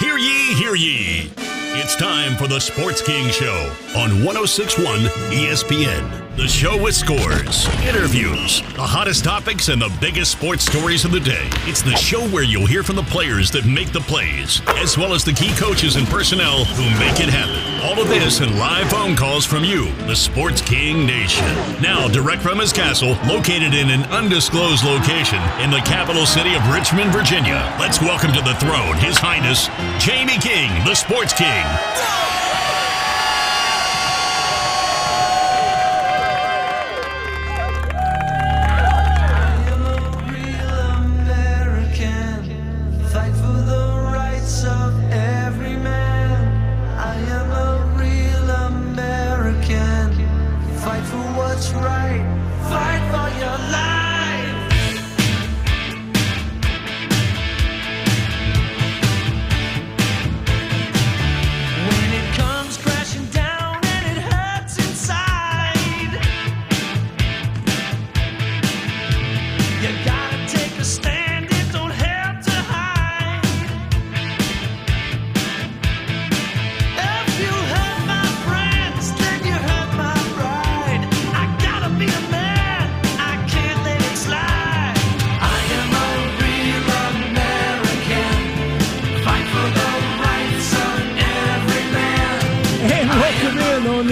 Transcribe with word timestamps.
Hear 0.00 0.16
ye, 0.16 0.54
hear 0.54 0.74
ye. 0.74 1.30
It's 1.76 1.94
time 1.94 2.34
for 2.34 2.48
the 2.48 2.58
Sports 2.58 3.02
King 3.02 3.28
Show 3.28 3.70
on 3.94 4.24
1061 4.24 5.00
ESPN. 5.30 6.36
The 6.38 6.48
show 6.48 6.82
with 6.82 6.94
scores, 6.94 7.68
interviews, 7.86 8.62
the 8.76 8.86
hottest 8.86 9.24
topics, 9.24 9.68
and 9.68 9.82
the 9.82 9.94
biggest 10.00 10.32
sports 10.32 10.64
stories 10.64 11.04
of 11.04 11.12
the 11.12 11.20
day. 11.20 11.50
It's 11.66 11.82
the 11.82 11.94
show 11.96 12.26
where 12.28 12.44
you'll 12.44 12.66
hear 12.66 12.82
from 12.82 12.96
the 12.96 13.02
players 13.02 13.50
that 13.50 13.66
make 13.66 13.92
the 13.92 14.00
plays, 14.00 14.62
as 14.68 14.96
well 14.96 15.12
as 15.12 15.22
the 15.22 15.34
key 15.34 15.52
coaches 15.56 15.96
and 15.96 16.06
personnel 16.08 16.64
who 16.64 16.84
make 16.98 17.20
it 17.20 17.28
happen. 17.28 17.69
All 17.82 17.98
of 17.98 18.08
this 18.08 18.40
and 18.40 18.58
live 18.58 18.90
phone 18.90 19.16
calls 19.16 19.46
from 19.46 19.64
you, 19.64 19.90
the 20.06 20.14
Sports 20.14 20.60
King 20.60 21.06
Nation. 21.06 21.46
Now, 21.80 22.08
direct 22.08 22.42
from 22.42 22.58
his 22.58 22.74
castle, 22.74 23.16
located 23.26 23.72
in 23.72 23.88
an 23.88 24.02
undisclosed 24.04 24.84
location 24.84 25.40
in 25.60 25.70
the 25.70 25.80
capital 25.86 26.26
city 26.26 26.54
of 26.54 26.68
Richmond, 26.68 27.10
Virginia. 27.10 27.74
Let's 27.80 27.98
welcome 27.98 28.32
to 28.32 28.42
the 28.42 28.54
throne 28.56 28.98
His 28.98 29.16
Highness 29.16 29.68
Jamie 30.04 30.38
King, 30.38 30.68
the 30.84 30.94
Sports 30.94 31.32
King. 31.32 32.29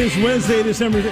This 0.08 0.24
Wednesday, 0.24 0.62
December. 0.62 1.02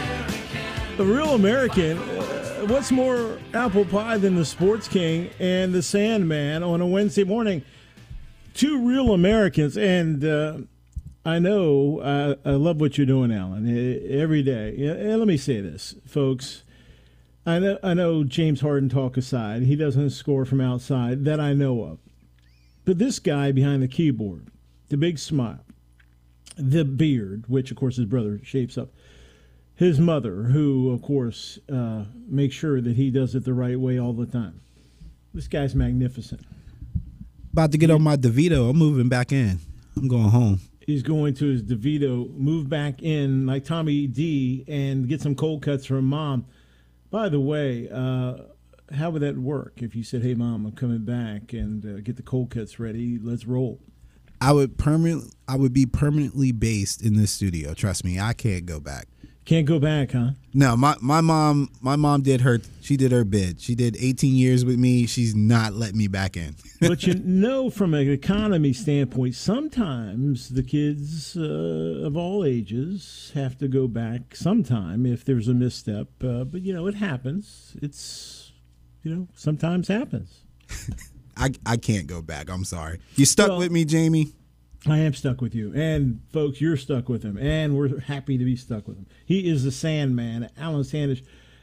The 0.96 1.04
Real 1.04 1.34
American. 1.34 1.98
Uh, 1.98 2.66
what's 2.66 2.90
more 2.90 3.38
apple 3.52 3.84
pie 3.84 4.16
than 4.16 4.36
the 4.36 4.44
Sports 4.44 4.88
King 4.88 5.28
and 5.38 5.74
the 5.74 5.82
Sandman 5.82 6.62
on 6.62 6.80
a 6.80 6.86
Wednesday 6.86 7.24
morning? 7.24 7.62
Two 8.54 8.86
real 8.86 9.12
Americans, 9.12 9.76
and 9.76 10.24
uh, 10.24 10.58
I 11.26 11.38
know 11.38 12.00
I, 12.00 12.48
I 12.48 12.52
love 12.52 12.80
what 12.80 12.96
you're 12.96 13.06
doing, 13.06 13.30
Alan, 13.34 13.68
every 14.08 14.42
day. 14.42 14.74
And 14.86 15.18
let 15.18 15.28
me 15.28 15.36
say 15.36 15.60
this, 15.60 15.94
folks. 16.06 16.62
I 17.44 17.58
know, 17.58 17.78
I 17.82 17.92
know 17.92 18.24
James 18.24 18.62
Harden 18.62 18.88
talk 18.88 19.18
aside. 19.18 19.64
He 19.64 19.76
doesn't 19.76 20.10
score 20.10 20.46
from 20.46 20.62
outside 20.62 21.26
that 21.26 21.38
I 21.38 21.52
know 21.52 21.82
of. 21.82 21.98
But 22.86 22.96
this 22.96 23.18
guy 23.18 23.52
behind 23.52 23.82
the 23.82 23.88
keyboard, 23.88 24.46
the 24.88 24.96
big 24.96 25.18
smile, 25.18 25.65
the 26.56 26.84
beard, 26.84 27.44
which 27.48 27.70
of 27.70 27.76
course 27.76 27.96
his 27.96 28.06
brother 28.06 28.40
shapes 28.42 28.78
up, 28.78 28.90
his 29.74 30.00
mother, 30.00 30.44
who 30.44 30.90
of 30.90 31.02
course 31.02 31.58
uh, 31.72 32.04
makes 32.26 32.54
sure 32.54 32.80
that 32.80 32.96
he 32.96 33.10
does 33.10 33.34
it 33.34 33.44
the 33.44 33.54
right 33.54 33.78
way 33.78 33.98
all 33.98 34.12
the 34.12 34.26
time. 34.26 34.60
This 35.34 35.48
guy's 35.48 35.74
magnificent. 35.74 36.40
About 37.52 37.72
to 37.72 37.78
get 37.78 37.90
on 37.90 38.02
my 38.02 38.16
DeVito. 38.16 38.70
I'm 38.70 38.76
moving 38.76 39.08
back 39.08 39.32
in. 39.32 39.58
I'm 39.96 40.08
going 40.08 40.30
home. 40.30 40.60
He's 40.80 41.02
going 41.02 41.34
to 41.34 41.46
his 41.46 41.62
DeVito, 41.62 42.32
move 42.36 42.68
back 42.68 43.02
in 43.02 43.46
like 43.46 43.64
Tommy 43.64 44.06
D, 44.06 44.64
and 44.68 45.08
get 45.08 45.20
some 45.20 45.34
cold 45.34 45.62
cuts 45.62 45.84
from 45.84 46.04
mom. 46.04 46.46
By 47.10 47.28
the 47.28 47.40
way, 47.40 47.88
uh, 47.90 48.36
how 48.94 49.10
would 49.10 49.22
that 49.22 49.36
work 49.36 49.82
if 49.82 49.96
you 49.96 50.04
said, 50.04 50.22
"Hey, 50.22 50.34
mom, 50.34 50.64
I'm 50.64 50.72
coming 50.72 51.04
back 51.04 51.52
and 51.52 51.84
uh, 51.84 52.00
get 52.00 52.16
the 52.16 52.22
cold 52.22 52.50
cuts 52.50 52.78
ready. 52.78 53.18
Let's 53.18 53.46
roll." 53.46 53.80
I 54.40 54.52
would 54.52 54.78
permanent. 54.78 55.34
I 55.48 55.56
would 55.56 55.72
be 55.72 55.86
permanently 55.86 56.52
based 56.52 57.02
in 57.02 57.16
this 57.16 57.30
studio. 57.30 57.74
Trust 57.74 58.04
me, 58.04 58.18
I 58.18 58.32
can't 58.32 58.66
go 58.66 58.80
back. 58.80 59.06
Can't 59.46 59.64
go 59.64 59.78
back, 59.78 60.10
huh? 60.10 60.30
No, 60.54 60.76
my 60.76 60.96
my 61.00 61.20
mom. 61.20 61.70
My 61.80 61.94
mom 61.94 62.22
did 62.22 62.40
her. 62.40 62.58
She 62.80 62.96
did 62.96 63.12
her 63.12 63.24
bid. 63.24 63.60
She 63.60 63.76
did 63.76 63.96
18 63.96 64.34
years 64.34 64.64
with 64.64 64.76
me. 64.76 65.06
She's 65.06 65.36
not 65.36 65.72
let 65.72 65.94
me 65.94 66.08
back 66.08 66.36
in. 66.36 66.56
but 66.80 67.06
you 67.06 67.14
know, 67.14 67.70
from 67.70 67.94
an 67.94 68.10
economy 68.10 68.72
standpoint, 68.72 69.36
sometimes 69.36 70.48
the 70.48 70.64
kids 70.64 71.36
uh, 71.36 72.02
of 72.04 72.16
all 72.16 72.44
ages 72.44 73.30
have 73.34 73.56
to 73.58 73.68
go 73.68 73.86
back 73.86 74.34
sometime 74.34 75.06
if 75.06 75.24
there's 75.24 75.46
a 75.46 75.54
misstep. 75.54 76.08
Uh, 76.22 76.42
but 76.42 76.62
you 76.62 76.72
know, 76.72 76.88
it 76.88 76.96
happens. 76.96 77.76
It's 77.80 78.52
you 79.04 79.14
know, 79.14 79.28
sometimes 79.36 79.86
happens. 79.86 80.42
I 81.36 81.50
I 81.64 81.76
can't 81.76 82.06
go 82.06 82.22
back. 82.22 82.50
I'm 82.50 82.64
sorry. 82.64 82.98
You 83.16 83.24
stuck 83.26 83.48
Well- 83.50 83.58
with 83.58 83.70
me, 83.72 83.84
Jamie. 83.84 84.32
I 84.88 84.98
am 84.98 85.14
stuck 85.14 85.40
with 85.40 85.52
you, 85.52 85.72
and 85.74 86.20
folks, 86.32 86.60
you're 86.60 86.76
stuck 86.76 87.08
with 87.08 87.24
him, 87.24 87.36
and 87.36 87.76
we're 87.76 87.98
happy 87.98 88.38
to 88.38 88.44
be 88.44 88.54
stuck 88.54 88.86
with 88.86 88.96
him. 88.98 89.06
He 89.24 89.48
is 89.50 89.64
the 89.64 89.72
Sandman, 89.72 90.48
Alan 90.56 90.84
Sanders. 90.84 91.22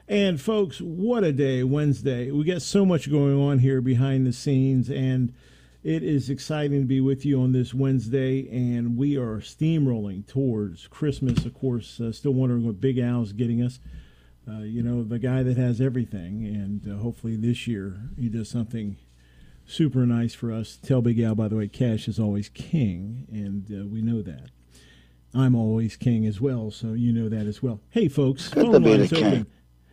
And 0.09 0.41
folks, 0.41 0.81
what 0.81 1.23
a 1.23 1.31
day, 1.31 1.63
Wednesday. 1.63 2.31
We 2.31 2.44
got 2.44 2.61
so 2.61 2.85
much 2.85 3.09
going 3.09 3.38
on 3.39 3.59
here 3.59 3.79
behind 3.79 4.28
the 4.28 4.34
scenes, 4.34 4.89
and 4.89 5.31
it 5.84 6.03
is 6.03 6.29
exciting 6.29 6.81
to 6.81 6.85
be 6.85 7.00
with 7.00 7.25
you 7.25 7.40
on 7.41 7.53
this 7.53 7.73
Wednesday. 7.73 8.45
And 8.50 8.97
we 8.97 9.16
are 9.16 9.38
steamrolling 9.38 10.28
towards 10.28 10.88
Christmas, 10.88 11.45
of 11.45 11.53
course. 11.53 12.01
Uh, 12.01 12.11
still 12.11 12.34
wondering 12.34 12.66
what 12.66 12.81
Big 12.81 12.97
Al's 12.97 13.31
getting 13.31 13.61
us. 13.61 13.79
Uh, 14.45 14.59
you 14.63 14.84
know, 14.84 15.01
the 15.01 15.19
guy 15.19 15.44
that 15.44 15.55
has 15.55 15.79
everything, 15.79 16.45
and 16.45 16.85
uh, 16.91 17.01
hopefully 17.01 17.38
this 17.38 17.67
year 17.67 18.01
he 18.19 18.28
does 18.28 18.50
something 18.50 18.97
super 19.66 20.06
nice 20.06 20.34
for 20.34 20.51
us. 20.51 20.78
Tell 20.81 21.01
Big 21.01 21.19
Al, 21.19 21.35
by 21.35 21.47
the 21.47 21.56
way, 21.56 21.68
cash 21.68 22.07
is 22.07 22.19
always 22.19 22.50
king, 22.50 23.28
and 23.31 23.66
uh, 23.72 23.88
we 23.88 24.01
know 24.01 24.22
that. 24.22 24.50
I'm 25.34 25.56
always 25.56 25.96
king 25.96 26.25
as 26.25 26.40
well, 26.40 26.69
so 26.69 26.94
you 26.94 27.12
know 27.12 27.28
that 27.29 27.47
as 27.47 27.63
well. 27.63 27.79
Hey, 27.90 28.07
folks, 28.07 28.50
Good 28.50 28.66
to 28.66 28.72
phone 28.73 28.84
be 28.84 28.97
the 28.97 29.07
king. 29.07 29.25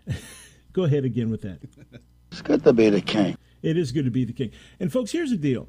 open. 0.07 0.23
Go 0.73 0.85
ahead 0.85 1.05
again 1.05 1.31
with 1.31 1.43
that. 1.43 1.61
It's 2.31 2.43
good 2.43 2.63
to 2.63 2.73
be 2.73 2.91
the 2.91 3.01
king. 3.01 3.37
It 3.63 3.77
is 3.77 3.91
good 3.91 4.05
to 4.05 4.11
be 4.11 4.25
the 4.25 4.33
king. 4.33 4.53
And 4.79 4.93
folks, 4.93 5.11
here's 5.11 5.31
the 5.31 5.37
deal. 5.37 5.69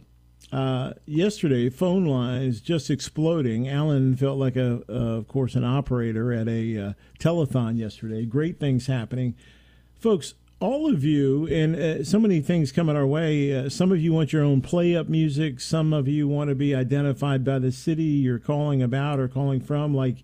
Uh, 0.52 0.94
yesterday, 1.06 1.70
phone 1.70 2.06
lines 2.06 2.62
just 2.62 2.90
exploding. 2.92 3.68
Alan 3.68 4.16
felt 4.16 4.38
like 4.38 4.56
a, 4.56 4.82
uh, 4.88 4.94
of 5.18 5.28
course, 5.28 5.56
an 5.56 5.64
operator 5.64 6.32
at 6.32 6.48
a 6.48 6.78
uh, 6.78 6.94
telethon 7.20 7.78
yesterday. 7.78 8.26
Great 8.26 8.60
things 8.60 8.86
happening, 8.88 9.36
folks. 9.96 10.36
All 10.62 10.94
of 10.94 11.04
you, 11.04 11.48
and 11.48 11.76
uh, 11.76 12.04
so 12.04 12.20
many 12.20 12.40
things 12.40 12.72
coming 12.72 12.96
our 12.96 13.08
way. 13.08 13.52
Uh, 13.52 13.68
some 13.68 13.92
of 13.92 14.00
you 14.00 14.14
want 14.14 14.32
your 14.32 14.44
own 14.44 14.62
play 14.62 14.96
up 14.96 15.10
music. 15.10 15.60
Some 15.60 15.92
of 15.92 16.08
you 16.08 16.28
want 16.28 16.50
to 16.50 16.56
be 16.56 16.76
identified 16.76 17.44
by 17.44 17.58
the 17.58 17.72
city 17.72 18.04
you're 18.04 18.38
calling 18.38 18.80
about 18.84 19.20
or 19.20 19.28
calling 19.28 19.60
from. 19.60 19.96
Like 19.96 20.18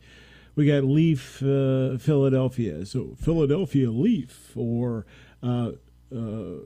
we 0.53 0.67
got 0.67 0.83
Leaf 0.83 1.41
uh, 1.41 1.97
Philadelphia, 1.97 2.85
so 2.85 3.15
Philadelphia 3.19 3.89
Leaf, 3.89 4.51
or 4.55 5.07
uh, 5.41 5.71
uh, 6.15 6.57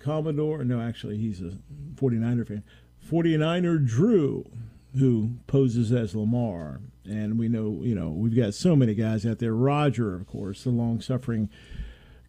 Commodore. 0.00 0.64
No, 0.64 0.80
actually, 0.80 1.16
he's 1.16 1.40
a 1.40 1.52
49er 1.94 2.48
fan. 2.48 2.64
49er 3.08 3.86
Drew, 3.86 4.50
who 4.98 5.36
poses 5.46 5.92
as 5.92 6.16
Lamar. 6.16 6.80
And 7.04 7.38
we 7.38 7.48
know, 7.48 7.78
you 7.82 7.94
know, 7.94 8.08
we've 8.08 8.34
got 8.34 8.54
so 8.54 8.74
many 8.74 8.94
guys 8.94 9.24
out 9.24 9.38
there. 9.38 9.54
Roger, 9.54 10.16
of 10.16 10.26
course, 10.26 10.64
the 10.64 10.70
long 10.70 11.00
suffering 11.00 11.48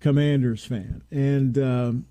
Commanders 0.05 0.63
fan. 0.63 1.01
And 1.09 1.57
um, 1.57 2.05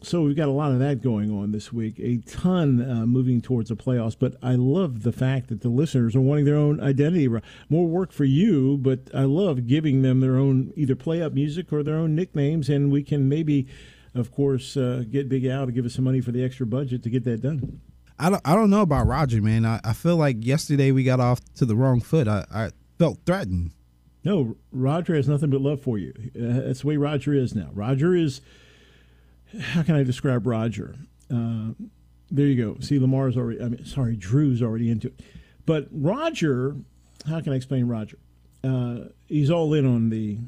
so 0.00 0.22
we've 0.22 0.36
got 0.36 0.46
a 0.46 0.52
lot 0.52 0.70
of 0.70 0.78
that 0.78 1.02
going 1.02 1.32
on 1.32 1.50
this 1.50 1.72
week, 1.72 1.98
a 1.98 2.18
ton 2.18 2.80
uh, 2.80 3.06
moving 3.06 3.40
towards 3.40 3.70
the 3.70 3.74
playoffs. 3.74 4.14
But 4.16 4.36
I 4.40 4.54
love 4.54 5.02
the 5.02 5.10
fact 5.10 5.48
that 5.48 5.60
the 5.60 5.68
listeners 5.68 6.14
are 6.14 6.20
wanting 6.20 6.44
their 6.44 6.54
own 6.54 6.80
identity. 6.80 7.26
More 7.68 7.88
work 7.88 8.12
for 8.12 8.22
you, 8.22 8.76
but 8.76 9.10
I 9.12 9.22
love 9.22 9.66
giving 9.66 10.02
them 10.02 10.20
their 10.20 10.36
own 10.36 10.72
either 10.76 10.94
play 10.94 11.20
up 11.20 11.32
music 11.32 11.72
or 11.72 11.82
their 11.82 11.96
own 11.96 12.14
nicknames, 12.14 12.68
and 12.68 12.92
we 12.92 13.02
can 13.02 13.28
maybe, 13.28 13.66
of 14.14 14.30
course, 14.30 14.76
uh, 14.76 15.02
get 15.10 15.28
Big 15.28 15.44
Al 15.44 15.66
to 15.66 15.72
give 15.72 15.84
us 15.84 15.94
some 15.94 16.04
money 16.04 16.20
for 16.20 16.30
the 16.30 16.44
extra 16.44 16.66
budget 16.66 17.02
to 17.02 17.10
get 17.10 17.24
that 17.24 17.40
done. 17.40 17.80
I 18.16 18.30
don't. 18.30 18.42
I 18.44 18.54
don't 18.54 18.70
know 18.70 18.82
about 18.82 19.08
Roger, 19.08 19.42
man. 19.42 19.66
I, 19.66 19.80
I 19.82 19.92
feel 19.92 20.16
like 20.16 20.36
yesterday 20.38 20.92
we 20.92 21.02
got 21.02 21.18
off 21.18 21.40
to 21.56 21.66
the 21.66 21.74
wrong 21.74 22.00
foot. 22.00 22.28
I, 22.28 22.44
I 22.54 22.70
felt 22.96 23.18
threatened. 23.26 23.72
No, 24.24 24.56
Roger 24.72 25.14
has 25.14 25.28
nothing 25.28 25.50
but 25.50 25.60
love 25.60 25.82
for 25.82 25.98
you. 25.98 26.14
That's 26.34 26.80
the 26.80 26.86
way 26.86 26.96
Roger 26.96 27.34
is 27.34 27.54
now. 27.54 27.68
Roger 27.72 28.14
is, 28.16 28.40
how 29.60 29.82
can 29.82 29.94
I 29.94 30.02
describe 30.02 30.46
Roger? 30.46 30.96
Uh, 31.30 31.72
There 32.30 32.46
you 32.46 32.56
go. 32.74 32.80
See, 32.80 32.98
Lamar's 32.98 33.36
already. 33.36 33.60
I 33.60 33.68
mean, 33.68 33.84
sorry, 33.84 34.16
Drew's 34.16 34.62
already 34.62 34.90
into 34.90 35.08
it. 35.08 35.20
But 35.66 35.88
Roger, 35.92 36.76
how 37.28 37.40
can 37.40 37.52
I 37.52 37.56
explain 37.56 37.86
Roger? 37.86 38.18
Uh, 38.62 39.08
he's 39.28 39.50
all 39.50 39.72
in 39.74 39.84
on 39.86 40.08
the 40.08 40.38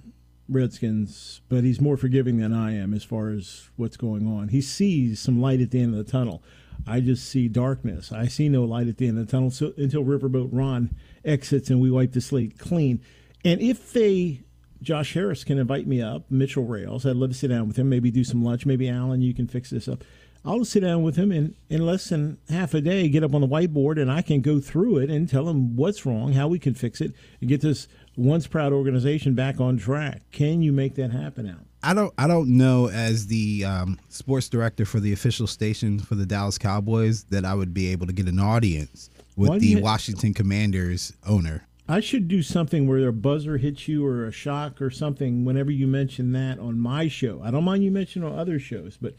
Redskins, 0.49 1.43
but 1.49 1.65
he's 1.65 1.81
more 1.81 1.97
forgiving 1.97 2.39
than 2.39 2.53
I 2.53 2.75
am 2.75 2.95
as 2.95 3.05
far 3.05 3.29
as 3.29 3.69
what's 3.77 3.97
going 3.97 4.27
on. 4.27 4.49
He 4.49 4.61
sees 4.63 5.21
some 5.21 5.41
light 5.41 5.61
at 5.61 5.71
the 5.71 5.81
end 5.81 5.95
of 5.95 6.05
the 6.05 6.11
tunnel. 6.11 6.43
I 6.87 7.01
just 7.01 7.29
see 7.29 7.49
darkness. 7.49 8.13
I 8.13 8.27
see 8.27 8.49
no 8.49 8.65
light 8.65 8.89
at 8.89 8.97
the 8.97 9.09
end 9.09 9.19
of 9.19 9.27
the 9.27 9.31
tunnel 9.31 9.51
so, 9.51 9.73
until 9.77 10.05
Riverboat 10.05 10.49
Ron 10.53 10.95
exits 11.25 11.69
and 11.69 11.81
we 11.81 11.91
wipe 11.91 12.13
the 12.13 12.21
slate 12.21 12.59
clean. 12.59 13.01
And 13.47 13.61
if 13.61 13.93
they, 13.93 14.41
Josh 14.83 15.15
Harris 15.15 15.45
can 15.45 15.59
invite 15.59 15.87
me 15.87 16.03
up, 16.03 16.29
Mitchell 16.31 16.65
Rales, 16.65 17.07
I'd 17.07 17.17
love 17.17 17.31
to 17.31 17.37
sit 17.37 17.49
down 17.49 17.69
with 17.69 17.77
him, 17.77 17.89
maybe 17.89 18.11
do 18.11 18.25
some 18.25 18.43
lunch. 18.43 18.67
Maybe 18.67 18.89
Alan, 18.89 19.23
you 19.23 19.33
can 19.35 19.47
fix 19.47 19.71
this 19.71 19.87
up. 19.87 20.03
I'll 20.45 20.65
sit 20.65 20.81
down 20.81 21.03
with 21.03 21.17
him 21.17 21.33
and 21.33 21.55
in 21.69 21.85
less 21.85 22.09
than 22.09 22.39
half 22.49 22.75
a 22.75 22.81
day, 22.81 23.09
get 23.09 23.25
up 23.25 23.35
on 23.35 23.41
the 23.41 23.49
whiteboard 23.49 24.01
and 24.01 24.11
I 24.11 24.23
can 24.23 24.41
go 24.41 24.61
through 24.61 24.99
it 24.99 25.11
and 25.11 25.29
tell 25.29 25.49
him 25.49 25.77
what's 25.77 26.07
wrong, 26.07 26.33
how 26.33 26.47
we 26.49 26.59
can 26.59 26.75
fix 26.75 27.01
it, 27.01 27.15
and 27.41 27.49
get 27.49 27.61
this 27.61 27.89
once 28.17 28.47
proud 28.47 28.73
organization 28.73 29.35
back 29.35 29.61
on 29.61 29.77
track. 29.77 30.23
Can 30.31 30.63
you 30.63 30.73
make 30.73 30.95
that 30.97 31.11
happen, 31.11 31.47
Alan? 31.47 31.67
I 31.83 31.95
don't 31.95 32.13
I 32.19 32.27
don't 32.27 32.57
know 32.57 32.89
as 32.89 33.29
the 33.29 33.65
um, 33.65 33.99
sports 34.09 34.49
director 34.49 34.85
for 34.85 34.99
the 34.99 35.13
official 35.13 35.47
station 35.47 35.99
for 36.01 36.17
the 36.17 36.27
Dallas 36.27 36.59
Cowboys 36.59 37.25
that 37.25 37.45
I 37.45 37.55
would 37.55 37.75
be 37.75 37.93
able 37.93 38.07
to 38.07 38.13
get 38.13 38.27
an 38.27 38.41
audience 38.41 39.11
with 39.37 39.61
the 39.61 39.67
you- 39.67 39.81
Washington 39.81 40.35
Commanders 40.35 41.13
owner. 41.27 41.67
I 41.89 42.01
should 42.01 42.27
do 42.29 42.43
something 42.43 42.87
where 42.89 43.07
a 43.07 43.13
buzzer 43.13 43.59
hits 43.59 43.87
you 43.87 44.05
or 44.05 44.27
a 44.27 44.33
shock 44.33 44.83
or 44.83 44.91
something 44.91 45.45
whenever 45.45 45.71
you 45.71 45.87
mention 45.87 46.33
that 46.33 46.59
on 46.59 46.79
my 46.79 47.07
show. 47.09 47.41
I 47.45 47.51
don't 47.51 47.65
mind 47.65 47.85
you 47.85 47.91
mention 47.93 48.25
on 48.25 48.37
other 48.37 48.59
shows, 48.59 48.97
but 49.01 49.15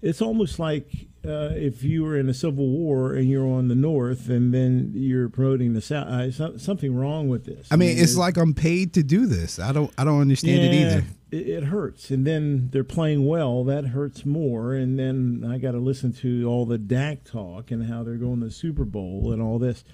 it's 0.00 0.22
almost 0.22 0.58
like 0.58 0.90
uh, 1.26 1.50
if 1.54 1.82
you 1.82 2.04
were 2.04 2.16
in 2.16 2.28
a 2.28 2.34
civil 2.34 2.66
war 2.68 3.12
and 3.14 3.28
you're 3.28 3.46
on 3.46 3.68
the 3.68 3.74
north 3.74 4.28
and 4.30 4.54
then 4.54 4.92
you're 4.94 5.28
promoting 5.28 5.74
the 5.74 5.80
south. 5.82 6.06
Uh, 6.08 6.30
so- 6.30 6.56
something 6.56 6.94
wrong 6.94 7.28
with 7.28 7.44
this. 7.44 7.68
I 7.70 7.76
mean, 7.76 7.98
it's 7.98 8.16
like 8.16 8.36
I'm 8.38 8.54
paid 8.54 8.94
to 8.94 9.02
do 9.02 9.26
this. 9.26 9.58
I 9.58 9.72
don't 9.72 9.92
I 9.98 10.04
don't 10.04 10.20
understand 10.20 10.60
it 10.62 10.74
either. 10.74 11.04
It, 11.30 11.48
it 11.48 11.64
hurts, 11.64 12.10
and 12.10 12.26
then 12.26 12.70
they're 12.70 12.84
playing 12.84 13.26
well. 13.26 13.64
That 13.64 13.86
hurts 13.88 14.24
more, 14.24 14.72
and 14.72 14.98
then 14.98 15.44
I 15.46 15.58
got 15.58 15.72
to 15.72 15.78
listen 15.78 16.12
to 16.14 16.46
all 16.46 16.64
the 16.64 16.78
Dak 16.78 17.24
talk 17.24 17.70
and 17.70 17.84
how 17.86 18.02
they're 18.02 18.14
going 18.14 18.40
to 18.40 18.46
the 18.46 18.52
Super 18.52 18.84
Bowl 18.86 19.30
and 19.32 19.42
all 19.42 19.58
this. 19.58 19.84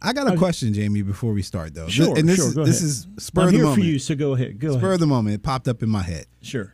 I 0.00 0.12
got 0.12 0.32
a 0.32 0.36
question, 0.36 0.72
Jamie, 0.72 1.02
before 1.02 1.32
we 1.32 1.42
start 1.42 1.74
though. 1.74 1.88
Sure, 1.88 2.16
and 2.16 2.28
this 2.28 2.36
sure. 2.36 2.46
is 2.48 2.54
go 2.54 2.64
this 2.64 2.78
ahead. 2.78 2.88
is 2.88 3.06
spur 3.18 3.40
I'm 3.42 3.46
of 3.48 3.52
the 3.52 3.56
here 3.58 3.64
moment. 3.66 3.82
for 3.82 3.86
you, 3.88 3.98
so 3.98 4.14
go 4.14 4.34
ahead. 4.34 4.58
Go 4.58 4.70
Spur 4.72 4.78
ahead. 4.78 4.92
of 4.94 5.00
the 5.00 5.06
moment. 5.06 5.34
It 5.34 5.42
popped 5.42 5.66
up 5.68 5.82
in 5.82 5.88
my 5.88 6.02
head. 6.02 6.26
Sure. 6.40 6.72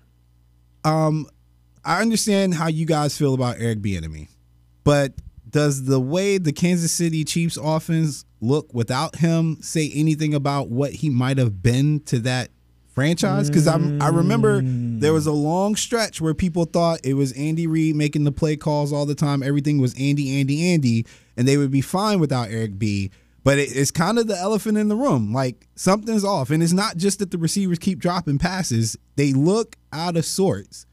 Um, 0.85 1.27
I 1.85 2.01
understand 2.03 2.55
how 2.55 2.69
you 2.69 2.85
guys 2.87 3.17
feel 3.17 3.33
about 3.35 3.57
Eric 3.59 3.81
Bieniemy, 3.81 4.29
but 4.85 5.13
does 5.49 5.85
the 5.85 6.01
way 6.01 6.37
the 6.39 6.53
Kansas 6.53 6.93
City 6.93 7.25
Chiefs 7.25 7.57
offense 7.63 8.25
look 8.41 8.73
without 8.75 9.17
him 9.17 9.59
say 9.63 9.91
anything 9.95 10.35
about 10.35 10.69
what 10.69 10.93
he 10.93 11.09
might 11.09 11.39
have 11.39 11.63
been 11.63 12.01
to 12.01 12.19
that 12.21 12.51
franchise? 12.95 13.49
Because 13.49 13.67
I'm 13.67 14.03
I 14.03 14.09
remember 14.09 14.61
there 14.63 15.13
was 15.15 15.27
a 15.27 15.33
long 15.33 15.77
stretch 15.77 16.21
where 16.21 16.35
people 16.35 16.65
thought 16.67 17.01
it 17.05 17.15
was 17.15 17.33
Andy 17.33 17.67
Reid 17.67 17.97
making 17.97 18.25
the 18.25 18.33
play 18.33 18.57
calls 18.57 18.93
all 18.93 19.07
the 19.07 19.15
time. 19.15 19.43
Everything 19.43 19.79
was 19.79 19.95
Andy, 19.99 20.39
Andy, 20.41 20.73
Andy, 20.73 21.07
and 21.37 21.47
they 21.47 21.57
would 21.57 21.71
be 21.71 21.81
fine 21.81 22.21
without 22.21 22.51
Eric 22.51 22.79
B. 22.79 23.11
But 23.43 23.59
it, 23.59 23.77
it's 23.77 23.91
kind 23.91 24.19
of 24.19 24.27
the 24.27 24.39
elephant 24.39 24.79
in 24.79 24.89
the 24.89 24.97
room. 24.97 25.33
Like 25.33 25.69
something's 25.75 26.25
off, 26.25 26.51
and 26.51 26.63
it's 26.63 26.73
not 26.73 26.97
just 26.97 27.19
that 27.19 27.31
the 27.31 27.39
receivers 27.39 27.79
keep 27.79 27.99
dropping 27.99 28.39
passes; 28.39 28.97
they 29.17 29.33
look 29.33 29.77
out 29.93 30.17
of 30.17 30.25
sorts. 30.25 30.87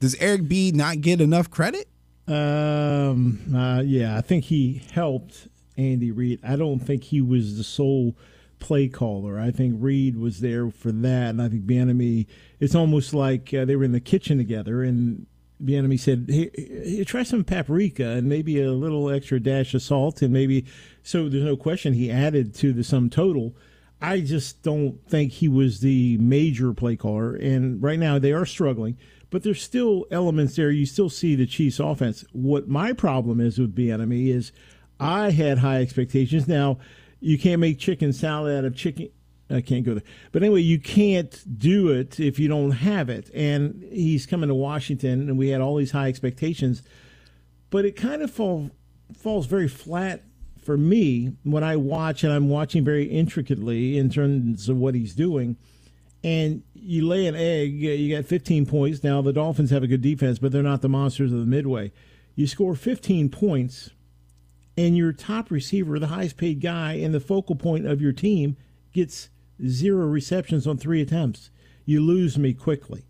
Does 0.00 0.14
Eric 0.16 0.48
B 0.48 0.72
not 0.72 1.00
get 1.00 1.20
enough 1.20 1.50
credit? 1.50 1.88
Um. 2.26 3.40
Uh, 3.54 3.82
yeah, 3.84 4.16
I 4.16 4.20
think 4.20 4.44
he 4.44 4.82
helped 4.92 5.48
Andy 5.76 6.10
Reid. 6.10 6.40
I 6.42 6.56
don't 6.56 6.80
think 6.80 7.04
he 7.04 7.20
was 7.20 7.56
the 7.58 7.64
sole 7.64 8.16
play 8.58 8.88
caller. 8.88 9.38
I 9.38 9.50
think 9.50 9.74
Reid 9.78 10.16
was 10.16 10.40
there 10.40 10.70
for 10.70 10.92
that, 10.92 11.30
and 11.30 11.42
I 11.42 11.48
think 11.48 11.64
Bieniemy. 11.64 12.26
It's 12.60 12.74
almost 12.74 13.12
like 13.12 13.52
uh, 13.52 13.64
they 13.64 13.76
were 13.76 13.84
in 13.84 13.92
the 13.92 14.00
kitchen 14.00 14.38
together, 14.38 14.82
and 14.82 15.26
Bieniemy 15.64 15.98
said, 15.98 16.26
"Hey, 16.28 16.50
hey, 16.56 17.04
try 17.04 17.22
some 17.22 17.44
paprika 17.44 18.06
and 18.08 18.28
maybe 18.28 18.60
a 18.60 18.72
little 18.72 19.10
extra 19.10 19.40
dash 19.40 19.74
of 19.74 19.82
salt, 19.82 20.22
and 20.22 20.32
maybe." 20.32 20.64
So 21.02 21.28
there's 21.28 21.44
no 21.44 21.56
question 21.56 21.94
he 21.94 22.10
added 22.10 22.54
to 22.56 22.72
the 22.72 22.84
sum 22.84 23.10
total. 23.10 23.54
I 24.00 24.20
just 24.20 24.62
don't 24.62 24.98
think 25.08 25.32
he 25.32 25.48
was 25.48 25.80
the 25.80 26.18
major 26.18 26.72
play 26.74 26.96
caller. 26.96 27.34
And 27.36 27.80
right 27.80 27.98
now 27.98 28.18
they 28.18 28.32
are 28.32 28.44
struggling, 28.44 28.96
but 29.30 29.44
there's 29.44 29.62
still 29.62 30.06
elements 30.10 30.56
there. 30.56 30.70
You 30.70 30.86
still 30.86 31.08
see 31.08 31.36
the 31.36 31.46
Chiefs 31.46 31.78
offense. 31.78 32.24
What 32.32 32.68
my 32.68 32.92
problem 32.92 33.40
is 33.40 33.58
with 33.58 33.76
Bieniemy 33.76 34.28
is 34.28 34.50
I 34.98 35.30
had 35.30 35.58
high 35.58 35.80
expectations. 35.80 36.48
Now, 36.48 36.78
you 37.20 37.38
can't 37.38 37.60
make 37.60 37.78
chicken 37.78 38.12
salad 38.12 38.58
out 38.58 38.64
of 38.64 38.74
chicken. 38.74 39.08
I 39.52 39.60
can't 39.60 39.84
go 39.84 39.94
there. 39.94 40.02
But 40.32 40.42
anyway, 40.42 40.62
you 40.62 40.78
can't 40.78 41.58
do 41.58 41.90
it 41.90 42.18
if 42.18 42.38
you 42.38 42.48
don't 42.48 42.70
have 42.70 43.10
it. 43.10 43.30
And 43.34 43.84
he's 43.90 44.26
coming 44.26 44.48
to 44.48 44.54
Washington, 44.54 45.28
and 45.28 45.36
we 45.36 45.48
had 45.48 45.60
all 45.60 45.76
these 45.76 45.92
high 45.92 46.08
expectations 46.08 46.82
but 47.72 47.86
it 47.86 47.96
kind 47.96 48.20
of 48.20 48.30
fall, 48.30 48.70
falls 49.16 49.46
very 49.46 49.66
flat 49.66 50.22
for 50.62 50.76
me 50.76 51.32
when 51.42 51.64
I 51.64 51.76
watch, 51.76 52.22
and 52.22 52.30
I'm 52.30 52.50
watching 52.50 52.84
very 52.84 53.04
intricately 53.04 53.96
in 53.98 54.10
terms 54.10 54.68
of 54.68 54.76
what 54.76 54.94
he's 54.94 55.14
doing. 55.14 55.56
And 56.22 56.62
you 56.74 57.08
lay 57.08 57.26
an 57.26 57.34
egg, 57.34 57.72
you 57.72 58.14
got 58.14 58.26
15 58.26 58.66
points. 58.66 59.02
Now, 59.02 59.22
the 59.22 59.32
Dolphins 59.32 59.70
have 59.70 59.82
a 59.82 59.86
good 59.86 60.02
defense, 60.02 60.38
but 60.38 60.52
they're 60.52 60.62
not 60.62 60.82
the 60.82 60.88
monsters 60.90 61.32
of 61.32 61.40
the 61.40 61.46
Midway. 61.46 61.92
You 62.36 62.46
score 62.46 62.74
15 62.74 63.30
points, 63.30 63.90
and 64.76 64.94
your 64.94 65.14
top 65.14 65.50
receiver, 65.50 65.98
the 65.98 66.08
highest 66.08 66.36
paid 66.36 66.60
guy, 66.60 66.92
and 66.92 67.14
the 67.14 67.20
focal 67.20 67.56
point 67.56 67.86
of 67.86 68.02
your 68.02 68.12
team 68.12 68.58
gets 68.92 69.30
zero 69.66 70.06
receptions 70.06 70.66
on 70.66 70.78
three 70.78 71.00
attempts. 71.00 71.50
You 71.84 72.00
lose 72.00 72.38
me 72.38 72.54
quickly 72.54 73.04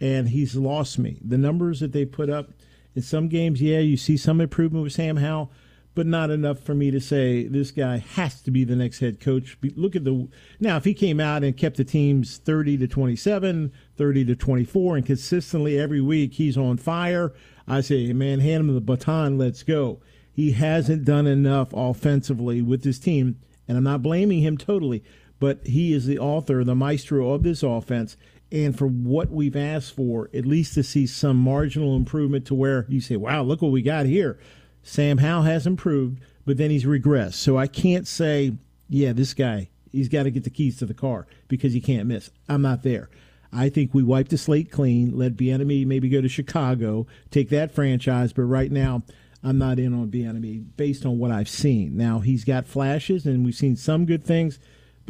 and 0.00 0.28
he's 0.28 0.56
lost 0.56 0.98
me. 0.98 1.18
The 1.22 1.38
numbers 1.38 1.80
that 1.80 1.92
they 1.92 2.04
put 2.04 2.30
up 2.30 2.50
in 2.94 3.02
some 3.02 3.28
games, 3.28 3.60
yeah, 3.60 3.78
you 3.78 3.96
see 3.96 4.16
some 4.16 4.40
improvement 4.40 4.82
with 4.82 4.92
Sam 4.92 5.18
Howell, 5.18 5.50
but 5.94 6.06
not 6.06 6.30
enough 6.30 6.60
for 6.60 6.74
me 6.74 6.90
to 6.90 7.00
say 7.00 7.46
this 7.46 7.70
guy 7.70 7.98
has 7.98 8.40
to 8.42 8.50
be 8.50 8.64
the 8.64 8.76
next 8.76 9.00
head 9.00 9.20
coach. 9.20 9.58
Look 9.76 9.96
at 9.96 10.04
the 10.04 10.28
now 10.58 10.76
if 10.76 10.84
he 10.84 10.94
came 10.94 11.20
out 11.20 11.44
and 11.44 11.56
kept 11.56 11.76
the 11.76 11.84
teams 11.84 12.38
30 12.38 12.78
to 12.78 12.88
27, 12.88 13.72
30 13.96 14.24
to 14.24 14.36
24 14.36 14.96
and 14.96 15.06
consistently 15.06 15.78
every 15.78 16.00
week 16.00 16.34
he's 16.34 16.56
on 16.56 16.76
fire, 16.76 17.32
I 17.66 17.80
say, 17.82 18.12
man, 18.12 18.40
hand 18.40 18.68
him 18.68 18.74
the 18.74 18.80
baton, 18.80 19.36
let's 19.36 19.62
go. 19.62 20.00
He 20.32 20.52
hasn't 20.52 21.04
done 21.04 21.26
enough 21.26 21.68
offensively 21.72 22.62
with 22.62 22.82
this 22.82 22.98
team, 22.98 23.38
and 23.68 23.76
I'm 23.76 23.84
not 23.84 24.02
blaming 24.02 24.40
him 24.40 24.56
totally, 24.56 25.04
but 25.40 25.66
he 25.66 25.92
is 25.92 26.06
the 26.06 26.18
author, 26.18 26.62
the 26.62 26.76
maestro 26.76 27.32
of 27.32 27.42
this 27.42 27.64
offense. 27.64 28.16
And 28.52 28.76
for 28.76 28.86
what 28.86 29.30
we've 29.30 29.56
asked 29.56 29.96
for, 29.96 30.28
at 30.34 30.46
least 30.46 30.74
to 30.74 30.82
see 30.82 31.06
some 31.06 31.36
marginal 31.36 31.96
improvement 31.96 32.46
to 32.46 32.54
where 32.54 32.86
you 32.88 33.00
say, 33.00 33.16
wow, 33.16 33.42
look 33.42 33.62
what 33.62 33.72
we 33.72 33.82
got 33.82 34.06
here. 34.06 34.38
Sam 34.82 35.18
Howell 35.18 35.42
has 35.42 35.66
improved, 35.66 36.20
but 36.46 36.56
then 36.56 36.70
he's 36.70 36.84
regressed. 36.84 37.34
So 37.34 37.56
I 37.56 37.66
can't 37.66 38.06
say, 38.06 38.56
yeah, 38.88 39.12
this 39.12 39.34
guy, 39.34 39.70
he's 39.90 40.08
got 40.08 40.24
to 40.24 40.30
get 40.30 40.44
the 40.44 40.50
keys 40.50 40.78
to 40.78 40.86
the 40.86 40.94
car 40.94 41.26
because 41.48 41.72
he 41.72 41.80
can't 41.80 42.08
miss. 42.08 42.30
I'm 42.48 42.62
not 42.62 42.82
there. 42.82 43.08
I 43.52 43.68
think 43.68 43.92
we 43.92 44.02
wiped 44.02 44.30
the 44.30 44.38
slate 44.38 44.70
clean, 44.70 45.16
let 45.16 45.36
Bieniemy 45.36 45.86
maybe 45.86 46.08
go 46.08 46.20
to 46.20 46.28
Chicago, 46.28 47.06
take 47.30 47.48
that 47.50 47.72
franchise, 47.72 48.32
but 48.32 48.42
right 48.42 48.70
now 48.70 49.02
I'm 49.42 49.58
not 49.58 49.78
in 49.78 49.92
on 49.92 50.10
Bieniemy 50.10 50.76
based 50.76 51.04
on 51.04 51.18
what 51.18 51.30
I've 51.30 51.48
seen. 51.48 51.96
Now 51.96 52.20
he's 52.20 52.44
got 52.44 52.66
flashes 52.66 53.26
and 53.26 53.44
we've 53.44 53.54
seen 53.54 53.76
some 53.76 54.06
good 54.06 54.24
things, 54.24 54.58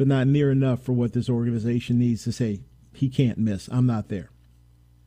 but 0.01 0.07
not 0.07 0.25
near 0.25 0.49
enough 0.49 0.81
for 0.81 0.93
what 0.93 1.13
this 1.13 1.29
organization 1.29 1.99
needs 1.99 2.23
to 2.23 2.31
say 2.31 2.59
he 2.91 3.07
can't 3.07 3.37
miss. 3.37 3.67
I'm 3.71 3.85
not 3.85 4.09
there. 4.09 4.31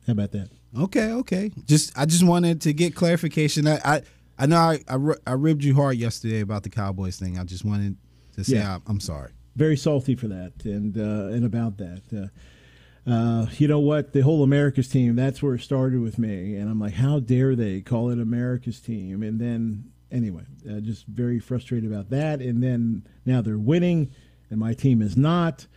How 0.07 0.13
about 0.13 0.31
that? 0.31 0.47
Okay, 0.79 1.11
okay. 1.11 1.51
Just 1.65 1.91
I 1.97 2.05
just 2.05 2.23
wanted 2.25 2.61
to 2.61 2.71
get 2.71 2.95
clarification. 2.95 3.67
I 3.67 3.79
I, 3.83 4.01
I 4.39 4.45
know 4.45 4.55
I, 4.55 4.79
I 4.87 4.97
I 5.27 5.33
ribbed 5.33 5.65
you 5.65 5.75
hard 5.75 5.97
yesterday 5.97 6.39
about 6.39 6.63
the 6.63 6.69
Cowboys 6.69 7.17
thing. 7.19 7.37
I 7.37 7.43
just 7.43 7.65
wanted 7.65 7.97
to 8.37 8.45
say 8.45 8.55
Yeah. 8.55 8.75
I'm, 8.75 8.83
I'm 8.87 8.99
sorry. 9.01 9.31
very 9.57 9.75
salty 9.75 10.15
for 10.15 10.29
that 10.29 10.53
and 10.63 10.97
uh, 10.97 11.35
and 11.35 11.43
about 11.43 11.75
that. 11.79 12.01
Uh, 12.15 13.09
uh, 13.11 13.47
you 13.57 13.67
know 13.67 13.81
what? 13.81 14.13
The 14.13 14.21
whole 14.21 14.43
America's 14.43 14.87
team. 14.87 15.17
That's 15.17 15.43
where 15.43 15.55
it 15.55 15.61
started 15.61 15.99
with 15.99 16.17
me, 16.17 16.55
and 16.55 16.69
I'm 16.69 16.79
like, 16.79 16.93
how 16.93 17.19
dare 17.19 17.53
they 17.53 17.81
call 17.81 18.11
it 18.11 18.19
America's 18.19 18.79
team? 18.79 19.23
And 19.23 19.41
then 19.41 19.91
anyway, 20.09 20.43
uh, 20.71 20.79
just 20.79 21.05
very 21.07 21.39
frustrated 21.39 21.91
about 21.91 22.09
that. 22.11 22.39
And 22.41 22.63
then 22.63 23.05
now 23.25 23.41
they're 23.41 23.57
winning, 23.57 24.11
and 24.49 24.59
my 24.59 24.73
team 24.73 25.01
is 25.01 25.15
not. 25.15 25.67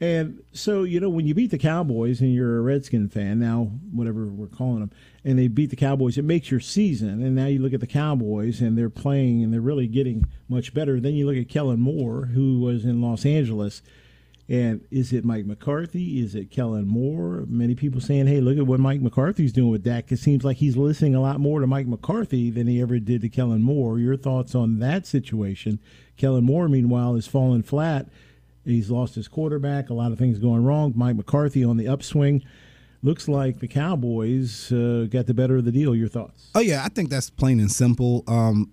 And 0.00 0.42
so, 0.52 0.82
you 0.82 0.98
know, 0.98 1.08
when 1.08 1.26
you 1.26 1.34
beat 1.34 1.50
the 1.50 1.58
Cowboys 1.58 2.20
and 2.20 2.34
you're 2.34 2.58
a 2.58 2.62
Redskin 2.62 3.08
fan, 3.08 3.38
now 3.38 3.70
whatever 3.92 4.26
we're 4.26 4.48
calling 4.48 4.80
them, 4.80 4.90
and 5.24 5.38
they 5.38 5.48
beat 5.48 5.70
the 5.70 5.76
Cowboys, 5.76 6.18
it 6.18 6.24
makes 6.24 6.50
your 6.50 6.60
season. 6.60 7.22
And 7.22 7.34
now 7.36 7.46
you 7.46 7.60
look 7.60 7.72
at 7.72 7.80
the 7.80 7.86
Cowboys 7.86 8.60
and 8.60 8.76
they're 8.76 8.90
playing 8.90 9.42
and 9.42 9.52
they're 9.52 9.60
really 9.60 9.86
getting 9.86 10.26
much 10.48 10.74
better. 10.74 11.00
Then 11.00 11.14
you 11.14 11.26
look 11.26 11.36
at 11.36 11.48
Kellen 11.48 11.80
Moore, 11.80 12.26
who 12.26 12.60
was 12.60 12.84
in 12.84 13.00
Los 13.00 13.24
Angeles. 13.24 13.82
And 14.48 14.84
is 14.90 15.12
it 15.12 15.24
Mike 15.24 15.46
McCarthy? 15.46 16.20
Is 16.22 16.34
it 16.34 16.50
Kellen 16.50 16.86
Moore? 16.86 17.44
Many 17.48 17.74
people 17.74 18.00
saying, 18.00 18.26
hey, 18.26 18.42
look 18.42 18.58
at 18.58 18.66
what 18.66 18.78
Mike 18.78 19.00
McCarthy's 19.00 19.54
doing 19.54 19.70
with 19.70 19.84
Dak. 19.84 20.12
It 20.12 20.18
seems 20.18 20.44
like 20.44 20.58
he's 20.58 20.76
listening 20.76 21.14
a 21.14 21.20
lot 21.20 21.40
more 21.40 21.60
to 21.60 21.66
Mike 21.66 21.86
McCarthy 21.86 22.50
than 22.50 22.66
he 22.66 22.80
ever 22.82 22.98
did 22.98 23.22
to 23.22 23.30
Kellen 23.30 23.62
Moore. 23.62 23.98
Your 23.98 24.16
thoughts 24.18 24.54
on 24.54 24.80
that 24.80 25.06
situation? 25.06 25.78
Kellen 26.18 26.44
Moore, 26.44 26.68
meanwhile, 26.68 27.14
is 27.16 27.26
falling 27.26 27.62
flat. 27.62 28.08
He's 28.66 28.90
lost 28.90 29.14
his 29.14 29.28
quarterback, 29.28 29.88
a 29.88 29.94
lot 29.94 30.12
of 30.12 30.18
things 30.18 30.38
going 30.38 30.64
wrong. 30.64 30.92
Mike 30.94 31.16
McCarthy 31.16 31.64
on 31.64 31.78
the 31.78 31.88
upswing. 31.88 32.44
Looks 33.02 33.28
like 33.28 33.60
the 33.60 33.68
Cowboys 33.68 34.72
uh, 34.72 35.06
got 35.10 35.26
the 35.26 35.34
better 35.34 35.56
of 35.56 35.64
the 35.64 35.72
deal. 35.72 35.94
Your 35.94 36.08
thoughts? 36.08 36.50
Oh 36.54 36.60
yeah, 36.60 36.84
I 36.84 36.88
think 36.88 37.10
that's 37.10 37.28
plain 37.28 37.60
and 37.60 37.70
simple. 37.70 38.24
Um, 38.26 38.72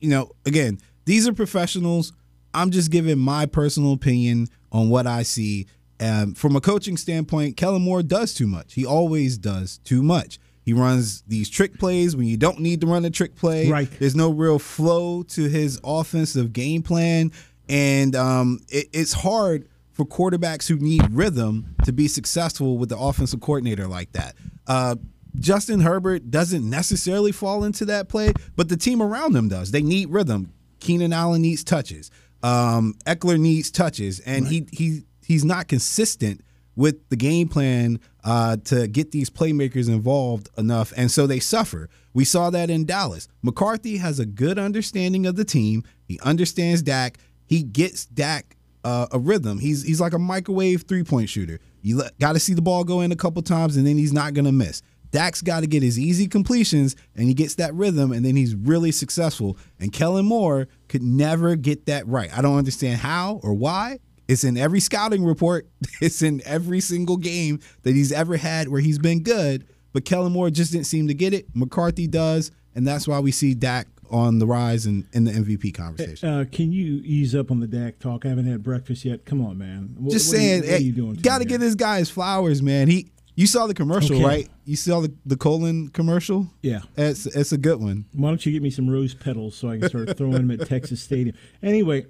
you 0.00 0.10
know, 0.10 0.30
again, 0.46 0.78
these 1.04 1.26
are 1.26 1.32
professionals. 1.32 2.12
I'm 2.54 2.70
just 2.70 2.90
giving 2.90 3.18
my 3.18 3.46
personal 3.46 3.92
opinion 3.92 4.48
on 4.72 4.88
what 4.88 5.06
I 5.06 5.22
see. 5.22 5.66
Um, 6.00 6.34
from 6.34 6.56
a 6.56 6.60
coaching 6.60 6.96
standpoint, 6.96 7.56
Kellen 7.56 7.82
Moore 7.82 8.02
does 8.02 8.34
too 8.34 8.48
much. 8.48 8.74
He 8.74 8.84
always 8.84 9.38
does 9.38 9.78
too 9.84 10.02
much. 10.02 10.40
He 10.64 10.72
runs 10.72 11.22
these 11.22 11.48
trick 11.48 11.78
plays 11.78 12.16
when 12.16 12.26
you 12.26 12.36
don't 12.36 12.60
need 12.60 12.80
to 12.80 12.86
run 12.86 13.04
a 13.04 13.10
trick 13.10 13.36
play. 13.36 13.68
Right. 13.68 13.88
There's 13.98 14.16
no 14.16 14.30
real 14.30 14.58
flow 14.58 15.22
to 15.24 15.48
his 15.48 15.80
offensive 15.84 16.52
game 16.52 16.82
plan, 16.82 17.32
and 17.68 18.16
um, 18.16 18.60
it, 18.68 18.88
it's 18.92 19.12
hard 19.12 19.68
for 19.92 20.04
quarterbacks 20.04 20.68
who 20.68 20.76
need 20.76 21.02
rhythm 21.10 21.74
to 21.84 21.92
be 21.92 22.08
successful 22.08 22.78
with 22.78 22.88
the 22.88 22.98
offensive 22.98 23.40
coordinator 23.40 23.86
like 23.86 24.10
that. 24.12 24.34
Uh, 24.66 24.96
Justin 25.38 25.80
Herbert 25.80 26.30
doesn't 26.30 26.68
necessarily 26.68 27.32
fall 27.32 27.64
into 27.64 27.84
that 27.86 28.08
play, 28.08 28.32
but 28.56 28.68
the 28.68 28.76
team 28.76 29.02
around 29.02 29.34
him 29.34 29.48
does. 29.48 29.70
They 29.70 29.82
need 29.82 30.10
rhythm. 30.10 30.52
Keenan 30.80 31.12
Allen 31.12 31.42
needs 31.42 31.62
touches. 31.62 32.10
Um, 32.42 32.94
Ekeler 33.06 33.38
needs 33.38 33.70
touches, 33.70 34.20
and 34.20 34.48
he 34.48 34.66
he 34.72 35.02
he's 35.24 35.44
not 35.44 35.68
consistent 35.68 36.42
with 36.74 37.08
the 37.10 37.16
game 37.16 37.48
plan 37.48 38.00
uh, 38.24 38.56
to 38.64 38.86
get 38.88 39.12
these 39.12 39.30
playmakers 39.30 39.88
involved 39.88 40.48
enough, 40.56 40.92
and 40.96 41.10
so 41.10 41.26
they 41.26 41.40
suffer. 41.40 41.88
We 42.14 42.24
saw 42.24 42.50
that 42.50 42.70
in 42.70 42.84
Dallas. 42.84 43.28
McCarthy 43.42 43.96
has 43.98 44.18
a 44.18 44.26
good 44.26 44.58
understanding 44.58 45.26
of 45.26 45.36
the 45.36 45.44
team. 45.44 45.82
He 46.04 46.18
understands 46.20 46.82
Dak. 46.82 47.18
He 47.46 47.62
gets 47.62 48.06
Dak 48.06 48.56
uh, 48.84 49.06
a 49.12 49.18
rhythm. 49.18 49.58
He's 49.58 49.82
he's 49.82 50.00
like 50.00 50.12
a 50.12 50.18
microwave 50.18 50.82
three 50.82 51.04
point 51.04 51.28
shooter. 51.28 51.60
You 51.82 52.02
got 52.20 52.32
to 52.34 52.38
see 52.38 52.54
the 52.54 52.62
ball 52.62 52.84
go 52.84 53.00
in 53.00 53.12
a 53.12 53.16
couple 53.16 53.42
times, 53.42 53.76
and 53.76 53.86
then 53.86 53.98
he's 53.98 54.12
not 54.12 54.34
to 54.34 54.52
miss. 54.52 54.82
Dak's 55.12 55.40
got 55.42 55.60
to 55.60 55.66
get 55.66 55.82
his 55.82 55.98
easy 55.98 56.26
completions, 56.26 56.96
and 57.14 57.28
he 57.28 57.34
gets 57.34 57.54
that 57.56 57.72
rhythm, 57.74 58.10
and 58.12 58.24
then 58.24 58.34
he's 58.34 58.54
really 58.54 58.90
successful. 58.90 59.56
And 59.78 59.92
Kellen 59.92 60.24
Moore 60.26 60.66
could 60.88 61.02
never 61.02 61.54
get 61.54 61.86
that 61.86 62.06
right. 62.08 62.36
I 62.36 62.42
don't 62.42 62.56
understand 62.58 62.98
how 63.00 63.38
or 63.44 63.54
why. 63.54 64.00
It's 64.26 64.42
in 64.44 64.56
every 64.56 64.80
scouting 64.80 65.24
report. 65.24 65.68
It's 66.00 66.20
in 66.22 66.42
every 66.44 66.80
single 66.80 67.16
game 67.16 67.60
that 67.84 67.94
he's 67.94 68.10
ever 68.10 68.36
had 68.36 68.68
where 68.68 68.80
he's 68.80 68.98
been 68.98 69.22
good. 69.22 69.66
But 69.92 70.04
Kellen 70.04 70.32
Moore 70.32 70.50
just 70.50 70.72
didn't 70.72 70.86
seem 70.86 71.06
to 71.08 71.14
get 71.14 71.32
it. 71.34 71.46
McCarthy 71.54 72.06
does, 72.08 72.50
and 72.74 72.84
that's 72.86 73.06
why 73.06 73.20
we 73.20 73.30
see 73.30 73.54
Dak 73.54 73.86
on 74.10 74.38
the 74.38 74.46
rise 74.46 74.86
in, 74.86 75.06
in 75.12 75.24
the 75.24 75.30
MVP 75.32 75.74
conversation. 75.74 76.28
Uh, 76.28 76.44
can 76.50 76.72
you 76.72 77.00
ease 77.04 77.34
up 77.34 77.50
on 77.50 77.60
the 77.60 77.66
Dak 77.66 77.98
talk? 77.98 78.24
I 78.26 78.30
haven't 78.30 78.46
had 78.46 78.62
breakfast 78.62 79.04
yet. 79.04 79.24
Come 79.26 79.44
on, 79.44 79.58
man. 79.58 79.94
What, 79.98 80.12
just 80.12 80.28
what 80.32 80.38
are 80.38 80.42
you- 80.42 80.48
saying, 80.48 80.62
hey, 80.64 80.78
you 80.78 80.92
doing? 80.92 81.14
got 81.14 81.38
to 81.38 81.44
get 81.44 81.60
this 81.60 81.74
guy 81.74 81.98
his 81.98 82.10
flowers, 82.10 82.62
man. 82.62 82.88
He, 82.88 83.10
you 83.34 83.46
saw 83.46 83.66
the 83.66 83.74
commercial, 83.74 84.16
Okay. 84.16 84.24
right? 84.24 84.48
You 84.64 84.76
saw 84.76 85.00
the 85.00 85.12
the 85.26 85.36
colon 85.36 85.88
commercial. 85.88 86.48
Yeah. 86.62 86.80
it's 86.96 87.26
it's 87.26 87.52
a 87.52 87.58
good 87.58 87.80
one. 87.80 88.04
Why 88.12 88.28
don't 88.28 88.44
you 88.44 88.52
get 88.52 88.62
me 88.62 88.70
some 88.70 88.88
rose 88.90 89.14
petals 89.14 89.54
so 89.56 89.68
I 89.70 89.78
can 89.78 89.88
start 89.88 90.16
throwing 90.16 90.46
them 90.46 90.50
at 90.50 90.66
Texas 90.68 91.02
Stadium? 91.02 91.36
Anyway, 91.62 92.06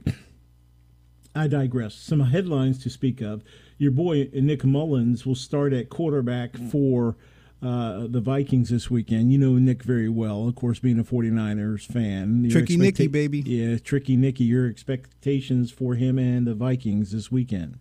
I 1.34 1.46
digress. 1.46 1.94
Some 1.94 2.20
headlines 2.20 2.82
to 2.82 2.90
speak 2.90 3.20
of. 3.20 3.42
Your 3.78 3.90
boy 3.90 4.28
Nick 4.34 4.64
Mullens 4.64 5.24
will 5.26 5.34
start 5.34 5.72
at 5.72 5.88
quarterback 5.88 6.56
for 6.70 7.16
uh, 7.62 8.06
the 8.08 8.20
Vikings 8.20 8.70
this 8.70 8.90
weekend. 8.90 9.32
You 9.32 9.38
know 9.38 9.52
Nick 9.54 9.82
very 9.82 10.08
well, 10.08 10.46
of 10.48 10.54
course, 10.56 10.78
being 10.80 10.98
a 10.98 11.04
49ers 11.04 11.86
fan. 11.86 12.48
Tricky 12.50 12.76
Nicky, 12.76 13.06
baby. 13.06 13.40
Yeah, 13.40 13.78
Tricky 13.78 14.16
Nicky. 14.16 14.44
Your 14.44 14.68
expectations 14.68 15.70
for 15.70 15.94
him 15.94 16.18
and 16.18 16.46
the 16.46 16.54
Vikings 16.54 17.12
this 17.12 17.30
weekend? 17.32 17.78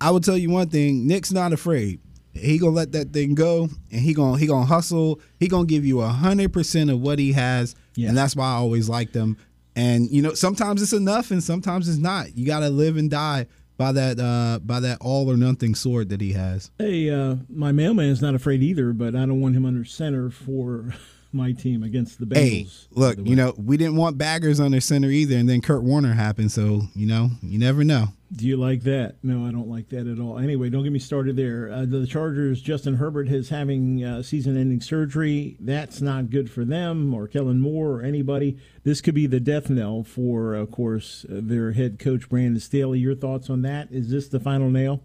I 0.00 0.10
will 0.10 0.20
tell 0.20 0.36
you 0.38 0.50
one 0.50 0.68
thing: 0.70 1.06
Nick's 1.06 1.32
not 1.32 1.52
afraid. 1.52 2.00
He 2.34 2.58
gonna 2.58 2.72
let 2.72 2.92
that 2.92 3.12
thing 3.12 3.34
go, 3.34 3.68
and 3.92 4.00
he 4.00 4.12
gonna 4.14 4.38
he 4.38 4.46
gonna 4.46 4.66
hustle. 4.66 5.20
He 5.38 5.48
gonna 5.48 5.66
give 5.66 5.84
you 5.84 6.00
a 6.00 6.08
hundred 6.08 6.52
percent 6.52 6.90
of 6.90 7.00
what 7.00 7.18
he 7.18 7.32
has, 7.32 7.74
Yeah. 7.94 8.08
and 8.08 8.16
that's 8.16 8.34
why 8.36 8.46
I 8.46 8.54
always 8.54 8.88
like 8.88 9.12
them 9.12 9.36
And 9.76 10.08
you 10.10 10.22
know, 10.22 10.34
sometimes 10.34 10.82
it's 10.82 10.92
enough, 10.92 11.30
and 11.30 11.42
sometimes 11.42 11.88
it's 11.88 11.98
not. 11.98 12.36
You 12.36 12.46
gotta 12.46 12.70
live 12.70 12.96
and 12.96 13.10
die 13.10 13.46
by 13.76 13.90
that 13.92 14.20
uh 14.20 14.60
by 14.64 14.78
that 14.80 14.98
all 15.00 15.28
or 15.30 15.36
nothing 15.36 15.74
sword 15.74 16.08
that 16.10 16.20
he 16.20 16.32
has. 16.32 16.70
Hey, 16.78 17.10
uh, 17.10 17.36
my 17.48 17.72
mailman's 17.72 18.22
not 18.22 18.34
afraid 18.36 18.62
either, 18.62 18.92
but 18.92 19.14
I 19.16 19.26
don't 19.26 19.40
want 19.40 19.56
him 19.56 19.64
under 19.66 19.84
center 19.84 20.30
for 20.30 20.94
my 21.32 21.50
team 21.50 21.82
against 21.82 22.20
the 22.20 22.26
Bengals. 22.26 22.36
Hey, 22.36 22.66
look, 22.92 23.18
you 23.24 23.34
know, 23.34 23.52
we 23.56 23.76
didn't 23.76 23.96
want 23.96 24.16
baggers 24.16 24.60
under 24.60 24.80
center 24.80 25.08
either, 25.08 25.36
and 25.36 25.48
then 25.48 25.60
Kurt 25.60 25.82
Warner 25.82 26.12
happened, 26.14 26.52
so 26.52 26.82
you 26.94 27.06
know, 27.06 27.30
you 27.42 27.58
never 27.58 27.82
know. 27.82 28.08
Do 28.36 28.46
you 28.48 28.56
like 28.56 28.82
that? 28.82 29.16
No, 29.22 29.46
I 29.46 29.52
don't 29.52 29.68
like 29.68 29.90
that 29.90 30.08
at 30.08 30.18
all. 30.18 30.38
Anyway, 30.38 30.68
don't 30.68 30.82
get 30.82 30.92
me 30.92 30.98
started 30.98 31.36
there. 31.36 31.70
Uh, 31.70 31.84
the 31.86 32.04
Chargers, 32.04 32.60
Justin 32.60 32.94
Herbert 32.96 33.28
is 33.28 33.48
having 33.48 34.02
uh, 34.02 34.24
season-ending 34.24 34.80
surgery. 34.80 35.56
That's 35.60 36.00
not 36.00 36.30
good 36.30 36.50
for 36.50 36.64
them 36.64 37.14
or 37.14 37.28
Kellen 37.28 37.60
Moore 37.60 38.00
or 38.00 38.02
anybody. 38.02 38.58
This 38.82 39.00
could 39.00 39.14
be 39.14 39.28
the 39.28 39.38
death 39.38 39.70
knell 39.70 40.02
for, 40.02 40.54
of 40.54 40.72
course, 40.72 41.24
uh, 41.30 41.40
their 41.42 41.72
head 41.72 42.00
coach 42.00 42.28
Brandon 42.28 42.58
Staley. 42.58 42.98
Your 42.98 43.14
thoughts 43.14 43.48
on 43.48 43.62
that? 43.62 43.92
Is 43.92 44.10
this 44.10 44.28
the 44.28 44.40
final 44.40 44.68
nail? 44.68 45.04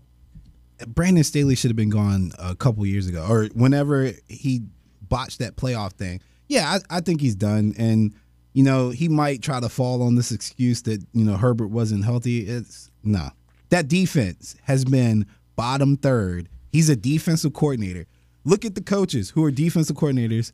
Brandon 0.88 1.24
Staley 1.24 1.56
should 1.56 1.70
have 1.70 1.78
been 1.78 1.90
gone 1.90 2.32
a 2.40 2.56
couple 2.56 2.84
years 2.86 3.08
ago, 3.08 3.28
or 3.30 3.46
whenever 3.54 4.12
he 4.28 4.64
botched 5.08 5.40
that 5.40 5.56
playoff 5.56 5.94
thing. 5.94 6.22
Yeah, 6.48 6.80
I, 6.90 6.98
I 6.98 7.02
think 7.02 7.22
he's 7.22 7.36
done, 7.36 7.76
and 7.78 8.14
you 8.54 8.64
know 8.64 8.90
he 8.90 9.08
might 9.08 9.44
try 9.44 9.60
to 9.60 9.70
fall 9.70 10.02
on 10.02 10.16
this 10.16 10.32
excuse 10.32 10.82
that 10.84 11.06
you 11.14 11.26
know 11.26 11.38
Herbert 11.38 11.68
wasn't 11.68 12.06
healthy. 12.06 12.48
It's 12.48 12.89
no, 13.04 13.30
that 13.70 13.88
defense 13.88 14.56
has 14.64 14.86
been 14.86 15.26
bottom 15.56 15.98
third. 15.98 16.50
He's 16.72 16.90
a 16.90 16.96
defensive 16.96 17.54
coordinator. 17.54 18.06
Look 18.46 18.66
at 18.66 18.76
the 18.76 18.82
coaches 18.82 19.32
who 19.32 19.44
are 19.44 19.52
defensive 19.52 19.96
coordinators 19.96 20.52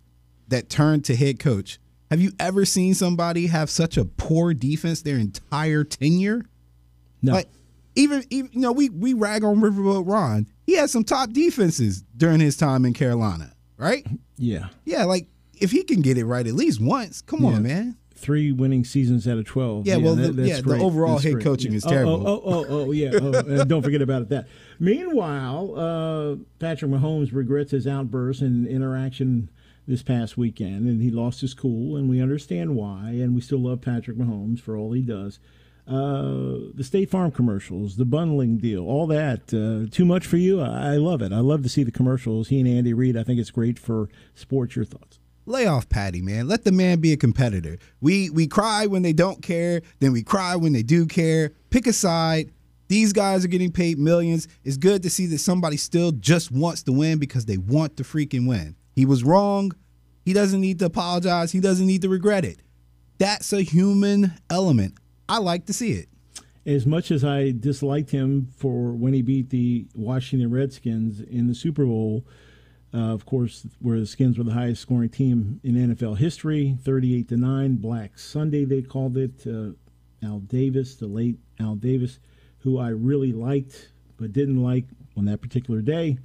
that 0.48 0.70
turned 0.70 1.06
to 1.06 1.16
head 1.16 1.40
coach. 1.40 1.80
Have 2.12 2.22
you 2.22 2.32
ever 2.40 2.66
seen 2.66 2.94
somebody 2.94 3.48
have 3.48 3.70
such 3.70 3.98
a 3.98 4.06
poor 4.06 4.54
defense 4.54 5.02
their 5.02 5.18
entire 5.18 5.84
tenure? 5.84 6.46
No. 7.22 7.34
Like 7.34 7.50
even, 7.96 8.24
even 8.30 8.52
you 8.54 8.60
know 8.62 8.72
we 8.72 8.90
we 8.90 9.14
rag 9.14 9.44
on 9.44 9.60
Riverboat 9.62 10.08
Ron. 10.08 10.48
He 10.66 10.76
had 10.76 10.90
some 10.90 11.04
top 11.04 11.32
defenses 11.32 12.04
during 12.18 12.40
his 12.40 12.58
time 12.58 12.86
in 12.86 12.94
Carolina, 12.94 13.52
right? 13.78 14.06
yeah. 14.38 14.68
Yeah, 14.84 15.06
like 15.06 15.28
if 15.60 15.72
he 15.72 15.84
can 15.84 16.02
get 16.02 16.18
it 16.18 16.26
right 16.26 16.46
at 16.46 16.54
least 16.54 16.82
once, 16.82 17.22
come 17.22 17.42
Yeah. 17.44 17.50
on, 17.50 17.64
man. 17.64 17.98
Three 18.18 18.52
winning 18.54 18.86
seasons 18.86 19.28
out 19.28 19.38
of 19.38 19.46
12. 19.46 19.86
Yeah, 19.88 19.98
well, 19.98 20.16
that- 20.16 20.22
the- 20.28 20.32
that's 20.34 20.50
yeah, 20.50 20.56
the 20.58 20.62
great. 20.64 20.82
overall 20.82 21.14
That's 21.16 21.26
head 21.26 21.34
great. 21.34 21.44
coaching 21.44 21.72
Yeah. 21.74 21.78
is 21.78 21.86
Oh, 21.86 21.90
terrible. 21.90 22.28
Oh, 22.28 22.42
oh, 22.46 22.66
oh, 22.70 22.80
oh 22.88 22.92
yeah. 22.92 23.12
Oh, 23.14 23.64
don't 23.66 23.82
forget 23.84 24.02
about. 24.02 24.30
That. 24.30 24.48
Meanwhile, 24.80 25.74
uh, 25.78 26.36
Patrick 26.60 26.92
Mahomes 26.92 27.34
regrets 27.34 27.72
his 27.72 27.86
outburst 27.86 28.42
and 28.42 28.66
interaction 28.68 29.50
this 29.88 30.02
past 30.02 30.38
weekend, 30.38 30.88
and 30.88 31.02
he 31.02 31.12
lost 31.12 31.42
his 31.42 31.54
cool, 31.54 31.98
and 31.98 32.10
we 32.10 32.22
understand 32.22 32.76
why, 32.76 33.10
and 33.12 33.36
we 33.36 33.42
still 33.42 33.60
love 33.60 33.82
Patrick 33.82 34.18
Mahomes 34.18 34.60
for 34.60 34.78
all 34.78 34.94
he 34.94 35.02
does. 35.02 35.40
Uh, 35.88 36.72
the 36.74 36.84
State 36.84 37.12
Farm 37.12 37.30
commercials, 37.30 37.98
the 37.98 38.06
bundling 38.06 38.58
deal, 38.58 38.86
all 38.88 39.06
that. 39.08 39.54
Uh, 39.54 39.88
too 39.94 40.06
much 40.06 40.26
for 40.26 40.38
you? 40.38 40.60
I, 40.62 40.94
I 40.94 40.98
love 40.98 41.22
it. 41.22 41.32
I 41.32 41.40
love 41.40 41.62
to 41.64 41.70
see 41.70 41.84
the 41.84 41.92
commercials. 41.92 42.48
He 42.48 42.60
and 42.60 42.68
Andy 42.68 42.94
Reid. 42.94 43.16
I 43.16 43.22
think 43.24 43.40
it's 43.40 43.52
great 43.52 43.78
for 43.78 44.10
sports. 44.34 44.76
Your 44.76 44.86
thoughts? 44.86 45.20
Lay 45.46 45.68
off 45.68 45.88
Patty, 45.90 46.22
man. 46.22 46.48
Let 46.48 46.64
the 46.64 46.72
man 46.72 47.00
be 47.00 47.14
a 47.14 47.18
competitor. 47.18 47.78
We 48.02 48.30
we 48.32 48.48
cry 48.48 48.88
when 48.88 49.04
they 49.04 49.14
don't 49.14 49.42
care, 49.44 49.82
then 50.00 50.12
we 50.12 50.24
cry 50.24 50.56
when 50.56 50.74
they 50.74 50.82
do 50.84 51.06
care. 51.06 51.52
Pick 51.70 51.86
a 51.88 51.94
side. 51.94 52.52
These 52.88 53.14
guys 53.14 53.44
are 53.46 53.48
getting 53.48 53.72
paid 53.72 53.98
millions. 54.00 54.48
It's 54.64 54.78
good 54.78 55.04
to 55.04 55.10
see 55.10 55.26
that 55.28 55.40
somebody 55.40 55.78
still 55.78 56.12
just 56.12 56.52
wants 56.52 56.84
to 56.84 56.92
win 56.92 57.18
because 57.20 57.46
they 57.46 57.58
want 57.58 57.98
to 57.98 58.04
freaking 58.04 58.48
win. 58.48 58.76
He 58.96 59.06
was 59.06 59.24
wrong. 59.24 59.72
He 60.24 60.34
doesn't 60.34 60.62
need 60.62 60.80
to 60.80 60.86
apologize. 60.86 61.52
He 61.52 61.60
doesn't 61.60 61.86
need 61.86 62.02
to 62.04 62.10
regret 62.10 62.46
it. 62.46 62.60
That's 63.18 63.54
a 63.54 63.62
human 63.62 64.34
element. 64.50 64.96
I 65.30 65.40
like 65.40 65.66
to 65.68 65.74
see 65.74 65.94
it. 65.94 66.10
as 66.68 66.86
much 66.88 67.12
as 67.12 67.24
I 67.24 67.52
disliked 67.60 68.10
him 68.10 68.48
for 68.58 68.92
when 68.94 69.14
he 69.14 69.22
beat 69.22 69.50
the 69.52 69.88
Washington 69.94 70.50
Redskins 70.52 71.22
in 71.22 71.46
the 71.48 71.54
Super 71.56 71.86
Bowl, 71.86 72.26
uh, 72.96 73.14
of 73.14 73.26
course, 73.26 73.68
where 73.80 74.00
the 74.00 74.06
Skins 74.06 74.38
were 74.38 74.44
the 74.44 74.54
highest 74.54 74.82
scoring 74.82 75.10
team 75.10 75.60
in 75.64 75.76
NFL 75.76 76.18
history, 76.18 76.78
38 76.84 77.28
to 77.30 77.38
9, 77.38 77.76
Black 77.76 78.18
Sunday, 78.18 78.64
they 78.64 78.82
called 78.82 79.18
it. 79.18 79.46
Uh, 79.46 79.72
Al 80.24 80.40
Davis, 80.40 80.96
the 80.96 81.08
late 81.08 81.38
Al 81.60 81.76
Davis, 81.76 82.20
who 82.60 82.80
I 82.80 82.90
really 82.90 83.32
liked 83.32 83.92
but 84.18 84.34
didn't 84.34 84.62
like 84.62 84.86
on 85.18 85.26
that 85.26 85.42
particular 85.42 85.82
day, 85.82 86.18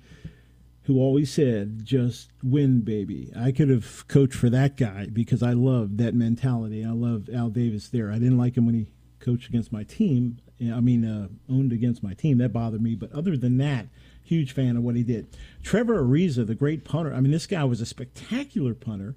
who 0.83 0.99
always 0.99 1.33
said, 1.33 1.85
just 1.85 2.31
win, 2.43 2.81
baby. 2.81 3.31
I 3.37 3.53
could 3.53 3.69
have 3.69 4.07
coached 4.09 4.35
for 4.35 4.49
that 4.50 4.77
guy 4.77 5.07
because 5.12 5.43
I 5.43 5.53
loved 5.53 5.99
that 5.99 6.15
mentality. 6.15 6.85
I 6.85 6.91
loved 6.91 7.29
Al 7.31 7.50
Davis 7.50 7.89
there. 7.89 8.11
I 8.11 8.15
didn't 8.15 8.39
like 8.39 8.57
him 8.57 8.67
when 8.67 8.75
he 8.75 8.87
coached 9.19 9.49
against 9.49 9.73
my 9.73 9.85
team. 9.85 10.39
I 10.61 10.81
mean, 10.81 11.05
uh, 11.05 11.29
owned 11.53 11.73
against 11.73 12.03
my 12.03 12.15
team. 12.15 12.39
That 12.39 12.53
bothered 12.53 12.83
me. 12.83 12.95
But 12.95 13.12
other 13.12 13.37
than 13.37 13.59
that, 13.59 13.87
huge 14.23 14.53
fan 14.53 14.77
of 14.77 14.83
what 14.83 14.97
he 14.97 15.03
did. 15.03 15.37
Trevor 15.62 16.03
Ariza, 16.03 16.47
the 16.47 16.55
great 16.55 16.85
punter. 16.85 17.12
I 17.12 17.21
mean, 17.21 17.33
this 17.33 17.47
guy 17.47 17.65
was 17.65 17.81
a 17.81 17.87
spectacular 17.87 18.75
punter 18.75 19.15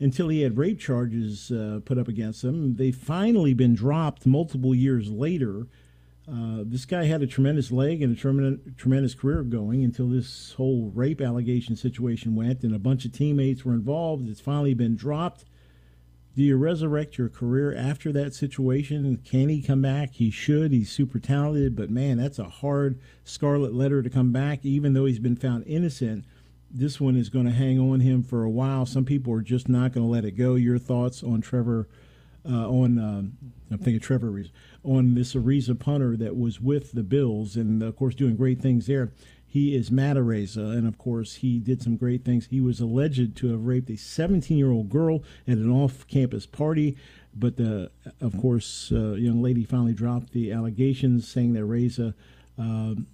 until 0.00 0.28
he 0.28 0.42
had 0.42 0.56
rape 0.56 0.78
charges 0.78 1.50
uh, 1.50 1.80
put 1.84 1.98
up 1.98 2.08
against 2.08 2.44
him. 2.44 2.76
They've 2.76 2.96
finally 2.96 3.54
been 3.54 3.74
dropped 3.74 4.26
multiple 4.26 4.74
years 4.74 5.10
later. 5.10 5.66
Uh, 6.30 6.62
this 6.64 6.84
guy 6.84 7.04
had 7.04 7.22
a 7.22 7.26
tremendous 7.26 7.72
leg 7.72 8.02
and 8.02 8.16
a 8.16 8.20
tremendous, 8.20 8.60
tremendous 8.76 9.14
career 9.14 9.42
going 9.42 9.82
until 9.82 10.08
this 10.08 10.52
whole 10.52 10.92
rape 10.94 11.20
allegation 11.20 11.74
situation 11.74 12.34
went, 12.34 12.62
and 12.62 12.74
a 12.74 12.78
bunch 12.78 13.04
of 13.04 13.12
teammates 13.12 13.64
were 13.64 13.72
involved. 13.72 14.28
It's 14.28 14.40
finally 14.40 14.74
been 14.74 14.94
dropped. 14.94 15.44
Do 16.38 16.44
you 16.44 16.56
resurrect 16.56 17.18
your 17.18 17.28
career 17.28 17.74
after 17.74 18.12
that 18.12 18.32
situation? 18.32 19.20
Can 19.24 19.48
he 19.48 19.60
come 19.60 19.82
back? 19.82 20.12
He 20.12 20.30
should. 20.30 20.70
He's 20.70 20.88
super 20.88 21.18
talented, 21.18 21.74
but 21.74 21.90
man, 21.90 22.16
that's 22.16 22.38
a 22.38 22.44
hard 22.44 23.00
scarlet 23.24 23.74
letter 23.74 24.04
to 24.04 24.08
come 24.08 24.30
back, 24.30 24.64
even 24.64 24.92
though 24.92 25.06
he's 25.06 25.18
been 25.18 25.34
found 25.34 25.64
innocent. 25.66 26.24
This 26.70 27.00
one 27.00 27.16
is 27.16 27.28
going 27.28 27.46
to 27.46 27.50
hang 27.50 27.80
on 27.80 27.98
him 27.98 28.22
for 28.22 28.44
a 28.44 28.50
while. 28.50 28.86
Some 28.86 29.04
people 29.04 29.32
are 29.32 29.42
just 29.42 29.68
not 29.68 29.92
going 29.92 30.06
to 30.06 30.12
let 30.12 30.24
it 30.24 30.36
go. 30.36 30.54
Your 30.54 30.78
thoughts 30.78 31.24
on 31.24 31.40
Trevor? 31.40 31.88
Uh, 32.48 32.68
on 32.68 33.00
um, 33.00 33.32
I'm 33.68 33.78
thinking 33.78 33.98
Trevor 33.98 34.44
on 34.84 35.14
this 35.14 35.34
Ariza 35.34 35.76
punter 35.76 36.16
that 36.18 36.36
was 36.36 36.60
with 36.60 36.92
the 36.92 37.02
Bills 37.02 37.56
and 37.56 37.82
of 37.82 37.96
course 37.96 38.14
doing 38.14 38.36
great 38.36 38.62
things 38.62 38.86
there. 38.86 39.10
He 39.48 39.74
is 39.74 39.90
Matt 39.90 40.16
Ariza, 40.16 40.76
and 40.76 40.86
of 40.86 40.98
course 40.98 41.36
he 41.36 41.58
did 41.58 41.82
some 41.82 41.96
great 41.96 42.24
things. 42.24 42.46
He 42.50 42.60
was 42.60 42.80
alleged 42.80 43.36
to 43.36 43.50
have 43.50 43.64
raped 43.64 43.90
a 43.90 43.96
17 43.96 44.56
year 44.58 44.70
old 44.70 44.90
girl 44.90 45.22
at 45.46 45.56
an 45.56 45.70
off 45.70 46.06
campus 46.06 46.46
party, 46.46 46.96
but 47.34 47.56
the 47.56 47.90
of 48.20 48.38
course 48.40 48.92
uh, 48.92 49.12
young 49.12 49.42
lady 49.42 49.64
finally 49.64 49.94
dropped 49.94 50.32
the 50.32 50.52
allegations, 50.52 51.26
saying 51.26 51.54
that 51.54 51.62
Ariza. 51.62 52.14
um 52.58 53.06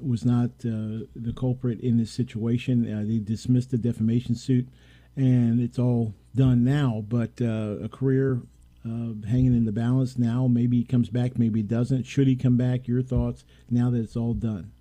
was 0.00 0.24
not 0.24 0.50
uh, 0.64 1.04
the 1.14 1.34
culprit 1.36 1.80
in 1.80 1.98
this 1.98 2.10
situation. 2.10 2.90
Uh, 2.92 3.04
they 3.06 3.18
dismissed 3.18 3.70
the 3.70 3.78
defamation 3.78 4.34
suit, 4.34 4.68
and 5.16 5.60
it's 5.60 5.78
all 5.78 6.14
done 6.34 6.64
now. 6.64 7.04
But 7.08 7.40
uh, 7.40 7.84
a 7.84 7.88
career 7.88 8.40
uh, 8.84 9.14
hanging 9.28 9.54
in 9.54 9.64
the 9.64 9.72
balance 9.72 10.18
now. 10.18 10.46
Maybe 10.46 10.78
he 10.78 10.84
comes 10.84 11.08
back, 11.08 11.38
maybe 11.38 11.60
he 11.60 11.66
doesn't. 11.66 12.04
Should 12.04 12.26
he 12.26 12.36
come 12.36 12.56
back? 12.56 12.88
Your 12.88 13.02
thoughts 13.02 13.44
now 13.70 13.90
that 13.90 14.00
it's 14.00 14.16
all 14.16 14.34
done? 14.34 14.72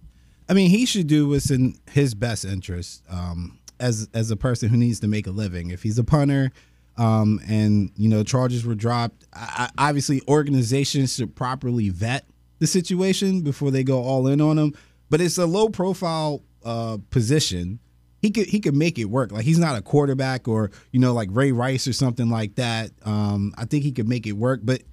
I 0.50 0.54
mean, 0.54 0.70
he 0.70 0.86
should 0.86 1.08
do 1.08 1.30
what's 1.30 1.50
in 1.50 1.76
his 1.92 2.14
best 2.14 2.46
interest 2.46 3.04
um, 3.10 3.60
as 3.80 4.10
as 4.14 4.32
a 4.32 4.36
person 4.36 4.70
who 4.70 4.78
needs 4.78 5.00
to 5.02 5.08
make 5.08 5.28
a 5.28 5.32
living. 5.32 5.72
If 5.72 5.84
he's 5.84 5.98
a 5.98 6.04
punter, 6.04 6.52
um, 6.98 7.40
and 7.48 7.92
you 7.96 8.10
know 8.10 8.24
charges 8.24 8.66
were 8.66 8.76
dropped, 8.76 9.26
I, 9.34 9.70
obviously 9.78 10.22
organizations 10.28 11.16
should 11.16 11.36
properly 11.36 11.90
vet 11.90 12.26
the 12.60 12.68
situation 12.68 13.42
before 13.42 13.72
they 13.72 13.84
go 13.84 14.04
all 14.04 14.28
in 14.28 14.42
on 14.42 14.58
him. 14.58 14.74
But 15.10 15.22
it's 15.22 15.38
a 15.38 15.46
low 15.46 15.70
profile 15.70 16.44
uh, 16.64 16.98
position. 17.10 17.80
He 18.22 18.30
could 18.30 18.48
he 18.48 18.60
could 18.60 18.76
make 18.76 19.00
it 19.00 19.06
work. 19.06 19.32
Like 19.32 19.46
he's 19.46 19.60
not 19.60 19.78
a 19.78 19.82
quarterback 19.82 20.48
or 20.48 20.72
you 20.92 21.00
know 21.00 21.14
like 21.14 21.30
Ray 21.32 21.52
Rice 21.52 21.88
or 21.88 21.94
something 21.94 22.30
like 22.30 22.56
that. 22.56 22.92
Um, 23.04 23.54
I 23.58 23.66
think 23.66 23.84
he 23.84 23.92
could 23.92 24.08
make 24.08 24.28
it 24.28 24.34
work. 24.34 24.62
But 24.64 24.84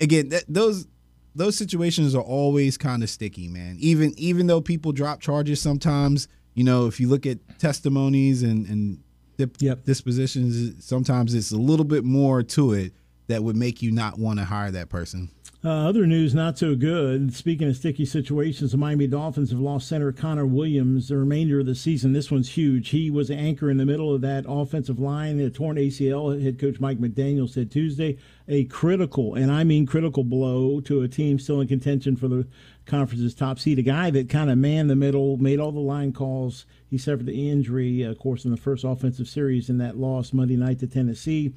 again, 0.00 0.28
that, 0.30 0.44
those 0.48 0.86
those 1.40 1.56
situations 1.56 2.14
are 2.14 2.22
always 2.22 2.76
kind 2.76 3.02
of 3.02 3.08
sticky, 3.08 3.48
man. 3.48 3.76
Even 3.80 4.12
even 4.18 4.46
though 4.46 4.60
people 4.60 4.92
drop 4.92 5.20
charges 5.20 5.58
sometimes, 5.60 6.28
you 6.54 6.62
know, 6.62 6.86
if 6.86 7.00
you 7.00 7.08
look 7.08 7.24
at 7.26 7.38
testimonies 7.58 8.42
and 8.42 8.66
and 8.66 8.98
dip, 9.38 9.56
Yep. 9.58 9.84
dispositions, 9.86 10.84
sometimes 10.84 11.34
it's 11.34 11.50
a 11.50 11.56
little 11.56 11.86
bit 11.86 12.04
more 12.04 12.42
to 12.42 12.74
it 12.74 12.92
that 13.30 13.42
would 13.42 13.56
make 13.56 13.82
you 13.82 13.90
not 13.90 14.18
want 14.18 14.38
to 14.38 14.44
hire 14.44 14.70
that 14.70 14.88
person. 14.88 15.30
Uh, 15.62 15.86
other 15.86 16.06
news, 16.06 16.34
not 16.34 16.56
so 16.56 16.74
good. 16.74 17.34
Speaking 17.34 17.68
of 17.68 17.76
sticky 17.76 18.06
situations, 18.06 18.72
the 18.72 18.78
Miami 18.78 19.06
Dolphins 19.06 19.50
have 19.50 19.60
lost 19.60 19.88
center 19.88 20.10
Connor 20.10 20.46
Williams 20.46 21.08
the 21.08 21.18
remainder 21.18 21.60
of 21.60 21.66
the 21.66 21.74
season. 21.74 22.14
This 22.14 22.30
one's 22.30 22.48
huge. 22.48 22.88
He 22.88 23.10
was 23.10 23.28
an 23.28 23.38
anchor 23.38 23.70
in 23.70 23.76
the 23.76 23.84
middle 23.84 24.14
of 24.14 24.22
that 24.22 24.46
offensive 24.48 24.98
line. 24.98 25.38
A 25.38 25.50
torn 25.50 25.76
ACL, 25.76 26.42
head 26.42 26.58
coach 26.58 26.80
Mike 26.80 26.98
McDaniel 26.98 27.46
said 27.46 27.70
Tuesday, 27.70 28.16
a 28.48 28.64
critical, 28.64 29.34
and 29.34 29.52
I 29.52 29.64
mean 29.64 29.84
critical 29.84 30.24
blow 30.24 30.80
to 30.80 31.02
a 31.02 31.08
team 31.08 31.38
still 31.38 31.60
in 31.60 31.68
contention 31.68 32.16
for 32.16 32.28
the 32.28 32.48
conference's 32.86 33.34
top 33.34 33.58
seed. 33.58 33.78
A 33.78 33.82
guy 33.82 34.08
that 34.12 34.30
kind 34.30 34.50
of 34.50 34.56
manned 34.56 34.88
the 34.88 34.96
middle, 34.96 35.36
made 35.36 35.60
all 35.60 35.72
the 35.72 35.78
line 35.78 36.14
calls. 36.14 36.64
He 36.88 36.96
suffered 36.96 37.26
the 37.26 37.50
injury, 37.50 38.00
of 38.00 38.18
course, 38.18 38.46
in 38.46 38.50
the 38.50 38.56
first 38.56 38.82
offensive 38.82 39.28
series 39.28 39.68
in 39.68 39.76
that 39.76 39.98
loss 39.98 40.32
Monday 40.32 40.56
night 40.56 40.78
to 40.78 40.86
Tennessee. 40.86 41.52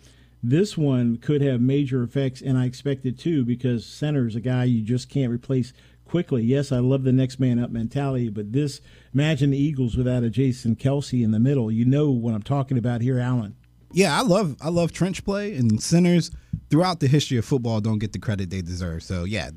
This 0.46 0.78
one 0.78 1.18
could 1.18 1.42
have 1.42 1.62
major 1.62 2.04
effects, 2.04 2.42
and 2.42 2.58
I 2.58 2.66
expect 2.66 3.06
it 3.06 3.18
too, 3.18 3.46
because 3.46 3.86
center 3.86 4.28
is 4.28 4.36
a 4.36 4.42
guy 4.42 4.66
you 4.66 4.82
just 4.82 5.08
can't 5.10 5.32
replace 5.32 5.72
quickly. 6.06 6.44
Yes, 6.44 6.74
I 6.74 6.80
love 6.80 7.04
the 7.04 7.14
next 7.14 7.40
man 7.40 7.60
up 7.60 7.72
mentality, 7.72 8.28
but 8.30 8.52
this 8.52 8.82
imagine 9.14 9.52
the 9.52 9.58
Eagles 9.58 9.96
without 9.96 10.24
a 10.24 10.30
Jason 10.30 10.76
Kelce 10.76 11.24
in 11.24 11.32
the 11.32 11.40
middle. 11.40 11.72
You 11.72 11.86
know 11.86 12.12
what 12.12 12.34
I'm 12.34 12.44
talking 12.44 12.78
about 12.78 13.02
here, 13.02 13.20
Alan. 13.20 13.56
Yeah, 13.94 14.18
I 14.18 14.22
love 14.22 14.58
I 14.62 14.70
love 14.70 14.92
trench 14.92 15.24
play 15.24 15.56
and 15.56 15.82
centers 15.82 16.30
throughout 16.70 17.00
the 17.00 17.08
history 17.08 17.38
of 17.38 17.46
football 17.46 17.80
don't 17.80 18.00
get 18.00 18.12
the 18.12 18.20
credit 18.20 18.50
they 18.50 18.62
deserve. 18.62 19.04
So 19.04 19.24
yeah, 19.24 19.52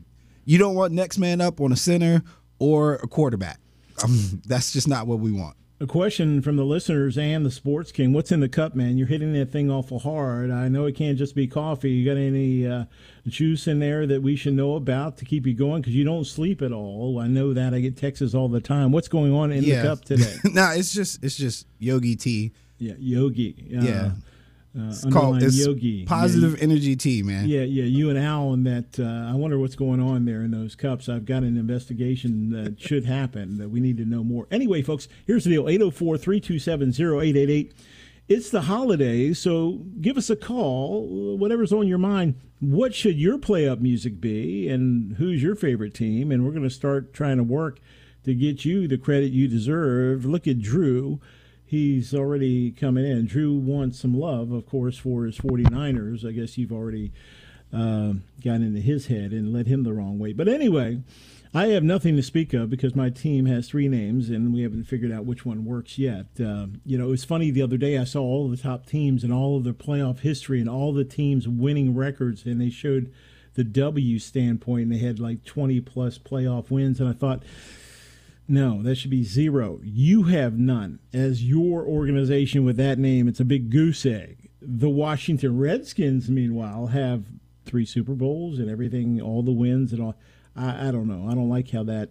you 0.44 0.56
don't 0.56 0.76
want 0.76 0.92
next 0.92 1.18
man 1.18 1.40
up 1.40 1.60
on 1.60 1.72
a 1.72 1.76
center 1.76 2.22
or 2.58 2.94
a 2.94 3.08
quarterback. 3.08 3.58
Um, 4.04 4.40
that's 4.46 4.72
just 4.72 4.86
not 4.86 5.06
what 5.06 5.18
we 5.18 5.32
want. 5.32 5.56
A 5.78 5.86
question 5.86 6.40
from 6.40 6.56
the 6.56 6.64
listeners 6.64 7.18
and 7.18 7.44
the 7.44 7.50
Sports 7.50 7.92
King. 7.92 8.14
What's 8.14 8.32
in 8.32 8.40
the 8.40 8.48
cup, 8.48 8.74
man? 8.74 8.96
You're 8.96 9.08
hitting 9.08 9.34
that 9.34 9.52
thing 9.52 9.70
awful 9.70 9.98
hard. 9.98 10.50
I 10.50 10.68
know 10.68 10.86
it 10.86 10.92
can't 10.96 11.18
just 11.18 11.34
be 11.34 11.46
coffee. 11.46 11.90
You 11.90 12.06
got 12.06 12.18
any 12.18 12.66
uh, 12.66 12.86
juice 13.26 13.66
in 13.66 13.78
there 13.78 14.06
that 14.06 14.22
we 14.22 14.36
should 14.36 14.54
know 14.54 14.76
about 14.76 15.18
to 15.18 15.26
keep 15.26 15.46
you 15.46 15.52
going? 15.52 15.82
Because 15.82 15.94
you 15.94 16.02
don't 16.02 16.24
sleep 16.24 16.62
at 16.62 16.72
all. 16.72 17.18
I 17.18 17.26
know 17.26 17.52
that. 17.52 17.74
I 17.74 17.80
get 17.80 17.94
texts 17.94 18.34
all 18.34 18.48
the 18.48 18.60
time. 18.62 18.90
What's 18.90 19.08
going 19.08 19.34
on 19.34 19.52
in 19.52 19.64
the 19.64 19.82
cup 19.82 20.02
today? 20.02 20.36
no, 20.44 20.70
it's 20.70 20.94
just 20.94 21.22
it's 21.22 21.36
just 21.36 21.66
yogi 21.78 22.16
tea. 22.16 22.52
yeah, 22.78 22.94
yogi. 22.98 23.54
Uh, 23.76 23.82
Yeah. 23.82 24.10
Uh, 24.78 24.88
It's 24.88 25.04
called 25.06 25.42
it's 25.42 25.56
yogi. 25.64 26.04
positive 26.04 26.56
Yeah, 26.58 26.64
energy 26.64 26.96
tea, 26.96 27.22
man. 27.22 27.48
Yeah, 27.48 27.62
yeah, 27.62 27.84
you 27.84 28.10
and 28.10 28.18
Alan. 28.18 28.64
That 28.64 28.98
uh, 29.00 29.30
I 29.30 29.34
wonder 29.34 29.58
what's 29.58 29.76
going 29.76 30.00
on 30.00 30.24
there 30.24 30.42
in 30.42 30.50
those 30.50 30.74
cups. 30.74 31.08
I've 31.08 31.24
got 31.24 31.42
an 31.42 31.56
investigation 31.56 32.50
that 32.50 32.80
should 32.86 33.04
happen 33.06 33.58
that 33.58 33.70
we 33.70 33.80
need 33.80 33.96
to 33.98 34.04
know 34.04 34.22
more. 34.22 34.46
Anyway, 34.50 34.82
folks, 34.82 35.08
here's 35.26 35.44
the 35.44 35.50
deal 35.50 35.68
804 35.68 36.18
327 36.18 36.90
0888. 36.90 37.72
It's 38.28 38.50
the 38.50 38.62
holidays, 38.62 39.38
so 39.38 39.82
give 40.00 40.16
us 40.16 40.28
a 40.30 40.34
call, 40.36 41.36
whatever's 41.38 41.72
on 41.72 41.86
your 41.86 41.98
mind. 41.98 42.34
What 42.58 42.92
should 42.92 43.16
your 43.16 43.38
play 43.38 43.68
up 43.68 43.78
music 43.80 44.20
be, 44.20 44.68
and 44.68 45.14
who's 45.16 45.42
your 45.44 45.54
favorite 45.54 45.94
team? 45.94 46.32
And 46.32 46.44
we're 46.44 46.50
going 46.50 46.64
to 46.64 46.70
start 46.70 47.14
trying 47.14 47.36
to 47.36 47.44
work 47.44 47.78
to 48.24 48.34
get 48.34 48.64
you 48.64 48.88
the 48.88 48.98
credit 48.98 49.30
you 49.30 49.46
deserve. 49.46 50.24
Look 50.24 50.48
at 50.48 50.60
Drew. 50.60 51.20
He's 51.66 52.14
already 52.14 52.70
coming 52.70 53.04
in. 53.04 53.26
Drew 53.26 53.54
wants 53.54 53.98
some 53.98 54.18
love, 54.18 54.52
of 54.52 54.66
course, 54.66 54.96
for 54.96 55.24
his 55.24 55.38
49ers. 55.38 56.26
I 56.26 56.30
guess 56.30 56.56
you've 56.56 56.72
already 56.72 57.12
uh, 57.72 58.14
into 58.44 58.80
his 58.80 59.06
head 59.08 59.32
and 59.32 59.52
led 59.52 59.66
him 59.66 59.82
the 59.82 59.92
wrong 59.92 60.18
way. 60.18 60.32
But 60.32 60.46
anyway, 60.46 61.02
I 61.52 61.68
have 61.68 61.82
nothing 61.82 62.16
to 62.16 62.22
speak 62.22 62.54
of 62.54 62.70
because 62.70 62.94
my 62.94 63.10
team 63.10 63.46
has 63.46 63.68
three 63.68 63.88
names 63.88 64.30
and 64.30 64.54
we 64.54 64.62
haven't 64.62 64.84
figured 64.84 65.10
out 65.10 65.24
which 65.24 65.44
one 65.44 65.64
works 65.64 65.98
yet. 65.98 66.26
Uh, 66.38 66.66
you 66.84 66.96
know, 66.96 67.06
it 67.06 67.10
was 67.10 67.24
funny 67.24 67.50
the 67.50 67.62
other 67.62 67.76
day 67.76 67.98
I 67.98 68.04
saw 68.04 68.22
all 68.22 68.48
the 68.48 68.56
top 68.56 68.86
teams 68.86 69.24
and 69.24 69.32
all 69.32 69.56
of 69.56 69.64
their 69.64 69.72
playoff 69.72 70.20
history 70.20 70.60
and 70.60 70.70
all 70.70 70.92
the 70.92 71.04
teams 71.04 71.48
winning 71.48 71.94
records, 71.96 72.46
and 72.46 72.60
they 72.60 72.70
showed 72.70 73.12
the 73.54 73.64
W 73.64 74.18
standpoint 74.18 74.84
and 74.84 74.92
they 74.92 74.98
had 74.98 75.18
like 75.18 75.44
20 75.44 75.80
plus 75.80 76.18
playoff 76.18 76.70
wins. 76.70 77.00
And 77.00 77.08
I 77.08 77.12
thought, 77.12 77.42
no, 78.48 78.82
that 78.82 78.96
should 78.96 79.10
be 79.10 79.24
zero. 79.24 79.80
You 79.82 80.24
have 80.24 80.58
none. 80.58 81.00
As 81.12 81.44
your 81.44 81.84
organization 81.84 82.64
with 82.64 82.76
that 82.76 82.98
name, 82.98 83.26
it's 83.26 83.40
a 83.40 83.44
big 83.44 83.70
goose 83.70 84.06
egg. 84.06 84.50
The 84.60 84.88
Washington 84.88 85.58
Redskins, 85.58 86.30
meanwhile, 86.30 86.88
have 86.88 87.24
three 87.64 87.84
Super 87.84 88.14
Bowls 88.14 88.58
and 88.58 88.70
everything, 88.70 89.20
all 89.20 89.42
the 89.42 89.52
wins 89.52 89.92
and 89.92 90.02
all. 90.02 90.14
I, 90.54 90.88
I 90.88 90.90
don't 90.90 91.08
know. 91.08 91.28
I 91.28 91.34
don't 91.34 91.48
like 91.48 91.70
how 91.70 91.82
that 91.84 92.10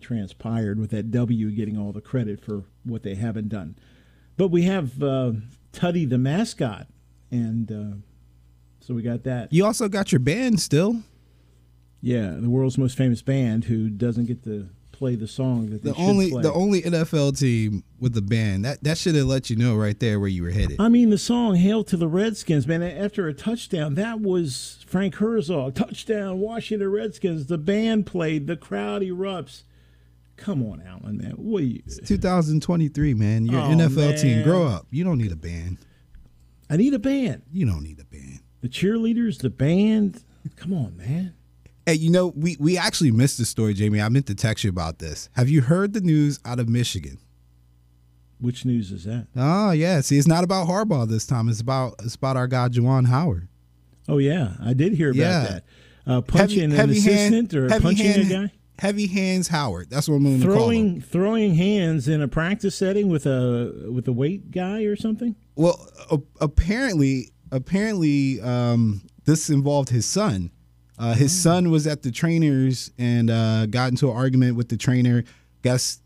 transpired 0.00 0.78
with 0.78 0.90
that 0.90 1.10
W 1.10 1.50
getting 1.50 1.78
all 1.78 1.92
the 1.92 2.00
credit 2.00 2.40
for 2.40 2.64
what 2.84 3.02
they 3.02 3.14
haven't 3.14 3.48
done. 3.48 3.76
But 4.36 4.48
we 4.48 4.62
have 4.62 5.02
uh, 5.02 5.32
Tuddy 5.72 6.08
the 6.08 6.18
mascot, 6.18 6.86
and 7.30 7.70
uh, 7.70 7.96
so 8.80 8.94
we 8.94 9.02
got 9.02 9.24
that. 9.24 9.52
You 9.52 9.64
also 9.64 9.88
got 9.88 10.12
your 10.12 10.20
band 10.20 10.60
still. 10.60 11.02
Yeah, 12.00 12.36
the 12.38 12.50
world's 12.50 12.78
most 12.78 12.96
famous 12.96 13.22
band 13.22 13.64
who 13.64 13.88
doesn't 13.88 14.26
get 14.26 14.44
to 14.44 14.68
play 14.98 15.14
the 15.14 15.28
song 15.28 15.70
that 15.70 15.82
The 15.82 15.94
only 15.94 16.30
play. 16.30 16.42
the 16.42 16.52
only 16.52 16.82
NFL 16.82 17.38
team 17.38 17.84
with 18.00 18.12
the 18.14 18.20
band. 18.22 18.64
That 18.64 18.82
that 18.84 18.98
should 18.98 19.14
have 19.14 19.26
let 19.26 19.48
you 19.48 19.56
know 19.56 19.76
right 19.76 19.98
there 19.98 20.18
where 20.20 20.28
you 20.28 20.42
were 20.42 20.50
headed. 20.50 20.76
I 20.80 20.88
mean, 20.88 21.10
the 21.10 21.18
song 21.18 21.54
"Hail 21.56 21.84
to 21.84 21.96
the 21.96 22.08
Redskins," 22.08 22.66
man. 22.66 22.82
After 22.82 23.28
a 23.28 23.32
touchdown, 23.34 23.94
that 23.94 24.20
was 24.20 24.84
Frank 24.86 25.14
Herzog. 25.16 25.74
Touchdown, 25.74 26.40
Washington 26.40 26.90
Redskins. 26.90 27.46
The 27.46 27.58
band 27.58 28.06
played. 28.06 28.46
The 28.46 28.56
crowd 28.56 29.02
erupts. 29.02 29.62
Come 30.36 30.62
on, 30.64 30.82
Alan, 30.86 31.18
man. 31.18 31.32
What 31.32 31.62
are 31.62 31.66
you? 31.66 31.82
2023, 32.04 33.14
man. 33.14 33.44
You're 33.46 33.60
Oh, 33.60 33.70
an 33.70 33.78
NFL 33.80 34.20
team. 34.20 34.42
Grow 34.44 34.64
up. 34.66 34.86
You 34.90 35.02
don't 35.04 35.18
need 35.18 35.32
a 35.32 35.36
band. 35.36 35.78
I 36.70 36.76
need 36.76 36.94
a 36.94 36.98
band. 36.98 37.42
You 37.52 37.66
don't 37.66 37.82
need 37.82 37.98
a 37.98 38.04
band. 38.04 38.40
The 38.60 38.68
cheerleaders, 38.68 39.38
the 39.38 39.50
band. 39.50 40.22
Come 40.56 40.72
on, 40.72 40.96
man. 40.96 41.34
Hey, 41.88 41.94
you 41.94 42.10
know, 42.10 42.26
we 42.36 42.54
we 42.60 42.76
actually 42.76 43.10
missed 43.12 43.38
the 43.38 43.46
story, 43.46 43.72
Jamie. 43.72 44.02
I 44.02 44.10
meant 44.10 44.26
to 44.26 44.34
text 44.34 44.62
you 44.62 44.68
about 44.68 44.98
this. 44.98 45.30
Have 45.36 45.48
you 45.48 45.62
heard 45.62 45.94
the 45.94 46.02
news 46.02 46.38
out 46.44 46.60
of 46.60 46.68
Michigan? 46.68 47.16
Which 48.38 48.66
news 48.66 48.92
is 48.92 49.04
that? 49.04 49.28
Oh 49.34 49.70
yeah. 49.70 50.02
See, 50.02 50.18
it's 50.18 50.28
not 50.28 50.44
about 50.44 50.68
Harbaugh 50.68 51.08
this 51.08 51.24
time. 51.24 51.48
It's 51.48 51.62
about 51.62 51.94
it's 52.04 52.14
about 52.14 52.36
our 52.36 52.46
guy 52.46 52.68
Juwan 52.68 53.06
Howard. 53.06 53.48
Oh 54.06 54.18
yeah, 54.18 54.52
I 54.62 54.74
did 54.74 54.92
hear 54.92 55.12
about 55.12 55.18
Yeah. 55.18 55.42
that. 55.44 55.64
Uh, 56.06 56.20
punching 56.20 56.72
an 56.74 56.90
assistant 56.90 57.54
or 57.54 57.70
punching 57.70 57.96
hand, 58.04 58.30
a 58.32 58.34
guy, 58.48 58.52
Heavy 58.80 59.06
hands 59.06 59.48
Howard. 59.48 59.88
That's 59.88 60.10
what 60.10 60.16
I'm 60.16 60.24
going 60.24 60.40
to 60.40 60.46
call 60.46 60.54
him. 60.56 60.60
throwing 60.60 61.00
throwing 61.00 61.54
hands 61.54 62.06
in 62.06 62.20
a 62.20 62.28
practice 62.28 62.74
setting 62.74 63.08
with 63.08 63.24
a 63.24 63.88
with 63.90 64.06
a 64.06 64.12
weight 64.12 64.50
guy 64.50 64.82
or 64.82 64.94
something. 64.94 65.36
Well, 65.56 65.88
apparently, 66.38 67.30
apparently, 67.50 68.42
um, 68.42 69.00
this 69.24 69.48
involved 69.48 69.88
his 69.88 70.04
son. 70.04 70.50
Uh, 70.98 71.14
his 71.14 71.32
son 71.32 71.70
was 71.70 71.86
at 71.86 72.02
the 72.02 72.10
trainers 72.10 72.90
and 72.98 73.30
uh, 73.30 73.66
got 73.66 73.90
into 73.90 74.10
an 74.10 74.16
argument 74.16 74.56
with 74.56 74.68
the 74.68 74.76
trainer. 74.76 75.24
Guess 75.62 76.00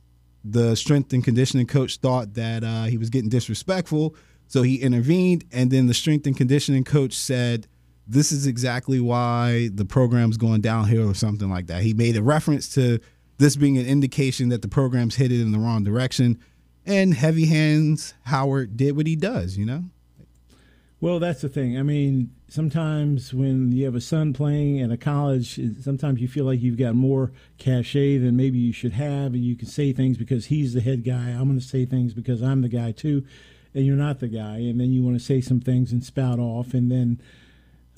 the 0.44 0.74
strength 0.74 1.12
and 1.12 1.24
conditioning 1.24 1.66
coach 1.66 1.98
thought 1.98 2.34
that 2.34 2.64
uh, 2.64 2.84
he 2.84 2.98
was 2.98 3.10
getting 3.10 3.30
disrespectful, 3.30 4.14
so 4.48 4.62
he 4.62 4.76
intervened. 4.76 5.44
And 5.52 5.70
then 5.70 5.86
the 5.86 5.94
strength 5.94 6.26
and 6.26 6.36
conditioning 6.36 6.84
coach 6.84 7.14
said, 7.14 7.68
"This 8.06 8.32
is 8.32 8.46
exactly 8.46 9.00
why 9.00 9.70
the 9.72 9.84
program's 9.84 10.36
going 10.36 10.60
downhill," 10.60 11.08
or 11.08 11.14
something 11.14 11.48
like 11.48 11.68
that. 11.68 11.82
He 11.82 11.94
made 11.94 12.16
a 12.16 12.22
reference 12.22 12.68
to 12.74 12.98
this 13.38 13.56
being 13.56 13.78
an 13.78 13.86
indication 13.86 14.50
that 14.50 14.62
the 14.62 14.68
program's 14.68 15.16
headed 15.16 15.40
in 15.40 15.52
the 15.52 15.58
wrong 15.58 15.84
direction. 15.84 16.38
And 16.84 17.14
heavy 17.14 17.46
hands 17.46 18.14
Howard 18.24 18.76
did 18.76 18.96
what 18.96 19.06
he 19.06 19.14
does, 19.14 19.56
you 19.56 19.64
know. 19.64 19.84
Well, 21.02 21.18
that's 21.18 21.40
the 21.40 21.48
thing. 21.48 21.76
I 21.76 21.82
mean, 21.82 22.30
sometimes 22.46 23.34
when 23.34 23.72
you 23.72 23.86
have 23.86 23.96
a 23.96 24.00
son 24.00 24.32
playing 24.32 24.80
at 24.80 24.92
a 24.92 24.96
college, 24.96 25.58
sometimes 25.82 26.20
you 26.20 26.28
feel 26.28 26.44
like 26.44 26.62
you've 26.62 26.78
got 26.78 26.94
more 26.94 27.32
cachet 27.58 28.18
than 28.18 28.36
maybe 28.36 28.58
you 28.58 28.72
should 28.72 28.92
have, 28.92 29.34
and 29.34 29.44
you 29.44 29.56
can 29.56 29.66
say 29.66 29.92
things 29.92 30.16
because 30.16 30.46
he's 30.46 30.74
the 30.74 30.80
head 30.80 31.02
guy. 31.02 31.30
I'm 31.30 31.48
going 31.48 31.58
to 31.58 31.66
say 31.66 31.86
things 31.86 32.14
because 32.14 32.40
I'm 32.40 32.62
the 32.62 32.68
guy 32.68 32.92
too, 32.92 33.24
and 33.74 33.84
you're 33.84 33.96
not 33.96 34.20
the 34.20 34.28
guy. 34.28 34.58
And 34.58 34.78
then 34.78 34.92
you 34.92 35.02
want 35.02 35.18
to 35.18 35.24
say 35.24 35.40
some 35.40 35.58
things 35.58 35.90
and 35.90 36.04
spout 36.04 36.38
off, 36.38 36.72
and 36.72 36.88
then 36.88 37.20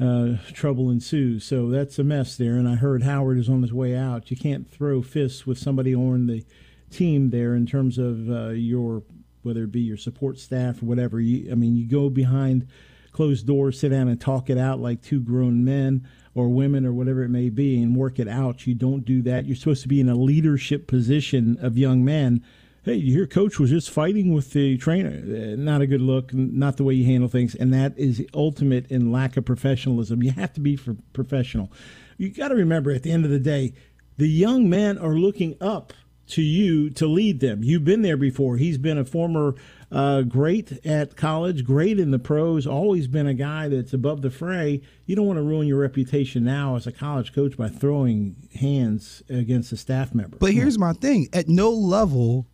uh, 0.01 0.39
trouble 0.55 0.89
ensues. 0.89 1.45
So 1.45 1.69
that's 1.69 1.99
a 1.99 2.05
mess 2.05 2.39
there. 2.39 2.55
And 2.55 2.67
I 2.67 2.77
heard 2.77 3.03
Howard 3.03 3.37
is 3.37 3.51
on 3.51 3.61
his 3.61 3.75
way 3.75 3.95
out. 3.95 4.31
You 4.31 4.39
can't 4.39 4.71
throw 4.71 5.03
fists 5.03 5.47
with 5.47 5.59
somebody 5.59 5.95
on 5.95 6.27
the 6.27 6.43
team 6.91 7.29
there 7.29 7.55
in 7.55 7.67
terms 7.67 7.99
of 7.99 8.31
uh, 8.31 8.49
your 8.53 9.03
whether 9.43 9.65
it 9.65 9.73
be 9.73 9.83
your 9.83 9.99
support 9.99 10.39
staff 10.39 10.83
or 10.83 10.87
whatever. 10.87 11.21
You, 11.21 11.53
I 11.53 11.55
mean, 11.55 11.77
you 11.77 11.87
go 11.87 12.09
behind 12.09 12.67
closed 13.15 13.47
doors, 13.47 13.81
sit 13.81 13.89
down 13.89 14.09
and 14.09 14.21
talk 14.21 14.51
it 14.51 14.59
out 14.59 14.81
like 14.81 15.01
two 15.01 15.21
grown 15.21 15.65
men 15.65 16.07
or 16.35 16.49
women 16.49 16.85
or 16.85 16.93
whatever 16.93 17.23
it 17.23 17.31
may 17.31 17.49
be, 17.49 17.81
and 17.81 17.97
work 17.97 18.19
it 18.19 18.29
out. 18.29 18.67
You 18.67 18.75
don't 18.75 19.05
do 19.05 19.23
that. 19.23 19.47
You're 19.47 19.57
supposed 19.57 19.83
to 19.83 19.89
be 19.89 20.01
in 20.01 20.09
a 20.11 20.15
leadership 20.15 20.87
position 20.87 21.57
of 21.61 21.79
young 21.79 22.05
men. 22.05 22.45
Hey, 22.83 22.97
you 22.97 23.15
hear 23.15 23.27
coach 23.27 23.59
was 23.59 23.71
just 23.71 23.89
fighting 23.89 24.35
with 24.35 24.53
the 24.53 24.77
trainer. 24.77 25.09
Uh, 25.11 25.57
Not 25.57 25.81
a 25.81 25.87
good 25.87 26.03
look, 26.03 26.35
not 26.35 26.77
the 26.77 26.85
way 26.85 26.93
you 26.93 27.07
handle 27.07 27.31
things. 27.31 27.55
And 27.55 27.73
that 27.73 27.97
is 27.97 28.27
ultimate 28.35 28.91
in 28.91 29.11
lack 29.11 29.39
of 29.39 29.47
professionalism. 29.47 30.23
You 30.23 30.33
have 30.33 30.53
to 30.53 30.61
be 30.61 30.79
professional. 31.15 31.73
You 32.19 32.29
got 32.29 32.49
to 32.49 32.55
remember 32.55 32.91
at 32.91 33.03
the 33.03 33.11
end 33.11 33.25
of 33.25 33.31
the 33.31 33.39
day, 33.39 33.73
the 34.19 34.29
young 34.29 34.69
men 34.69 34.99
are 34.99 35.15
looking 35.15 35.57
up 35.61 35.93
to 36.27 36.43
you 36.43 36.91
to 36.91 37.07
lead 37.07 37.41
them. 37.41 37.63
You've 37.63 37.85
been 37.85 38.03
there 38.03 38.17
before. 38.17 38.57
He's 38.57 38.79
been 38.79 38.99
a 38.99 39.05
former 39.05 39.55
uh, 39.95 40.23
great 40.23 40.85
at 40.85 41.17
college, 41.17 41.65
great 41.65 42.01
in 42.01 42.11
the 42.11 42.19
pros, 42.19 42.67
always 42.67 43.07
been 43.07 43.29
a 43.29 43.35
guy 43.35 43.69
that's 43.69 43.93
above 43.93 44.23
the 44.23 44.31
fray. 44.31 44.83
You 45.07 45.15
don't 45.15 45.27
want 45.27 45.39
to 45.39 45.43
ruin 45.43 45.69
your 45.69 45.79
reputation 45.79 46.43
now 46.43 46.75
as 46.75 46.87
a 46.87 46.93
college 46.93 47.33
coach 47.33 47.57
by 47.57 47.69
throwing 47.69 48.49
hands 48.59 49.23
against 49.31 49.71
a 49.73 49.77
staff 49.77 50.13
member. 50.13 50.37
But 50.39 50.53
here's 50.53 50.79
my 50.79 50.95
thing: 50.95 51.29
at 51.33 51.49
no 51.49 51.71
level 51.71 52.47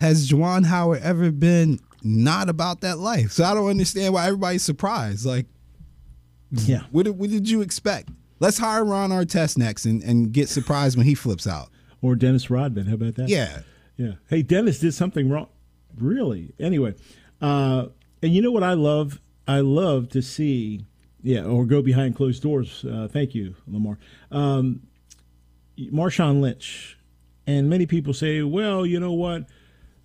has 0.00 0.28
Juwan 0.28 0.66
Howard 0.66 1.02
ever 1.02 1.30
been 1.30 1.78
not 2.02 2.48
about 2.48 2.80
that 2.80 2.98
life. 2.98 3.30
So 3.30 3.44
I 3.44 3.54
don't 3.54 3.68
understand 3.68 4.14
why 4.14 4.26
everybody's 4.26 4.62
surprised. 4.62 5.24
Like, 5.24 5.46
yeah. 6.50 6.82
what 6.90 7.04
did, 7.04 7.18
what 7.18 7.30
did 7.30 7.48
you 7.48 7.60
expect? 7.60 8.08
Let's 8.40 8.58
hire 8.58 8.84
Ron 8.84 9.10
Artest 9.10 9.58
next 9.58 9.84
and, 9.84 10.02
and 10.02 10.32
get 10.32 10.48
surprised 10.48 10.96
when 10.96 11.06
he 11.06 11.14
flips 11.14 11.46
out. 11.46 11.68
Or 12.02 12.16
Dennis 12.16 12.50
Rodman. 12.50 12.86
How 12.86 12.94
about 12.94 13.16
that? 13.16 13.28
Yeah. 13.28 13.60
Yeah. 13.96 14.12
Hey, 14.28 14.42
Dennis 14.42 14.78
did 14.78 14.94
something 14.94 15.28
wrong. 15.28 15.48
Really? 16.00 16.52
Anyway, 16.58 16.94
uh, 17.40 17.86
and 18.22 18.34
you 18.34 18.42
know 18.42 18.50
what 18.50 18.62
I 18.62 18.74
love? 18.74 19.20
I 19.46 19.60
love 19.60 20.08
to 20.10 20.22
see, 20.22 20.84
yeah, 21.22 21.42
or 21.42 21.64
go 21.64 21.82
behind 21.82 22.16
closed 22.16 22.42
doors. 22.42 22.84
Uh, 22.84 23.08
thank 23.10 23.34
you, 23.34 23.54
Lamar. 23.66 23.98
Um, 24.30 24.82
Marshawn 25.78 26.40
Lynch. 26.40 26.96
And 27.46 27.68
many 27.68 27.86
people 27.86 28.14
say, 28.14 28.42
well, 28.42 28.86
you 28.86 29.00
know 29.00 29.12
what? 29.12 29.46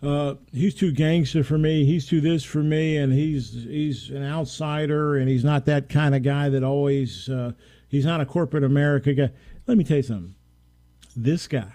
Uh, 0.02 0.36
he's 0.52 0.74
too 0.74 0.92
gangster 0.92 1.44
for 1.44 1.58
me. 1.58 1.86
He's 1.86 2.08
too 2.08 2.22
this 2.22 2.44
for 2.44 2.64
me, 2.64 2.98
and 2.98 3.14
he's 3.14 3.54
he's 3.54 4.10
an 4.10 4.24
outsider, 4.24 5.16
and 5.16 5.28
he's 5.30 5.44
not 5.44 5.66
that 5.66 5.90
kind 5.90 6.14
of 6.16 6.24
guy 6.24 6.50
that 6.50 6.64
always. 6.64 7.30
Uh, 7.30 7.54
he's 7.88 8.06
not 8.06 8.22
a 8.22 8.26
corporate 8.26 8.64
America 8.64 9.14
guy. 9.14 9.32
Let 9.68 9.78
me 9.78 9.84
tell 9.84 9.98
you 9.98 10.04
something. 10.04 10.36
This 11.16 11.48
guy, 11.48 11.74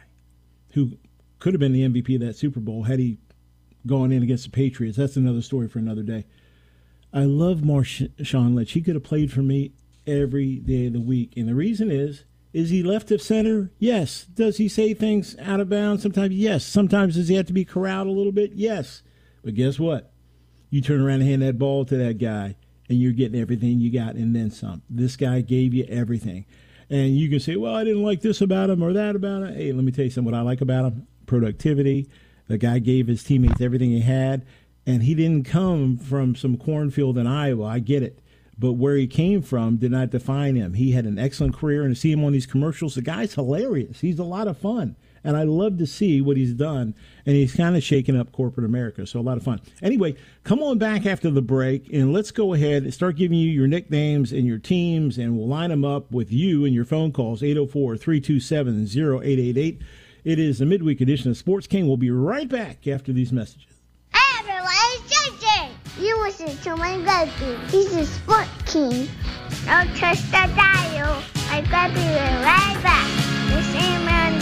who 0.74 0.92
could 1.38 1.54
have 1.54 1.60
been 1.60 1.72
the 1.72 1.88
MVP 1.88 2.16
of 2.16 2.20
that 2.20 2.36
Super 2.36 2.60
Bowl 2.60 2.84
had 2.84 2.98
he 2.98 3.18
gone 3.86 4.12
in 4.12 4.22
against 4.22 4.44
the 4.44 4.50
Patriots. 4.50 4.96
That's 4.96 5.16
another 5.16 5.42
story 5.42 5.68
for 5.68 5.78
another 5.78 6.02
day. 6.02 6.26
I 7.12 7.24
love 7.24 7.58
Marshawn 7.58 8.54
Lynch. 8.54 8.72
He 8.72 8.82
could 8.82 8.94
have 8.94 9.04
played 9.04 9.32
for 9.32 9.42
me 9.42 9.72
every 10.06 10.56
day 10.56 10.86
of 10.86 10.92
the 10.92 11.00
week. 11.00 11.32
And 11.36 11.48
the 11.48 11.54
reason 11.54 11.90
is, 11.90 12.24
is 12.52 12.70
he 12.70 12.82
left 12.82 13.10
of 13.10 13.22
center? 13.22 13.70
Yes. 13.78 14.24
Does 14.24 14.56
he 14.58 14.68
say 14.68 14.94
things 14.94 15.36
out 15.38 15.60
of 15.60 15.68
bounds 15.68 16.02
sometimes? 16.02 16.34
Yes. 16.34 16.64
Sometimes 16.64 17.14
does 17.14 17.28
he 17.28 17.34
have 17.36 17.46
to 17.46 17.52
be 17.52 17.64
corralled 17.64 18.08
a 18.08 18.12
little 18.12 18.32
bit? 18.32 18.52
Yes. 18.54 19.02
But 19.44 19.54
guess 19.54 19.78
what? 19.78 20.12
You 20.68 20.80
turn 20.80 21.00
around 21.00 21.20
and 21.20 21.30
hand 21.30 21.42
that 21.42 21.58
ball 21.58 21.84
to 21.86 21.96
that 21.96 22.18
guy, 22.18 22.56
and 22.88 23.00
you're 23.00 23.12
getting 23.12 23.40
everything 23.40 23.80
you 23.80 23.90
got 23.90 24.14
and 24.14 24.34
then 24.34 24.50
some. 24.50 24.82
This 24.88 25.16
guy 25.16 25.40
gave 25.40 25.74
you 25.74 25.84
everything. 25.88 26.46
And 26.88 27.16
you 27.16 27.28
can 27.28 27.40
say, 27.40 27.56
well, 27.56 27.74
I 27.74 27.84
didn't 27.84 28.02
like 28.02 28.20
this 28.20 28.40
about 28.40 28.70
him 28.70 28.82
or 28.82 28.92
that 28.92 29.16
about 29.16 29.44
him. 29.44 29.54
Hey, 29.54 29.72
let 29.72 29.84
me 29.84 29.92
tell 29.92 30.04
you 30.04 30.10
something. 30.10 30.32
What 30.32 30.38
I 30.38 30.42
like 30.42 30.60
about 30.60 30.86
him 30.86 31.06
productivity. 31.26 32.10
The 32.50 32.58
guy 32.58 32.80
gave 32.80 33.06
his 33.06 33.22
teammates 33.22 33.60
everything 33.60 33.90
he 33.90 34.00
had, 34.00 34.44
and 34.84 35.04
he 35.04 35.14
didn't 35.14 35.44
come 35.44 35.96
from 35.96 36.34
some 36.34 36.56
cornfield 36.56 37.16
in 37.16 37.28
Iowa. 37.28 37.64
I 37.64 37.78
get 37.78 38.02
it. 38.02 38.18
But 38.58 38.72
where 38.72 38.96
he 38.96 39.06
came 39.06 39.40
from 39.40 39.76
did 39.76 39.92
not 39.92 40.10
define 40.10 40.56
him. 40.56 40.74
He 40.74 40.90
had 40.90 41.06
an 41.06 41.16
excellent 41.16 41.54
career, 41.54 41.84
and 41.84 41.94
to 41.94 42.00
see 42.00 42.10
him 42.10 42.24
on 42.24 42.32
these 42.32 42.46
commercials, 42.46 42.96
the 42.96 43.02
guy's 43.02 43.34
hilarious. 43.34 44.00
He's 44.00 44.18
a 44.18 44.24
lot 44.24 44.48
of 44.48 44.58
fun. 44.58 44.96
And 45.22 45.36
I 45.36 45.44
love 45.44 45.78
to 45.78 45.86
see 45.86 46.20
what 46.20 46.36
he's 46.36 46.52
done. 46.52 46.96
And 47.24 47.36
he's 47.36 47.54
kind 47.54 47.76
of 47.76 47.84
shaking 47.84 48.18
up 48.18 48.32
corporate 48.32 48.66
America. 48.66 49.06
So 49.06 49.20
a 49.20 49.22
lot 49.22 49.36
of 49.36 49.44
fun. 49.44 49.60
Anyway, 49.80 50.16
come 50.42 50.60
on 50.60 50.78
back 50.78 51.06
after 51.06 51.30
the 51.30 51.42
break 51.42 51.92
and 51.92 52.12
let's 52.12 52.30
go 52.30 52.54
ahead 52.54 52.82
and 52.82 52.92
start 52.92 53.16
giving 53.16 53.38
you 53.38 53.50
your 53.50 53.66
nicknames 53.66 54.32
and 54.32 54.46
your 54.46 54.58
teams. 54.58 55.18
And 55.18 55.36
we'll 55.36 55.46
line 55.46 55.70
them 55.70 55.84
up 55.84 56.10
with 56.10 56.32
you 56.32 56.64
and 56.64 56.74
your 56.74 56.86
phone 56.86 57.12
calls 57.12 57.42
804 57.42 57.96
327 57.98 58.86
0888. 58.86 59.82
It 60.22 60.38
is 60.38 60.58
the 60.58 60.66
midweek 60.66 61.00
edition 61.00 61.30
of 61.30 61.38
Sports 61.38 61.66
King. 61.66 61.86
We'll 61.86 61.96
be 61.96 62.10
right 62.10 62.46
back 62.46 62.86
after 62.86 63.10
these 63.10 63.32
messages. 63.32 63.72
Hey 64.12 64.20
everyone, 64.40 64.68
it's 64.68 65.14
JJ. 65.14 65.70
You 65.98 66.20
listen 66.20 66.54
to 66.58 66.76
my 66.76 67.00
Grubby. 67.00 67.56
He's 67.68 67.94
a 67.94 68.04
sport 68.04 68.46
king. 68.66 69.08
Don't 69.64 69.96
touch 69.96 70.20
the 70.24 70.46
dial. 70.54 71.22
My 71.48 71.62
Grubby 71.62 71.94
will 71.94 72.02
be 72.02 72.44
right 72.44 72.78
back. 72.82 73.08
The 73.48 73.62
same 73.62 74.04
man 74.04 74.38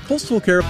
too. 0.00 0.06
Coastal 0.06 0.40
Care. 0.40 0.62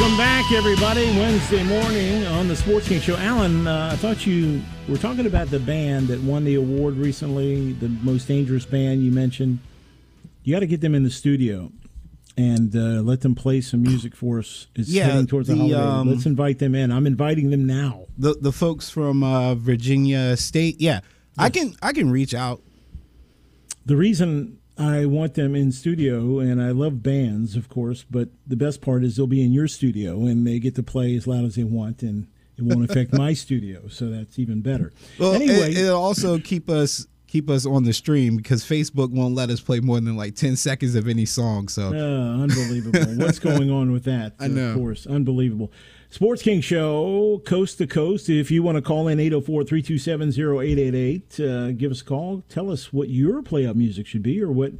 Welcome 0.00 0.16
back, 0.16 0.50
everybody. 0.52 1.04
Wednesday 1.18 1.62
morning 1.64 2.24
on 2.26 2.48
the 2.48 2.56
Sports 2.56 2.88
King 2.88 3.00
Show. 3.00 3.16
Alan, 3.16 3.66
uh, 3.66 3.90
I 3.92 3.96
thought 3.96 4.26
you 4.26 4.60
were 4.88 4.96
talking 4.96 5.26
about 5.26 5.48
the 5.50 5.58
band 5.60 6.08
that 6.08 6.20
won 6.22 6.44
the 6.44 6.54
award 6.56 6.94
recently, 6.94 7.72
the 7.74 7.88
most 7.88 8.26
dangerous 8.26 8.64
band 8.64 9.02
you 9.04 9.12
mentioned. 9.12 9.58
You 10.44 10.54
got 10.54 10.60
to 10.60 10.66
get 10.66 10.80
them 10.80 10.94
in 10.94 11.04
the 11.04 11.10
studio 11.10 11.70
and 12.36 12.74
uh, 12.74 13.02
let 13.02 13.20
them 13.20 13.34
play 13.34 13.60
some 13.60 13.82
music 13.82 14.16
for 14.16 14.38
us. 14.38 14.66
It's 14.74 14.88
Yeah, 14.88 15.04
heading 15.06 15.26
towards 15.26 15.48
the, 15.48 15.54
the, 15.54 15.60
holiday. 15.60 15.76
um, 15.76 16.10
Let's 16.10 16.26
invite 16.26 16.58
them 16.58 16.74
in. 16.74 16.90
I'm 16.90 17.06
inviting 17.06 17.50
them 17.50 17.66
now. 17.66 18.06
The 18.18 18.34
the 18.40 18.52
folks 18.52 18.88
from 18.90 19.22
uh, 19.22 19.54
Virginia 19.54 20.36
State. 20.36 20.80
Yeah. 20.80 21.00
I 21.38 21.48
can 21.50 21.74
I 21.82 21.92
can 21.92 22.10
reach 22.10 22.34
out. 22.34 22.62
The 23.86 23.96
reason 23.96 24.58
I 24.78 25.04
want 25.04 25.34
them 25.34 25.54
in 25.54 25.70
studio, 25.70 26.38
and 26.38 26.62
I 26.62 26.70
love 26.70 27.02
bands, 27.02 27.56
of 27.56 27.68
course, 27.68 28.04
but 28.10 28.30
the 28.46 28.56
best 28.56 28.80
part 28.80 29.04
is 29.04 29.16
they'll 29.16 29.26
be 29.26 29.44
in 29.44 29.52
your 29.52 29.68
studio 29.68 30.24
and 30.24 30.46
they 30.46 30.58
get 30.58 30.74
to 30.76 30.82
play 30.82 31.14
as 31.14 31.26
loud 31.26 31.44
as 31.44 31.56
they 31.56 31.64
want, 31.64 32.02
and 32.02 32.26
it 32.56 32.64
won't 32.64 32.90
affect 32.90 33.12
my 33.18 33.34
studio, 33.34 33.88
so 33.88 34.08
that's 34.08 34.38
even 34.38 34.62
better. 34.62 34.92
Well, 35.18 35.34
anyway, 35.34 35.74
it, 35.74 35.82
will 35.82 36.02
also 36.02 36.38
keep 36.38 36.70
us 36.70 37.06
keep 37.26 37.48
us 37.48 37.64
on 37.64 37.82
the 37.84 37.92
stream 37.94 38.36
because 38.36 38.62
Facebook 38.62 39.10
won't 39.10 39.34
let 39.34 39.48
us 39.48 39.58
play 39.58 39.80
more 39.80 39.98
than 40.00 40.16
like 40.16 40.34
ten 40.34 40.56
seconds 40.56 40.94
of 40.94 41.08
any 41.08 41.24
song. 41.26 41.68
So 41.68 41.88
Uh, 41.88 42.42
unbelievable. 42.42 43.24
What's 43.24 43.38
going 43.50 43.70
on 43.70 43.92
with 43.92 44.04
that? 44.04 44.34
I 44.38 44.48
know. 44.48 44.70
Of 44.70 44.76
course. 44.76 45.06
Unbelievable. 45.06 45.72
Sports 46.12 46.42
King 46.42 46.60
Show, 46.60 47.40
coast 47.46 47.78
to 47.78 47.86
coast. 47.86 48.28
If 48.28 48.50
you 48.50 48.62
want 48.62 48.76
to 48.76 48.82
call 48.82 49.08
in 49.08 49.18
804 49.18 49.64
327 49.64 50.28
0888, 50.28 51.40
uh, 51.40 51.70
give 51.72 51.90
us 51.90 52.02
a 52.02 52.04
call. 52.04 52.44
Tell 52.50 52.70
us 52.70 52.92
what 52.92 53.08
your 53.08 53.40
play 53.40 53.64
up 53.64 53.76
music 53.76 54.06
should 54.06 54.22
be 54.22 54.42
or 54.42 54.52
what 54.52 54.74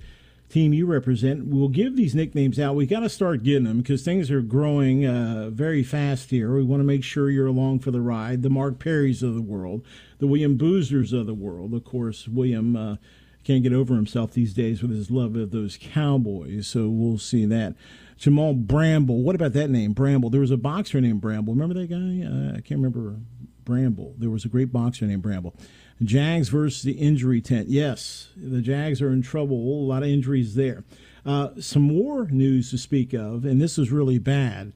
team 0.51 0.75
you 0.75 0.85
represent. 0.85 1.47
We'll 1.47 1.69
give 1.69 1.97
these 1.97 2.15
nicknames 2.15 2.61
out. 2.61 2.75
We 2.75 2.85
got 2.85 3.01
to 3.01 3.09
start 3.09 3.45
getting 3.45 3.65
them 3.65 3.79
because 3.79 4.03
things 4.03 4.31
are 4.31 4.43
growing 4.43 5.07
uh, 5.07 5.49
very 5.51 5.83
fast 5.83 6.29
here. 6.29 6.55
We 6.55 6.65
want 6.65 6.81
to 6.81 6.85
make 6.85 7.03
sure 7.03 7.31
you're 7.31 7.47
along 7.47 7.79
for 7.79 7.93
the 7.93 8.03
ride. 8.03 8.43
The 8.43 8.51
Mark 8.51 8.79
Perrys 8.79 9.23
of 9.23 9.35
the 9.35 9.41
world, 9.41 9.87
the 10.19 10.27
William 10.27 10.59
Boozers 10.59 11.15
of 11.15 11.25
the 11.25 11.33
world. 11.33 11.73
Of 11.73 11.83
course, 11.85 12.29
William. 12.29 12.77
Uh, 12.77 12.97
can't 13.45 13.63
get 13.63 13.73
over 13.73 13.95
himself 13.95 14.33
these 14.33 14.55
days 14.55 14.83
with 14.83 14.91
his 14.91 15.11
love 15.11 15.37
of 15.37 15.51
those 15.51 15.79
Cowboys. 15.81 16.69
So 16.69 16.89
we'll 16.89 17.19
see 17.19 17.45
that. 17.47 17.75
Jamal 18.17 18.55
Bramble. 18.55 19.23
What 19.23 19.35
about 19.35 19.53
that 19.55 19.71
name, 19.71 19.93
Bramble? 19.93 20.31
There 20.31 20.41
was 20.41 20.51
a 20.51 20.57
boxer 20.57 21.01
named 21.01 21.21
Bramble. 21.21 21.55
Remember 21.55 21.75
that 21.75 21.89
guy? 21.89 22.25
Uh, 22.25 22.57
I 22.57 22.61
can't 22.61 22.81
remember 22.81 23.17
Bramble. 23.65 24.15
There 24.19 24.31
was 24.31 24.45
a 24.45 24.49
great 24.49 24.73
boxer 24.73 25.07
named 25.07 25.23
Bramble. 25.23 25.57
Jags 26.03 26.49
versus 26.49 26.83
the 26.83 26.93
injury 26.93 27.41
tent. 27.41 27.69
Yes, 27.69 28.29
the 28.37 28.61
Jags 28.61 29.01
are 29.03 29.13
in 29.13 29.23
trouble. 29.23 29.57
A 29.57 29.87
lot 29.87 30.03
of 30.03 30.09
injuries 30.09 30.55
there. 30.55 30.85
Uh, 31.25 31.51
some 31.61 31.83
more 31.83 32.27
news 32.27 32.71
to 32.71 32.79
speak 32.79 33.13
of, 33.13 33.45
and 33.45 33.61
this 33.61 33.79
is 33.79 33.93
really 33.93 34.19
bad. 34.19 34.73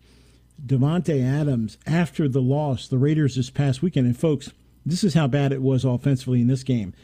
Davante 0.65 1.23
Adams 1.23 1.79
after 1.87 2.29
the 2.29 2.41
loss, 2.41 2.89
the 2.89 2.99
Raiders 2.99 3.37
this 3.37 3.51
past 3.51 3.83
weekend. 3.83 4.07
And 4.07 4.17
folks, 4.17 4.51
this 4.85 5.05
is 5.05 5.15
how 5.15 5.27
bad 5.27 5.53
it 5.53 5.63
was 5.63 5.85
offensively 5.85 6.41
in 6.41 6.47
this 6.47 6.63
game. 6.63 6.95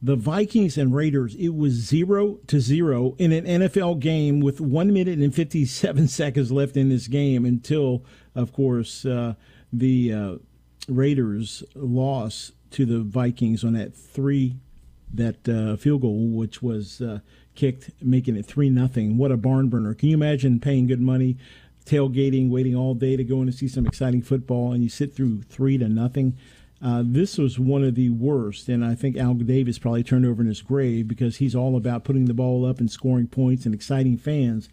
The 0.00 0.14
Vikings 0.14 0.78
and 0.78 0.94
Raiders, 0.94 1.34
it 1.34 1.56
was 1.56 1.72
zero 1.72 2.38
to 2.46 2.60
zero 2.60 3.16
in 3.18 3.32
an 3.32 3.44
NFL 3.44 3.98
game 3.98 4.38
with 4.38 4.60
one 4.60 4.92
minute 4.92 5.18
and 5.18 5.34
57 5.34 6.06
seconds 6.08 6.52
left 6.52 6.76
in 6.76 6.88
this 6.88 7.08
game 7.08 7.44
until, 7.44 8.04
of 8.34 8.52
course, 8.52 9.04
uh, 9.04 9.34
the 9.72 10.12
uh, 10.12 10.34
Raiders 10.88 11.64
lost 11.74 12.52
to 12.70 12.86
the 12.86 13.00
Vikings 13.00 13.64
on 13.64 13.72
that 13.72 13.94
three 13.94 14.56
that 15.12 15.48
uh, 15.48 15.76
field 15.76 16.02
goal, 16.02 16.28
which 16.28 16.62
was 16.62 17.00
uh, 17.00 17.20
kicked, 17.54 17.90
making 18.02 18.36
it 18.36 18.46
three 18.46 18.70
nothing. 18.70 19.16
What 19.16 19.32
a 19.32 19.36
barn 19.36 19.68
burner! 19.68 19.94
Can 19.94 20.10
you 20.10 20.14
imagine 20.14 20.60
paying 20.60 20.86
good 20.86 21.00
money, 21.00 21.38
tailgating, 21.86 22.50
waiting 22.50 22.76
all 22.76 22.94
day 22.94 23.16
to 23.16 23.24
go 23.24 23.36
in 23.36 23.48
and 23.48 23.54
see 23.54 23.68
some 23.68 23.86
exciting 23.86 24.22
football, 24.22 24.72
and 24.72 24.82
you 24.82 24.88
sit 24.88 25.14
through 25.14 25.42
three 25.42 25.78
to 25.78 25.88
nothing? 25.88 26.36
Uh, 26.80 27.02
this 27.04 27.38
was 27.38 27.58
one 27.58 27.82
of 27.82 27.96
the 27.96 28.10
worst, 28.10 28.68
and 28.68 28.84
I 28.84 28.94
think 28.94 29.16
Al 29.16 29.34
Davis 29.34 29.78
probably 29.78 30.04
turned 30.04 30.24
over 30.24 30.40
in 30.40 30.48
his 30.48 30.62
grave 30.62 31.08
because 31.08 31.38
he's 31.38 31.54
all 31.54 31.76
about 31.76 32.04
putting 32.04 32.26
the 32.26 32.34
ball 32.34 32.64
up 32.64 32.78
and 32.78 32.90
scoring 32.90 33.26
points 33.26 33.66
and 33.66 33.74
exciting 33.74 34.16
fans. 34.16 34.68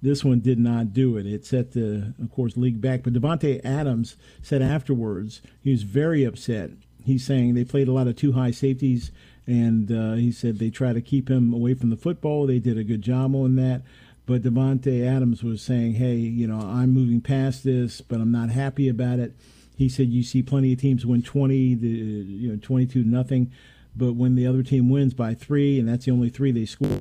This 0.00 0.24
one 0.24 0.40
did 0.40 0.58
not 0.58 0.92
do 0.92 1.16
it. 1.16 1.26
It 1.26 1.44
set 1.44 1.72
the, 1.72 2.14
of 2.22 2.30
course, 2.30 2.56
league 2.56 2.80
back. 2.80 3.02
But 3.02 3.14
Davante 3.14 3.62
Adams 3.64 4.16
said 4.42 4.62
afterwards 4.62 5.42
he 5.62 5.70
was 5.70 5.82
very 5.82 6.24
upset. 6.24 6.70
He's 7.04 7.24
saying 7.24 7.54
they 7.54 7.64
played 7.64 7.88
a 7.88 7.92
lot 7.92 8.06
of 8.06 8.16
too 8.16 8.32
high 8.32 8.50
safeties, 8.50 9.10
and 9.46 9.92
uh, 9.92 10.14
he 10.14 10.32
said 10.32 10.58
they 10.58 10.70
try 10.70 10.94
to 10.94 11.02
keep 11.02 11.28
him 11.30 11.52
away 11.52 11.74
from 11.74 11.90
the 11.90 11.96
football. 11.96 12.46
They 12.46 12.58
did 12.58 12.78
a 12.78 12.84
good 12.84 13.02
job 13.02 13.34
on 13.34 13.56
that. 13.56 13.82
But 14.26 14.42
Davante 14.42 15.06
Adams 15.06 15.42
was 15.42 15.60
saying, 15.60 15.94
"Hey, 15.94 16.16
you 16.16 16.46
know, 16.46 16.58
I'm 16.58 16.94
moving 16.94 17.20
past 17.20 17.64
this, 17.64 18.00
but 18.00 18.20
I'm 18.20 18.32
not 18.32 18.48
happy 18.48 18.88
about 18.88 19.18
it." 19.18 19.34
He 19.74 19.88
said, 19.88 20.08
"You 20.08 20.22
see 20.22 20.42
plenty 20.42 20.72
of 20.72 20.80
teams 20.80 21.04
win 21.04 21.22
20, 21.22 21.76
to, 21.76 21.86
you 21.86 22.48
know, 22.50 22.58
22 22.60 23.04
nothing, 23.04 23.50
but 23.96 24.14
when 24.14 24.34
the 24.34 24.46
other 24.46 24.62
team 24.62 24.88
wins 24.88 25.14
by 25.14 25.34
three, 25.34 25.78
and 25.78 25.88
that's 25.88 26.04
the 26.04 26.12
only 26.12 26.28
three 26.28 26.52
they 26.52 26.66
score." 26.66 27.00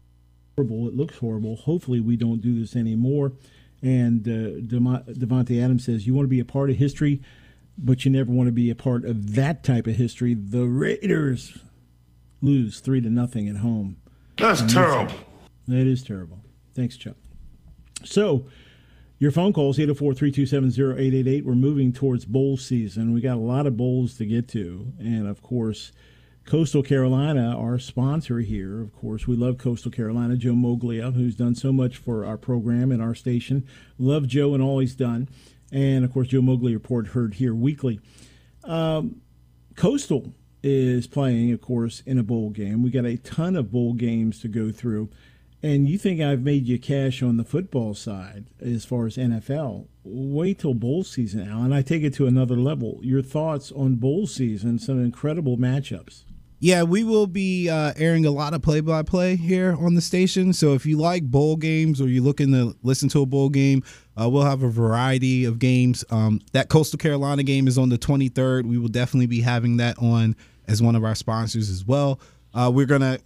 horrible. 0.56 0.88
It 0.88 0.96
looks 0.96 1.18
horrible. 1.18 1.56
Hopefully, 1.56 2.00
we 2.00 2.16
don't 2.16 2.42
do 2.42 2.60
this 2.60 2.76
anymore. 2.76 3.34
And 3.82 4.28
uh, 4.28 4.62
Davante 4.62 5.62
Adams 5.62 5.86
says, 5.86 6.08
You 6.08 6.14
want 6.14 6.26
to 6.26 6.30
be 6.30 6.40
a 6.40 6.46
part 6.46 6.70
of 6.70 6.78
history, 6.78 7.22
but 7.78 8.06
you 8.06 8.12
never 8.12 8.32
want 8.32 8.48
to 8.48 8.54
be 8.54 8.70
a 8.70 8.76
part 8.76 9.04
of 9.04 9.36
that 9.36 9.64
type 9.64 9.88
of 9.88 9.96
history. 9.96 10.34
The 10.34 10.66
Raiders 10.66 11.58
lose 12.42 12.80
three 12.80 13.02
to 13.02 13.10
nothing 13.10 13.50
at 13.50 13.58
home. 13.58 13.98
That's 14.38 14.62
terrible. 14.74 15.14
That 15.68 15.88
is 15.88 16.04
terrible. 16.04 16.40
Thanks, 16.74 16.98
Chuck. 16.98 17.16
So, 18.04 18.46
your 19.24 19.32
phone 19.32 19.54
calls 19.54 19.80
804 19.80 20.16
327 20.16 20.98
0888. 20.98 21.46
We're 21.46 21.56
moving 21.56 21.94
towards 21.94 22.26
bowl 22.26 22.58
season. 22.58 23.14
We 23.14 23.22
got 23.22 23.38
a 23.38 23.40
lot 23.40 23.66
of 23.66 23.78
bowls 23.78 24.16
to 24.18 24.26
get 24.26 24.50
to. 24.50 24.92
And 25.00 25.30
of 25.30 25.42
course, 25.42 25.94
Coastal 26.44 26.84
Carolina, 26.84 27.56
our 27.58 27.80
sponsor 27.80 28.40
here, 28.40 28.82
of 28.82 28.92
course, 28.92 29.26
we 29.26 29.38
love 29.38 29.58
Coastal 29.58 29.92
Carolina. 29.92 30.36
Joe 30.36 30.52
Moglia, 30.52 31.14
who's 31.14 31.36
done 31.36 31.56
so 31.56 31.72
much 31.72 31.96
for 31.96 32.26
our 32.26 32.36
program 32.36 32.92
and 32.92 33.02
our 33.02 33.16
station. 33.16 33.66
Love 33.98 34.28
Joe 34.28 34.54
and 34.54 34.62
all 34.62 34.80
he's 34.80 34.94
done. 34.94 35.30
And 35.72 36.04
of 36.04 36.12
course, 36.12 36.28
Joe 36.28 36.42
Moglia 36.42 36.74
report 36.74 37.08
heard 37.08 37.36
here 37.36 37.56
weekly. 37.56 38.02
Um, 38.66 39.22
Coastal 39.78 40.34
is 40.62 41.08
playing, 41.08 41.54
of 41.54 41.62
course, 41.62 42.04
in 42.06 42.20
a 42.20 42.24
bowl 42.24 42.50
game. 42.50 42.84
We 42.84 42.90
got 42.90 43.06
a 43.06 43.16
ton 43.16 43.56
of 43.56 43.72
bowl 43.72 43.94
games 43.94 44.42
to 44.42 44.50
go 44.50 44.70
through. 44.70 45.12
And 45.64 45.88
you 45.88 45.98
think 45.98 46.20
I've 46.20 46.42
made 46.42 46.68
you 46.68 46.78
cash 46.78 47.24
on 47.24 47.38
the 47.38 47.46
football 47.46 47.94
side 47.94 48.48
as 48.60 48.84
far 48.84 49.06
as 49.06 49.16
NFL. 49.16 49.88
Wait 50.04 50.60
till 50.60 50.74
bowl 50.74 51.06
season, 51.06 51.50
Alan. 51.50 51.72
I 51.72 51.82
take 51.82 52.04
it 52.04 52.14
to 52.16 52.28
another 52.28 52.58
level. 52.58 53.00
Your 53.02 53.22
thoughts 53.22 53.72
on 53.72 53.96
bowl 53.96 54.28
season, 54.28 54.78
some 54.78 55.02
incredible 55.02 55.58
matchups. 55.58 56.26
Yeah, 56.60 56.84
we 56.84 57.06
will 57.06 57.28
be 57.28 57.70
uh, 57.70 57.94
airing 57.96 58.26
a 58.26 58.32
lot 58.32 58.54
of 58.54 58.62
play-by-play 58.62 59.38
here 59.38 59.76
on 59.78 59.96
the 59.96 60.02
station. 60.02 60.52
So 60.52 60.74
if 60.74 60.86
you 60.86 60.98
like 60.98 61.24
bowl 61.24 61.56
games 61.56 62.02
or 62.02 62.08
you're 62.08 62.24
looking 62.24 62.52
to 62.52 62.76
listen 62.84 63.08
to 63.10 63.22
a 63.22 63.26
bowl 63.26 63.50
game, 63.50 63.84
uh, 64.20 64.30
we'll 64.30 64.44
have 64.44 64.64
a 64.64 64.70
variety 64.70 65.46
of 65.46 65.60
games. 65.60 66.04
Um, 66.10 66.42
that 66.52 66.68
Coastal 66.68 67.00
Carolina 67.00 67.44
game 67.44 67.68
is 67.68 67.78
on 67.78 67.88
the 67.88 67.98
23rd. 67.98 68.66
We 68.66 68.78
will 68.78 68.90
definitely 68.90 69.28
be 69.28 69.42
having 69.42 69.78
that 69.78 69.98
on 70.00 70.36
as 70.68 70.82
one 70.82 70.96
of 70.96 71.04
our 71.04 71.16
sponsors 71.16 71.70
as 71.70 71.86
well. 71.86 72.20
Uh, 72.54 72.72
we're 72.74 72.86
gonna, 72.86 73.20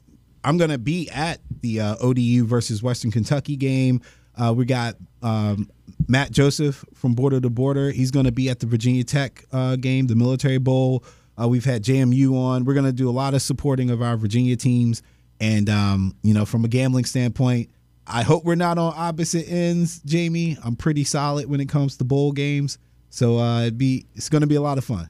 I'm 0.47 0.57
gonna 0.57 0.77
be 0.77 1.09
at 1.09 1.39
the 1.61 1.81
uh, 1.81 1.95
ODU 2.01 2.45
versus 2.45 2.81
Western 2.81 3.11
Kentucky 3.11 3.55
game. 3.55 4.01
Uh, 4.37 4.53
we 4.55 4.65
got 4.65 4.95
um, 5.21 5.69
Matt 6.07 6.31
Joseph 6.31 6.85
from 6.93 7.13
Border 7.13 7.41
to 7.41 7.49
Border. 7.49 7.91
He's 7.91 8.11
going 8.11 8.25
to 8.25 8.31
be 8.31 8.49
at 8.49 8.59
the 8.59 8.67
Virginia 8.67 9.03
Tech 9.03 9.43
uh, 9.51 9.75
game, 9.75 10.07
the 10.07 10.15
Military 10.15 10.57
Bowl. 10.57 11.03
Uh, 11.39 11.47
we've 11.47 11.65
had 11.65 11.83
JMU 11.83 12.33
on. 12.33 12.65
We're 12.65 12.73
going 12.73 12.85
to 12.85 12.91
do 12.91 13.09
a 13.09 13.11
lot 13.11 13.33
of 13.33 13.41
supporting 13.41 13.89
of 13.89 14.01
our 14.01 14.15
Virginia 14.15 14.55
teams. 14.55 15.01
And, 15.39 15.69
um, 15.69 16.15
you 16.23 16.33
know, 16.33 16.45
from 16.45 16.65
a 16.65 16.67
gambling 16.67 17.05
standpoint, 17.05 17.69
I 18.07 18.23
hope 18.23 18.43
we're 18.43 18.55
not 18.55 18.77
on 18.77 18.93
opposite 18.95 19.49
ends, 19.49 19.99
Jamie. 19.99 20.57
I'm 20.63 20.75
pretty 20.75 21.03
solid 21.03 21.49
when 21.49 21.59
it 21.59 21.69
comes 21.69 21.97
to 21.97 22.03
bowl 22.03 22.31
games. 22.31 22.77
So 23.09 23.37
uh, 23.37 23.61
it'd 23.61 23.77
be 23.77 24.05
it's 24.15 24.29
going 24.29 24.41
to 24.41 24.47
be 24.47 24.55
a 24.55 24.61
lot 24.61 24.77
of 24.77 24.85
fun. 24.85 25.09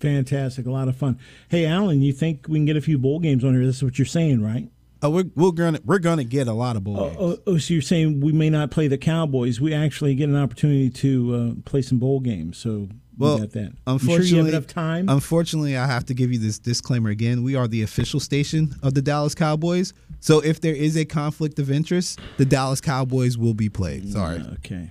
Fantastic, 0.00 0.66
a 0.66 0.70
lot 0.70 0.88
of 0.88 0.96
fun. 0.96 1.18
Hey, 1.48 1.64
Alan, 1.64 2.02
you 2.02 2.12
think 2.12 2.46
we 2.48 2.58
can 2.58 2.66
get 2.66 2.76
a 2.76 2.80
few 2.80 2.98
bowl 2.98 3.20
games 3.20 3.44
on 3.44 3.54
here? 3.54 3.64
This 3.64 3.76
is 3.76 3.84
what 3.84 3.98
you're 3.98 4.04
saying, 4.04 4.42
right? 4.42 4.68
Uh, 5.04 5.10
we're 5.10 5.24
we're 5.34 5.50
gonna 5.52 5.80
we're 5.84 5.98
gonna 5.98 6.24
get 6.24 6.48
a 6.48 6.52
lot 6.52 6.76
of 6.76 6.84
bowl 6.84 6.96
games. 6.96 7.16
Oh, 7.20 7.38
oh, 7.46 7.58
so 7.58 7.74
you're 7.74 7.82
saying 7.82 8.20
we 8.20 8.32
may 8.32 8.48
not 8.48 8.70
play 8.70 8.88
the 8.88 8.96
Cowboys? 8.96 9.60
We 9.60 9.74
actually 9.74 10.14
get 10.14 10.28
an 10.28 10.36
opportunity 10.36 10.88
to 10.90 11.34
uh, 11.34 11.60
play 11.68 11.82
some 11.82 11.98
bowl 11.98 12.20
games. 12.20 12.56
So 12.56 12.88
Well, 13.18 13.34
we 13.34 13.42
got 13.42 13.50
that. 13.52 13.72
Unfortunately, 13.86 14.26
sure 14.26 14.38
you 14.38 14.44
have 14.44 14.54
enough 14.54 14.66
time? 14.66 15.08
Unfortunately, 15.08 15.76
I 15.76 15.86
have 15.86 16.06
to 16.06 16.14
give 16.14 16.32
you 16.32 16.38
this 16.38 16.58
disclaimer 16.58 17.10
again. 17.10 17.42
We 17.42 17.54
are 17.54 17.68
the 17.68 17.82
official 17.82 18.18
station 18.20 18.74
of 18.82 18.94
the 18.94 19.02
Dallas 19.02 19.34
Cowboys. 19.34 19.92
So 20.20 20.40
if 20.40 20.60
there 20.60 20.74
is 20.74 20.96
a 20.96 21.04
conflict 21.04 21.58
of 21.58 21.70
interest, 21.70 22.18
the 22.38 22.46
Dallas 22.46 22.80
Cowboys 22.80 23.36
will 23.36 23.54
be 23.54 23.68
played. 23.68 24.10
Sorry. 24.10 24.42
Okay. 24.54 24.90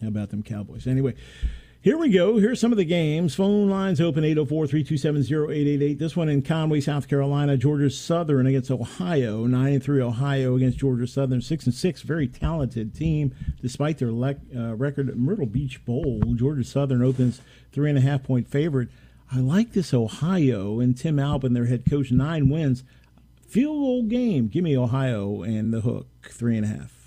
How 0.00 0.08
about 0.08 0.30
them 0.30 0.42
Cowboys? 0.42 0.86
Anyway, 0.86 1.14
here 1.82 1.96
we 1.96 2.10
go. 2.10 2.36
Here's 2.36 2.60
some 2.60 2.72
of 2.72 2.78
the 2.78 2.84
games. 2.84 3.34
Phone 3.34 3.70
lines 3.70 4.02
open 4.02 4.22
804 4.22 4.66
327 4.66 5.22
0888. 5.50 5.98
This 5.98 6.14
one 6.14 6.28
in 6.28 6.42
Conway, 6.42 6.80
South 6.80 7.08
Carolina. 7.08 7.56
Georgia 7.56 7.88
Southern 7.88 8.46
against 8.46 8.70
Ohio. 8.70 9.46
9 9.46 9.72
and 9.72 9.82
3 9.82 10.02
Ohio 10.02 10.56
against 10.56 10.76
Georgia 10.76 11.06
Southern. 11.06 11.40
6 11.40 11.64
and 11.64 11.74
6. 11.74 12.02
Very 12.02 12.28
talented 12.28 12.94
team 12.94 13.34
despite 13.62 13.96
their 13.96 14.10
lec- 14.10 14.54
uh, 14.54 14.76
record. 14.76 15.16
Myrtle 15.16 15.46
Beach 15.46 15.82
Bowl. 15.86 16.20
Georgia 16.34 16.64
Southern 16.64 17.02
opens 17.02 17.40
three 17.72 17.88
and 17.88 17.98
a 17.98 18.02
half 18.02 18.24
point 18.24 18.46
favorite. 18.46 18.90
I 19.32 19.38
like 19.38 19.72
this 19.72 19.94
Ohio 19.94 20.80
and 20.80 20.94
Tim 20.94 21.18
Albin, 21.18 21.54
their 21.54 21.66
head 21.66 21.84
coach. 21.88 22.12
Nine 22.12 22.50
wins. 22.50 22.82
Field 23.48 23.78
goal 23.78 24.02
game. 24.02 24.48
Give 24.48 24.64
me 24.64 24.76
Ohio 24.76 25.42
and 25.42 25.72
the 25.72 25.80
hook. 25.80 26.08
Three 26.24 26.58
and 26.58 26.66
a 26.66 26.68
half. 26.68 26.99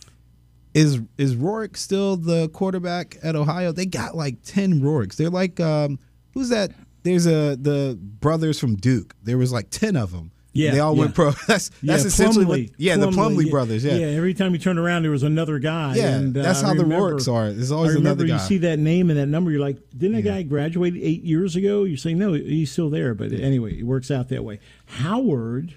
Is 0.73 0.99
is 1.17 1.35
Rourke 1.35 1.77
still 1.77 2.17
the 2.17 2.49
quarterback 2.49 3.17
at 3.21 3.35
Ohio? 3.35 3.71
They 3.71 3.85
got 3.85 4.15
like 4.15 4.41
ten 4.43 4.81
Rourkes. 4.81 5.15
They're 5.15 5.29
like 5.29 5.59
um, 5.59 5.99
who's 6.33 6.49
that? 6.49 6.71
There's 7.03 7.27
a 7.27 7.55
the 7.55 7.97
brothers 8.01 8.59
from 8.59 8.75
Duke. 8.75 9.13
There 9.23 9.37
was 9.37 9.51
like 9.51 9.69
ten 9.69 9.95
of 9.95 10.11
them. 10.11 10.31
Yeah, 10.55 10.71
they 10.71 10.79
all 10.79 10.93
yeah. 10.93 10.99
went 11.01 11.15
pro. 11.15 11.31
That's 11.47 11.71
that's 11.81 12.05
essentially 12.05 12.45
what, 12.45 12.59
yeah 12.77 12.95
the 12.95 13.09
Plumlee 13.09 13.45
yeah, 13.45 13.51
brothers. 13.51 13.83
Yeah, 13.83 13.95
yeah. 13.95 14.05
Every 14.05 14.35
time 14.35 14.53
you 14.53 14.59
turned 14.59 14.77
around, 14.77 15.01
there 15.01 15.11
was 15.11 15.23
another 15.23 15.57
guy. 15.57 15.95
Yeah, 15.95 16.15
and, 16.15 16.37
uh, 16.37 16.43
that's 16.43 16.61
how 16.61 16.75
the 16.75 16.83
remember- 16.83 17.15
Rourkes 17.15 17.31
are. 17.31 17.51
There's 17.51 17.71
always 17.71 17.95
another 17.95 18.25
you 18.25 18.37
see 18.37 18.59
that 18.59 18.77
name 18.77 19.09
and 19.09 19.17
that 19.19 19.25
number, 19.25 19.49
you're 19.49 19.59
like, 19.59 19.77
didn't 19.97 20.17
that 20.17 20.23
Yeah. 20.23 20.33
guy 20.33 20.43
graduate 20.43 20.93
eight 20.95 21.23
years 21.23 21.55
ago? 21.55 21.85
You're 21.85 21.97
saying 21.97 22.19
no, 22.19 22.33
he's 22.33 22.71
still 22.71 22.91
there. 22.91 23.15
But 23.15 23.31
anyway, 23.33 23.79
it 23.79 23.83
works 23.83 24.11
out 24.11 24.29
that 24.29 24.43
way. 24.43 24.59
Howard 24.85 25.73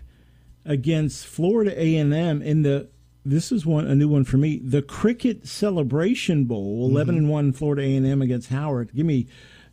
against 0.67 1.27
Florida 1.27 1.73
A&M 1.75 2.43
in 2.43 2.61
the 2.63 2.89
this 3.27 3.51
is 3.51 3.67
one 3.67 3.87
a 3.87 3.95
new 3.95 4.09
one 4.09 4.25
for 4.25 4.37
me. 4.37 4.59
The 4.59 4.83
Cricket 4.83 5.47
Celebration 5.47 6.45
Bowl, 6.45 6.89
11 6.89 7.17
and 7.17 7.31
1 7.31 7.53
Florida 7.53 7.83
A&M 7.83 8.23
against 8.23 8.49
Howard. 8.51 8.95
Give 8.95 9.07
me 9.07 9.27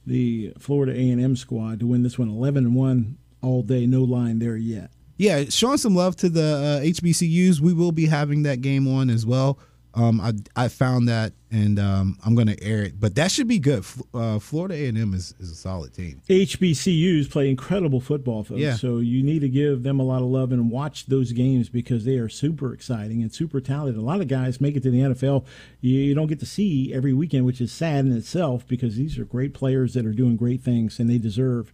the 0.05 0.53
Florida 0.59 0.91
A&M 0.93 1.35
squad 1.35 1.79
to 1.79 1.87
win 1.87 2.03
this 2.03 2.17
one 2.17 2.29
11 2.29 2.65
and 2.65 2.75
1 2.75 3.17
all 3.41 3.61
day, 3.61 3.85
no 3.85 4.01
line 4.01 4.39
there 4.39 4.57
yet. 4.57 4.91
Yeah, 5.17 5.43
showing 5.49 5.77
some 5.77 5.95
love 5.95 6.15
to 6.17 6.29
the 6.29 6.81
uh, 6.81 6.85
HBCUs. 6.85 7.59
We 7.59 7.73
will 7.73 7.91
be 7.91 8.07
having 8.07 8.43
that 8.43 8.61
game 8.61 8.87
on 8.87 9.09
as 9.09 9.25
well. 9.25 9.59
Um, 9.95 10.19
I 10.19 10.34
I 10.56 10.67
found 10.69 11.08
that, 11.08 11.34
and 11.51 11.77
um, 11.77 12.17
I'm 12.25 12.34
going 12.34 12.47
to 12.47 12.63
air 12.63 12.82
it. 12.82 12.99
But 12.99 13.13
that 13.15 13.32
should 13.32 13.47
be 13.47 13.60
good. 13.60 13.86
Uh, 14.13 14.39
Florida 14.39 14.73
A&M 14.73 15.13
is, 15.13 15.36
is 15.39 15.51
a 15.51 15.56
solid 15.56 15.93
team. 15.93 16.21
HBCUs 16.29 17.29
play 17.29 17.49
incredible 17.49 17.99
football, 17.99 18.43
folks. 18.43 18.60
Yeah. 18.60 18.73
So 18.75 18.97
you 18.97 19.21
need 19.21 19.41
to 19.41 19.49
give 19.49 19.84
them 19.84 19.99
a 19.99 20.03
lot 20.03 20.23
of 20.23 20.29
love 20.29 20.51
and 20.51 20.71
watch 20.71 21.06
those 21.06 21.32
games 21.32 21.69
because 21.69 22.06
they 22.06 22.17
are 22.17 22.29
super 22.29 22.73
exciting 22.73 23.21
and 23.21 23.32
super 23.32 23.62
talented. 23.62 24.01
A 24.01 24.06
lot 24.06 24.19
of 24.19 24.27
guys 24.27 24.60
make 24.60 24.75
it 24.75 24.84
to 24.84 24.89
the 24.89 24.99
NFL 24.99 25.45
you, 25.82 25.99
you 25.99 26.15
don't 26.15 26.27
get 26.27 26.39
to 26.39 26.45
see 26.45 26.93
every 26.93 27.13
weekend, 27.13 27.45
which 27.45 27.62
is 27.62 27.71
sad 27.71 28.06
in 28.06 28.15
itself 28.15 28.65
because 28.67 28.95
these 28.95 29.19
are 29.19 29.25
great 29.25 29.53
players 29.53 29.93
that 29.93 30.06
are 30.06 30.13
doing 30.13 30.38
great 30.38 30.62
things 30.62 30.99
and 30.99 31.10
they 31.10 31.17
deserve 31.17 31.73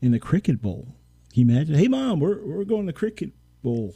in 0.00 0.12
the 0.12 0.18
Cricket 0.18 0.62
Bowl. 0.62 0.94
Can 1.32 1.46
you 1.46 1.54
imagine? 1.54 1.74
Hey, 1.74 1.88
mom, 1.88 2.20
we're 2.20 2.42
we're 2.44 2.64
going 2.64 2.86
to 2.86 2.92
Cricket 2.92 3.30
Bowl. 3.62 3.94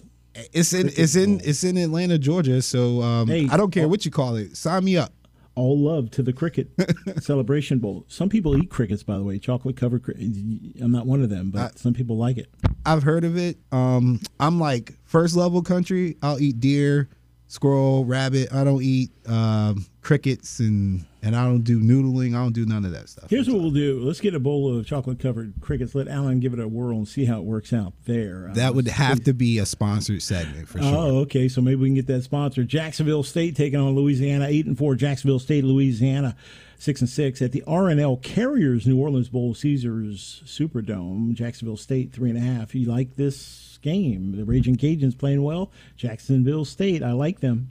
It's 0.53 0.73
in 0.73 0.89
it's 0.97 1.15
in 1.17 1.41
it's 1.45 1.65
in 1.65 1.77
Atlanta, 1.77 2.19
Georgia. 2.19 2.61
So 2.63 3.03
um, 3.03 3.29
Hey, 3.29 3.49
I 3.51 3.57
don't 3.57 3.71
care 3.71 3.89
what 3.89 4.05
you 4.05 4.11
call 4.11 4.37
it. 4.37 4.57
Sign 4.57 4.85
me 4.85 4.97
up. 4.97 5.13
All 5.57 5.79
love 5.79 6.11
to 6.13 6.23
the 6.25 6.33
Cricket 6.33 6.69
Celebration 7.21 7.79
Bowl. 7.79 8.05
Some 8.09 8.29
people 8.29 8.57
eat 8.61 8.71
crickets, 8.71 9.05
by 9.05 9.17
the 9.17 9.23
way, 9.23 9.39
chocolate 9.39 9.77
covered. 9.77 10.03
Cri- 10.03 10.75
I'm 10.81 10.91
not 10.91 11.07
one 11.07 11.23
of 11.23 11.31
them, 11.31 11.51
but 11.53 11.79
some 11.79 11.95
people 11.95 12.17
like 12.17 12.39
it. 12.39 12.49
I've 12.85 13.05
heard 13.05 13.23
of 13.25 13.37
it. 13.37 13.59
Um, 13.71 14.21
I'm 14.41 14.59
like 14.59 14.95
first 15.05 15.37
level 15.37 15.63
country. 15.63 16.17
I'll 16.23 16.41
eat 16.41 16.59
deer, 16.59 17.09
squirrel, 17.55 18.05
rabbit. 18.05 18.53
I 18.53 18.65
don't 18.65 18.83
eat 18.83 19.11
um, 19.27 19.87
crickets 20.03 20.59
and 20.59 21.07
and 21.23 21.35
I 21.35 21.45
don't 21.45 21.63
do 21.63 21.81
noodling. 21.81 22.31
I 22.35 22.43
don't 22.43 22.53
do 22.53 22.67
none 22.67 22.85
of 22.85 22.91
that 22.93 23.09
stuff. 23.09 23.31
Here's 23.31 23.49
what 23.49 23.63
we'll 23.63 23.71
do. 23.71 24.01
Let's 24.03 24.21
get 24.21 24.35
a 24.35 24.41
bowl 24.41 24.77
of 24.77 24.85
chocolate 24.87 25.21
covered 25.21 25.55
crickets. 25.61 25.95
Let 25.95 26.09
Alan 26.09 26.41
give 26.41 26.53
it 26.53 26.59
a 26.59 26.69
whirl 26.69 26.99
and 26.99 27.09
see 27.09 27.25
how 27.25 27.39
it 27.39 27.45
works 27.45 27.73
out 27.73 27.95
there. 28.05 28.49
Uh, 28.51 28.55
that 28.55 28.75
would 28.75 28.89
have 28.89 29.25
to 29.25 29.33
be 29.33 29.59
a 29.59 29.67
sponsored 29.67 30.23
segment 30.23 30.69
for 30.69 30.83
sure. 30.83 30.95
Oh, 30.95 31.19
okay. 31.21 31.49
So 31.49 31.63
maybe 31.63 31.77
we 31.77 31.89
can 31.89 31.95
get 31.95 32.09
that 32.09 32.25
sponsor. 32.25 32.65
Jacksonville 32.65 33.23
State 33.23 33.57
taking 33.57 33.81
on 33.81 33.95
Louisiana, 33.95 34.47
eight 34.49 34.67
and 34.67 34.77
four. 34.77 34.97
Jacksonville 34.97 35.39
State, 35.39 35.65
Louisiana, 35.65 36.37
six 36.85 37.01
and 37.01 37.09
six 37.09 37.41
at 37.41 37.53
the 37.53 37.65
RNL 37.67 38.23
Carriers 38.23 38.87
New 38.87 39.01
Orleans 39.01 39.31
Bowl 39.31 39.55
Caesars 39.55 40.43
Superdome. 40.45 41.33
Jacksonville 41.33 41.79
State 41.79 42.13
three 42.13 42.29
and 42.29 42.39
a 42.39 42.43
half. 42.43 42.75
You 42.75 42.87
like 42.87 43.17
this 43.17 43.79
game? 43.81 44.37
The 44.37 44.45
Raging 44.45 44.77
Cajuns 44.77 45.19
playing 45.19 45.43
well. 45.43 45.73
Jacksonville 45.97 46.67
State, 46.67 47.03
I 47.03 47.13
like 47.13 47.41
them. 47.41 47.69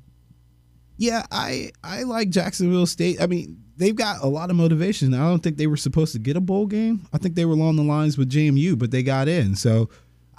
Yeah, 0.98 1.26
I 1.32 1.72
I 1.84 2.04
like 2.04 2.30
Jacksonville 2.30 2.88
State. 2.88 3.22
I 3.22 3.28
mean, 3.28 3.64
they've 3.78 3.96
got 3.96 4.24
a 4.24 4.28
lot 4.28 4.50
of 4.50 4.56
motivation. 4.56 5.14
I 5.14 5.30
don't 5.30 5.44
think 5.44 5.58
they 5.58 5.68
were 5.68 5.78
supposed 5.78 6.14
to 6.14 6.20
get 6.20 6.36
a 6.36 6.42
bowl 6.42 6.66
game. 6.66 7.08
I 7.14 7.20
think 7.20 7.36
they 7.36 7.46
were 7.46 7.54
along 7.54 7.76
the 7.76 7.84
lines 7.84 8.18
with 8.18 8.32
JMU, 8.32 8.78
but 8.78 8.90
they 8.90 9.04
got 9.04 9.28
in. 9.28 9.56
So 9.56 9.90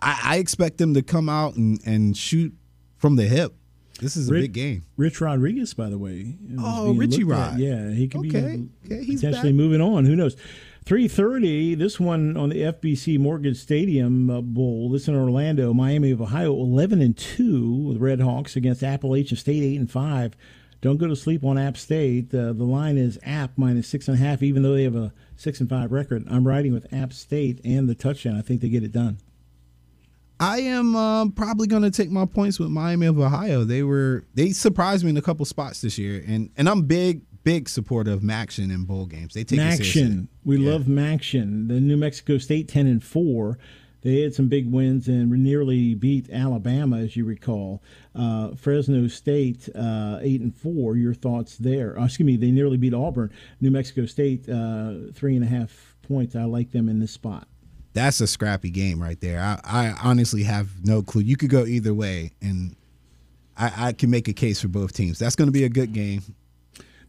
I, 0.00 0.20
I 0.24 0.36
expect 0.38 0.78
them 0.78 0.94
to 0.94 1.02
come 1.02 1.28
out 1.28 1.54
and, 1.54 1.80
and 1.86 2.16
shoot 2.16 2.52
from 2.96 3.16
the 3.16 3.24
hip. 3.24 3.54
This 4.00 4.16
is 4.16 4.28
a 4.28 4.32
Rick- 4.32 4.42
big 4.42 4.52
game. 4.52 4.84
Rich 4.96 5.20
Rodriguez, 5.20 5.72
by 5.74 5.88
the 5.88 5.98
way. 5.98 6.36
Oh, 6.58 6.92
Richie 6.94 7.24
looked 7.24 7.38
at. 7.40 7.50
Rod. 7.52 7.58
Yeah, 7.60 7.90
he 7.92 8.08
could 8.08 8.26
Okay, 8.26 8.56
be 8.56 8.68
okay, 8.94 9.04
he's 9.04 9.20
potentially 9.20 9.52
back. 9.52 9.56
moving 9.56 9.80
on. 9.80 10.04
Who 10.04 10.16
knows? 10.16 10.36
3.30, 10.84 11.78
this 11.78 11.98
one 11.98 12.36
on 12.36 12.50
the 12.50 12.56
FBC 12.62 13.18
Mortgage 13.18 13.56
Stadium 13.56 14.28
uh, 14.28 14.40
Bowl. 14.42 14.90
This 14.90 15.08
in 15.08 15.14
Orlando, 15.14 15.72
Miami 15.72 16.10
of 16.10 16.20
Ohio, 16.20 16.52
11 16.52 17.00
and 17.00 17.16
2 17.16 17.88
with 17.88 17.96
Red 17.98 18.20
Hawks 18.20 18.54
against 18.54 18.82
Appalachian 18.82 19.36
State, 19.38 19.62
8 19.62 19.80
and 19.80 19.90
5. 19.90 20.36
Don't 20.82 20.98
go 20.98 21.06
to 21.06 21.16
sleep 21.16 21.42
on 21.42 21.56
App 21.56 21.78
State. 21.78 22.34
Uh, 22.34 22.52
the 22.52 22.64
line 22.64 22.98
is 22.98 23.18
App 23.22 23.52
minus 23.56 23.90
6.5, 23.90 24.42
even 24.42 24.62
though 24.62 24.74
they 24.74 24.82
have 24.82 24.94
a 24.94 25.14
6 25.36 25.60
and 25.60 25.70
5 25.70 25.90
record. 25.90 26.24
I'm 26.30 26.46
riding 26.46 26.74
with 26.74 26.92
App 26.92 27.12
State 27.14 27.60
and 27.64 27.88
the 27.88 27.94
touchdown. 27.94 28.36
I 28.36 28.42
think 28.42 28.60
they 28.60 28.68
get 28.68 28.82
it 28.84 28.92
done. 28.92 29.16
I 30.40 30.58
am 30.60 30.96
um, 30.96 31.32
probably 31.32 31.66
going 31.66 31.82
to 31.82 31.90
take 31.90 32.10
my 32.10 32.26
points 32.26 32.58
with 32.58 32.68
Miami 32.68 33.06
of 33.06 33.18
Ohio. 33.18 33.64
They 33.64 33.82
were 33.82 34.24
they 34.34 34.50
surprised 34.50 35.04
me 35.04 35.10
in 35.10 35.16
a 35.16 35.22
couple 35.22 35.44
spots 35.44 35.80
this 35.80 35.96
year, 35.98 36.22
and 36.26 36.50
and 36.56 36.68
I'm 36.68 36.82
big 36.82 37.22
big 37.44 37.68
supporter 37.68 38.10
of 38.10 38.20
MACtion 38.20 38.72
in 38.74 38.84
bowl 38.84 39.06
games. 39.06 39.34
They 39.34 39.44
take. 39.44 39.60
MACtion. 39.60 40.28
We 40.44 40.56
Yeah. 40.58 40.72
love 40.72 40.82
MACtion. 40.84 41.68
The 41.68 41.80
New 41.80 41.96
Mexico 41.96 42.38
State 42.38 42.68
10 42.68 42.86
and 42.86 43.04
4. 43.04 43.58
They 44.00 44.20
had 44.20 44.34
some 44.34 44.48
big 44.48 44.70
wins 44.70 45.08
and 45.08 45.30
nearly 45.30 45.94
beat 45.94 46.28
Alabama, 46.30 46.98
as 46.98 47.16
you 47.16 47.24
recall. 47.24 47.82
Uh, 48.14 48.54
Fresno 48.54 49.06
State 49.08 49.66
uh, 49.74 50.18
eight 50.20 50.42
and 50.42 50.54
four. 50.54 50.96
Your 50.96 51.14
thoughts 51.14 51.56
there? 51.56 51.98
Uh, 51.98 52.04
excuse 52.04 52.26
me. 52.26 52.36
They 52.36 52.50
nearly 52.50 52.76
beat 52.76 52.92
Auburn. 52.92 53.30
New 53.62 53.70
Mexico 53.70 54.04
State 54.04 54.46
uh, 54.48 54.92
three 55.14 55.36
and 55.36 55.44
a 55.44 55.48
half 55.48 55.96
points. 56.02 56.36
I 56.36 56.44
like 56.44 56.70
them 56.72 56.90
in 56.90 56.98
this 56.98 57.12
spot. 57.12 57.48
That's 57.94 58.20
a 58.20 58.26
scrappy 58.26 58.70
game 58.70 59.00
right 59.02 59.20
there. 59.20 59.40
I, 59.40 59.60
I 59.64 59.94
honestly 60.02 60.42
have 60.42 60.84
no 60.84 61.02
clue. 61.02 61.22
You 61.22 61.36
could 61.36 61.48
go 61.50 61.64
either 61.64 61.94
way, 61.94 62.32
and 62.42 62.76
I, 63.56 63.88
I 63.88 63.92
can 63.92 64.10
make 64.10 64.28
a 64.28 64.32
case 64.32 64.60
for 64.60 64.68
both 64.68 64.92
teams. 64.92 65.18
That's 65.18 65.36
going 65.36 65.46
to 65.48 65.52
be 65.52 65.64
a 65.64 65.68
good 65.68 65.92
game. 65.92 66.22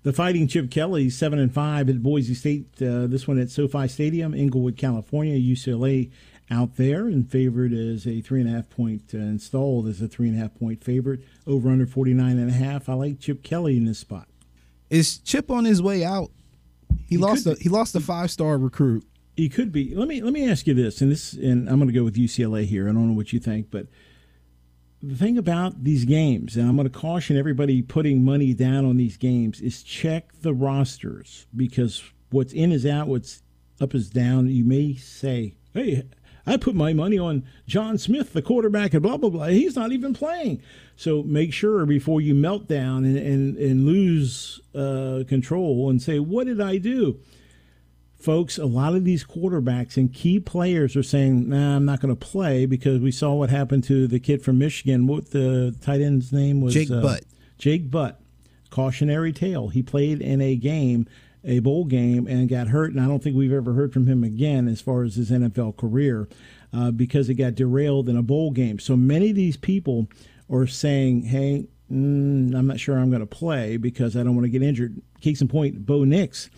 The 0.04 0.14
Fighting 0.14 0.48
Chip 0.48 0.70
Kelly 0.70 1.10
seven 1.10 1.40
and 1.40 1.52
five 1.52 1.90
at 1.90 2.04
Boise 2.04 2.36
State. 2.36 2.68
Uh, 2.80 3.08
this 3.08 3.28
one 3.28 3.40
at 3.40 3.50
SoFi 3.50 3.88
Stadium, 3.88 4.36
Inglewood, 4.36 4.78
California. 4.78 5.36
UCLA 5.36 6.12
out 6.52 6.76
there 6.76 7.08
and 7.08 7.28
favored 7.28 7.74
as 7.74 8.06
a 8.06 8.22
three 8.22 8.40
and 8.42 8.48
a 8.48 8.54
half 8.54 8.70
point 8.70 9.02
uh, 9.16 9.18
installed 9.18 9.88
as 9.88 10.00
a 10.04 10.08
three 10.08 10.28
and 10.30 10.38
a 10.38 10.40
half 10.40 10.54
point 10.54 10.84
favorite. 10.84 11.22
Over 11.48 11.70
under 11.70 11.88
forty 11.88 12.14
nine 12.14 12.38
and 12.38 12.52
a 12.52 12.54
half. 12.54 12.88
I 12.88 12.94
like 12.94 13.20
Chip 13.20 13.42
Kelly 13.42 13.76
in 13.78 13.86
this 13.86 13.98
spot. 13.98 14.28
Is 14.92 15.18
Chip 15.18 15.50
on 15.50 15.66
his 15.66 15.82
way 15.82 16.04
out? 16.06 16.30
He, 17.08 17.16
He 17.16 17.18
lost 17.18 17.48
a 17.48 17.56
he 17.60 17.70
lost 17.70 17.96
a 17.96 18.00
five 18.00 18.30
star 18.30 18.60
recruit. 18.60 19.04
He 19.36 19.50
could 19.50 19.72
be. 19.72 19.94
Let 19.94 20.08
me 20.08 20.22
let 20.22 20.32
me 20.32 20.50
ask 20.50 20.66
you 20.66 20.74
this, 20.74 21.02
and 21.02 21.12
this, 21.12 21.34
and 21.34 21.68
I'm 21.70 21.78
going 21.78 21.90
to 21.90 21.94
go 21.94 22.04
with 22.04 22.16
UCLA 22.16 22.66
here. 22.66 22.88
I 22.88 22.94
don't 22.94 23.10
know 23.10 23.14
what 23.14 23.34
you 23.34 23.40
think, 23.40 23.70
but 23.70 23.88
the 25.04 25.16
thing 25.16 25.38
about 25.38 25.84
these 25.84 26.06
games, 26.06 26.56
and 26.56 26.68
I'm 26.68 26.76
going 26.76 26.90
to 26.90 27.00
caution 27.00 27.38
everybody 27.38 27.82
putting 27.82 28.24
money 28.24 28.54
down 28.54 28.86
on 28.86 28.96
these 28.98 29.18
games, 29.18 29.60
is 29.60 29.84
check 29.84 30.32
the 30.42 30.54
rosters 30.54 31.48
because 31.56 32.02
what's 32.32 32.54
in 32.54 32.72
is 32.72 32.86
out, 32.86 33.08
what's 33.08 33.44
up 33.82 33.94
is 33.94 34.10
down. 34.10 34.48
You 34.48 34.64
may 34.64 34.96
say, 34.96 35.56
"Hey, 35.74 36.04
I 36.48 36.56
put 36.56 36.74
my 36.74 36.94
money 36.94 37.20
on 37.20 37.44
John 37.68 37.98
Smith, 37.98 38.32
the 38.32 38.42
quarterback, 38.42 38.94
and 38.94 39.04
blah 39.04 39.18
blah 39.18 39.30
blah. 39.30 39.48
He's 39.48 39.76
not 39.76 39.92
even 39.92 40.14
playing." 40.14 40.62
So 40.96 41.24
make 41.24 41.52
sure 41.52 41.86
before 41.86 42.22
you 42.22 42.34
melt 42.34 42.70
down 42.70 43.04
and 43.04 43.18
and, 43.18 43.58
and 43.58 43.86
lose 43.86 44.62
uh, 44.74 45.24
control 45.28 45.90
and 45.90 46.02
say, 46.02 46.20
"What 46.20 46.48
did 46.48 46.62
I 46.62 46.78
do?" 46.78 47.20
Folks, 48.26 48.58
a 48.58 48.66
lot 48.66 48.96
of 48.96 49.06
these 49.06 49.24
quarterbacks 49.24 49.98
and 49.98 50.12
key 50.12 50.40
players 50.40 50.96
are 50.96 51.04
saying, 51.04 51.48
"Nah, 51.50 51.76
I'm 51.76 51.86
not 51.86 52.02
going 52.02 52.14
to 52.14 52.20
play," 52.20 52.66
because 52.66 53.00
we 53.00 53.12
saw 53.12 53.34
what 53.34 53.52
happened 53.52 53.84
to 53.86 54.08
the 54.08 54.20
kid 54.20 54.42
from 54.42 54.58
Michigan. 54.58 55.06
What 55.06 55.30
the 55.30 55.76
tight 55.82 56.02
end's 56.02 56.34
name 56.34 56.60
was? 56.60 56.74
Jake 56.74 56.90
uh, 56.90 57.02
Butt. 57.02 57.24
Jake 57.60 57.92
Butt. 57.92 58.20
Cautionary 58.72 59.32
tale. 59.32 59.70
He 59.70 59.82
played 59.84 60.22
in 60.22 60.42
a 60.42 60.56
game, 60.56 61.08
a 61.44 61.60
bowl 61.60 61.86
game, 61.86 62.28
and 62.28 62.50
got 62.50 62.68
hurt. 62.68 62.92
And 62.92 63.00
I 63.00 63.08
don't 63.08 63.24
think 63.24 63.38
we've 63.38 63.54
ever 63.54 63.74
heard 63.74 63.94
from 63.94 64.08
him 64.08 64.24
again 64.24 64.68
as 64.68 64.82
far 64.82 65.04
as 65.04 65.16
his 65.16 65.30
NFL 65.30 65.78
career 65.78 66.28
uh, 66.74 66.92
because 66.92 67.30
it 67.30 67.36
got 67.36 67.56
derailed 67.56 68.10
in 68.10 68.18
a 68.18 68.24
bowl 68.24 68.52
game. 68.52 68.80
So 68.80 68.98
many 68.98 69.30
of 69.30 69.36
these 69.36 69.56
people 69.56 70.08
are 70.52 70.68
saying, 70.68 71.24
"Hey." 71.24 71.68
Mm, 71.92 72.56
I'm 72.56 72.66
not 72.66 72.80
sure 72.80 72.98
I'm 72.98 73.12
going 73.12 73.20
to 73.20 73.28
play 73.28 73.78
because 73.78 74.18
I 74.18 74.24
don't 74.24 74.34
want 74.34 74.46
to 74.46 74.50
get 74.50 74.64
injured. 74.64 75.00
Case 75.22 75.40
in 75.40 75.48
point, 75.48 75.86
Bo 75.86 76.04
Nix. 76.04 76.50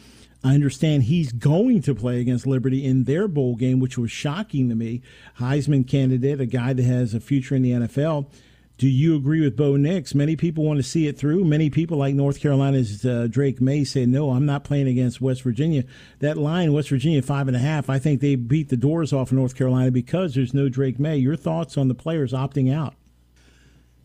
I 0.44 0.54
understand 0.54 1.04
he's 1.04 1.32
going 1.32 1.82
to 1.84 1.96
play 1.96 2.22
against 2.22 2.46
Liberty 2.46 2.86
in 2.86 3.06
their 3.06 3.28
bowl 3.28 3.56
game, 3.56 3.80
which 3.80 3.98
was 3.98 4.12
shocking 4.12 4.70
to 4.70 4.76
me. 4.76 5.02
Heisman 5.40 5.88
candidate, 5.88 6.40
a 6.40 6.46
guy 6.46 6.74
that 6.74 6.84
has 6.84 7.14
a 7.14 7.20
future 7.20 7.56
in 7.56 7.64
the 7.64 7.72
NFL. 7.72 8.30
Do 8.78 8.88
you 8.88 9.16
agree 9.16 9.42
with 9.42 9.58
Bo 9.58 9.76
Nix? 9.76 10.14
Many 10.14 10.36
people 10.36 10.64
want 10.64 10.78
to 10.78 10.84
see 10.84 11.08
it 11.08 11.18
through. 11.18 11.44
Many 11.44 11.72
people, 11.72 11.98
like 11.98 12.14
North 12.14 12.40
Carolina's 12.40 13.04
uh, 13.04 13.26
Drake 13.28 13.60
Maye, 13.60 13.84
say, 13.84 14.06
no, 14.06 14.30
I'm 14.30 14.46
not 14.46 14.64
playing 14.64 14.88
against 14.88 15.20
West 15.20 15.42
Virginia. 15.42 15.84
That 16.20 16.38
line, 16.38 16.72
West 16.74 16.90
Virginia, 16.90 17.24
five 17.24 17.48
and 17.48 17.58
a 17.58 17.60
half, 17.60 17.90
I 17.90 17.98
think 17.98 18.22
they 18.22 18.36
beat 18.36 18.70
the 18.70 18.78
doors 18.78 19.12
off 19.12 19.32
of 19.32 19.38
North 19.38 19.56
Carolina 19.56 19.90
because 19.90 20.36
there's 20.36 20.54
no 20.54 20.70
Drake 20.70 21.00
Maye. 21.00 21.16
Your 21.16 21.36
thoughts 21.36 21.76
on 21.76 21.88
the 21.88 21.96
players 21.96 22.34
opting 22.34 22.72
out? 22.72 22.94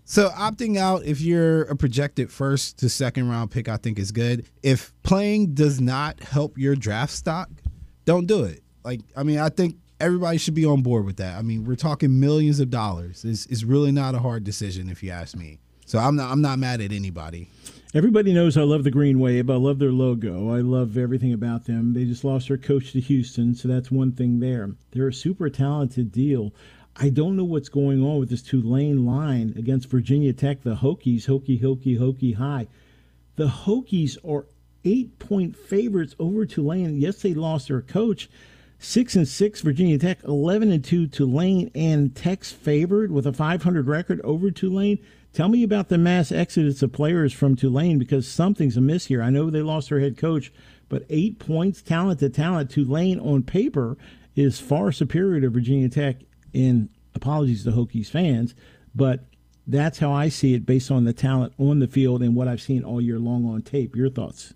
So 0.05 0.29
opting 0.31 0.77
out 0.77 1.05
if 1.05 1.21
you're 1.21 1.63
a 1.63 1.77
projected 1.77 2.31
first 2.31 2.79
to 2.79 2.89
second 2.89 3.29
round 3.29 3.51
pick, 3.51 3.69
I 3.69 3.77
think 3.77 3.99
is 3.99 4.13
good. 4.13 4.47
If 4.63 4.93
playing 5.03 5.55
does 5.55 5.81
not 5.81 6.21
help 6.21 6.59
your 6.59 6.75
draft 6.75 7.13
stock, 7.13 7.49
don't 8.05 8.27
do 8.27 8.45
it. 8.45 8.63
Like 8.85 9.01
I 9.17 9.23
mean, 9.23 9.39
I 9.39 9.49
think 9.49 9.77
everybody 10.01 10.39
should 10.39 10.55
be 10.55 10.67
on 10.67 10.83
board 10.83 11.07
with 11.07 11.17
that. 11.19 11.39
I 11.39 11.43
mean, 11.43 11.65
we're 11.65 11.77
talking 11.77 12.19
millions 12.19 12.59
of 12.61 12.69
dollars. 12.71 13.25
It's, 13.25 13.47
it's 13.47 13.63
really 13.63 13.93
not 13.93 14.15
a 14.15 14.19
hard 14.19 14.45
decision 14.45 14.91
if 14.91 15.03
you 15.03 15.11
ask 15.11 15.37
me. 15.37 15.61
So 15.87 15.99
I'm 15.99 16.17
not 16.17 16.31
I'm 16.31 16.41
not 16.41 16.59
mad 16.59 16.81
at 16.81 16.93
anybody. 16.93 17.49
Everybody 17.95 18.33
knows 18.33 18.57
I 18.57 18.63
love 18.63 18.85
the 18.85 18.91
Green 18.91 19.21
Wave. 19.21 19.51
I 19.51 19.57
love 19.57 19.79
their 19.79 19.93
logo. 19.93 20.49
I 20.51 20.61
love 20.61 20.97
everything 20.97 21.35
about 21.35 21.67
them. 21.67 21.93
They 21.93 22.07
just 22.07 22.25
lost 22.25 22.49
their 22.49 22.57
coach 22.57 22.93
to 22.93 23.01
Houston, 23.01 23.55
so 23.55 23.69
that's 23.69 23.91
one 23.91 24.13
thing 24.13 24.41
there. 24.41 24.71
They're 24.93 25.09
a 25.09 25.13
super 25.13 25.51
talented 25.51 26.11
deal. 26.11 26.55
I 26.97 27.09
don't 27.09 27.37
know 27.37 27.45
what's 27.45 27.71
going 27.71 28.03
on 28.03 28.19
with 28.19 28.29
this 28.29 28.43
Tulane 28.43 29.07
line 29.07 29.55
against 29.57 29.89
Virginia 29.89 30.33
Tech, 30.33 30.63
the 30.63 30.77
Hokies, 30.77 31.27
Hokie, 31.27 31.61
Hokie, 31.61 31.99
Hokie 31.99 32.37
High. 32.37 32.69
The 33.37 33.47
Hokies 33.49 34.19
are 34.29 34.47
eight 34.85 35.19
point 35.19 35.57
favorites 35.57 36.15
over 36.19 36.45
Tulane. 36.45 37.01
Yes, 37.01 37.23
they 37.23 37.35
lost 37.35 37.69
their 37.69 37.81
coach. 37.81 38.29
Six 38.79 39.15
and 39.15 39.27
six, 39.27 39.61
Virginia 39.61 39.97
Tech, 39.97 40.23
eleven 40.25 40.71
and 40.71 40.85
two, 40.85 41.07
Tulane, 41.07 41.71
and 41.75 42.15
Tech's 42.15 42.53
favored 42.53 43.11
with 43.11 43.27
a 43.27 43.33
500 43.33 43.87
record 43.87 44.21
over 44.23 44.51
Tulane. 44.51 44.99
Tell 45.33 45.49
me 45.49 45.63
about 45.63 45.89
the 45.89 45.97
mass 45.97 46.31
exodus 46.31 46.83
of 46.83 46.93
players 46.93 47.33
from 47.33 47.57
Tulane 47.57 47.99
because 47.99 48.29
something's 48.29 48.77
amiss 48.77 49.07
here. 49.07 49.23
I 49.23 49.31
know 49.31 49.49
they 49.49 49.63
lost 49.63 49.89
their 49.89 50.01
head 50.01 50.19
coach, 50.19 50.53
but 50.91 51.07
eight 51.09 51.39
points, 51.39 51.81
talent 51.81 52.21
to 52.21 52.29
talent. 52.29 52.71
Tulane 52.71 53.19
on 53.19 53.45
paper 53.45 53.97
is 54.37 54.61
far 54.61 54.93
superior 54.93 55.41
to 55.41 55.49
Virginia 55.49 55.89
Tech. 55.89 56.17
In 56.53 56.89
apologies 57.15 57.65
to 57.65 57.71
Hokies 57.71 58.09
fans, 58.09 58.55
but 58.95 59.25
that's 59.67 59.99
how 59.99 60.13
I 60.13 60.29
see 60.29 60.55
it 60.55 60.67
based 60.67 60.91
on 60.91 61.05
the 61.05 61.13
talent 61.13 61.53
on 61.59 61.79
the 61.79 61.87
field 61.87 62.23
and 62.23 62.35
what 62.35 62.49
I've 62.49 62.61
seen 62.61 62.85
all 62.85 63.01
year 63.01 63.19
long 63.19 63.47
on 63.47 63.63
tape. 63.63 63.95
Your 63.95 64.11
thoughts? 64.11 64.55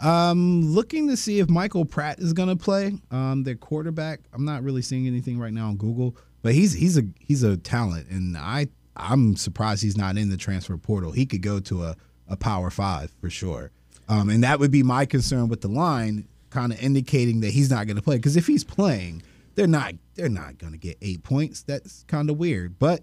Um, 0.00 0.62
looking 0.66 1.08
to 1.08 1.16
see 1.16 1.40
if 1.40 1.48
Michael 1.48 1.84
Pratt 1.84 2.18
is 2.18 2.32
going 2.32 2.48
to 2.48 2.56
play. 2.56 2.94
Um, 3.10 3.44
their 3.44 3.54
quarterback. 3.54 4.20
I'm 4.32 4.44
not 4.44 4.62
really 4.62 4.82
seeing 4.82 5.06
anything 5.06 5.38
right 5.38 5.52
now 5.52 5.68
on 5.68 5.76
Google, 5.76 6.16
but 6.42 6.54
he's 6.54 6.72
he's 6.72 6.96
a 6.98 7.02
he's 7.18 7.42
a 7.42 7.56
talent, 7.56 8.08
and 8.08 8.36
I 8.36 8.68
I'm 8.96 9.36
surprised 9.36 9.82
he's 9.82 9.96
not 9.96 10.16
in 10.16 10.30
the 10.30 10.36
transfer 10.36 10.76
portal. 10.76 11.12
He 11.12 11.26
could 11.26 11.42
go 11.42 11.60
to 11.60 11.84
a 11.84 11.96
a 12.28 12.36
Power 12.36 12.70
Five 12.70 13.12
for 13.20 13.28
sure. 13.30 13.70
Um, 14.08 14.28
and 14.28 14.42
that 14.42 14.58
would 14.58 14.72
be 14.72 14.82
my 14.82 15.06
concern 15.06 15.48
with 15.48 15.60
the 15.60 15.68
line, 15.68 16.26
kind 16.50 16.72
of 16.72 16.82
indicating 16.82 17.40
that 17.40 17.50
he's 17.50 17.70
not 17.70 17.86
going 17.86 17.96
to 17.96 18.02
play. 18.02 18.16
Because 18.16 18.36
if 18.36 18.46
he's 18.46 18.64
playing, 18.64 19.22
they're 19.54 19.68
not 19.68 19.94
they're 20.20 20.28
not 20.28 20.58
going 20.58 20.72
to 20.72 20.78
get 20.78 20.98
eight 21.00 21.22
points. 21.22 21.62
That's 21.62 22.04
kind 22.04 22.28
of 22.28 22.36
weird. 22.36 22.78
But 22.78 23.00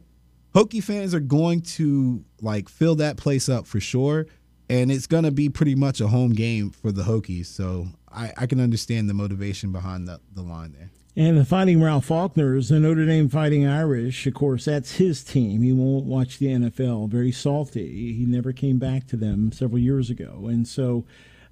Hokie 0.53 0.84
fans 0.84 1.15
are 1.15 1.20
going 1.20 1.61
to 1.61 2.24
like 2.41 2.70
fill 2.70 2.95
that 2.95 3.18
place 3.18 3.49
up 3.49 3.65
for 3.65 3.80
sure 3.80 4.28
and 4.70 4.91
it's 4.91 5.07
going 5.07 5.24
to 5.24 5.32
be 5.32 5.49
pretty 5.49 5.76
much 5.76 6.01
a 6.01 6.07
home 6.07 6.34
game 6.34 6.70
for 6.70 6.91
the 6.91 7.03
Hokies. 7.03 7.45
So 7.45 7.88
I, 8.11 8.34
I 8.38 8.45
can 8.45 8.59
understand 8.59 9.09
the 9.09 9.13
motivation 9.13 9.72
behind 9.72 10.07
the, 10.07 10.20
the 10.34 10.41
line 10.41 10.76
there. 10.78 10.89
And 11.15 11.38
the 11.38 11.45
Fighting 11.45 11.82
Ralph 11.82 12.05
Faulkners, 12.05 12.70
the 12.70 12.80
Notre 12.80 13.05
Dame 13.05 13.28
Fighting 13.28 13.65
Irish, 13.65 14.28
of 14.28 14.36
course, 14.36 14.65
that's 14.65 14.97
his 14.97 15.24
team. 15.24 15.63
He 15.63 15.72
won't 15.72 16.05
watch 16.05 16.38
the 16.38 16.47
NFL. 16.47 17.09
Very 17.09 17.32
salty. 17.32 18.13
He 18.13 18.26
never 18.26 18.51
came 18.51 18.78
back 18.78 19.07
to 19.07 19.18
them 19.18 19.51
several 19.51 19.80
years 19.80 20.11
ago. 20.11 20.45
And 20.47 20.68
so 20.68 21.05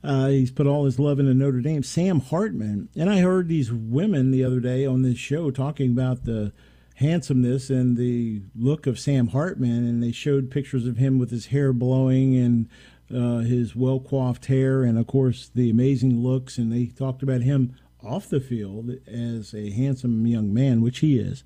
uh, 0.06 0.28
he's 0.28 0.51
put 0.51 0.68
all 0.68 0.86
his 0.86 0.99
love 0.99 1.20
into 1.20 1.34
Notre 1.34 1.62
Dame. 1.62 1.84
Sam 1.84 2.20
Hartman, 2.20 2.89
and 2.95 3.10
I 3.10 3.20
heard 3.20 3.47
these 3.47 3.72
women 3.72 4.32
the 4.32 4.43
other 4.43 4.60
day 4.60 4.86
on 4.86 5.01
this 5.01 5.18
show 5.18 5.49
talking 5.49 5.91
about 5.91 6.26
the 6.26 6.53
handsomeness 6.95 7.70
and 7.70 7.97
the 7.97 8.41
look 8.56 8.86
of 8.86 8.99
Sam 8.99 9.28
Hartman, 9.28 9.88
and 9.88 10.03
they 10.03 10.12
showed 10.12 10.51
pictures 10.51 10.86
of 10.86 10.97
him 10.97 11.18
with 11.18 11.32
his 11.32 11.47
hair 11.47 11.74
blowing 11.74 12.36
and 12.36 12.70
uh, 13.14 13.39
his 13.39 13.76
well 13.76 13.99
coiffed 13.99 14.45
hair, 14.45 14.84
and 14.84 14.97
of 14.97 15.08
course 15.08 15.49
the 15.53 15.70
amazing 15.70 16.22
looks. 16.22 16.58
And 16.58 16.72
they 16.72 16.86
talked 16.86 17.24
about 17.24 17.41
him 17.41 17.76
off 18.03 18.30
the 18.30 18.39
field 18.39 18.91
as 19.08 19.53
a 19.56 19.72
handsome 19.72 20.28
young 20.28 20.53
man, 20.53 20.82
which 20.82 20.99
he 20.99 21.18
is, 21.18 21.43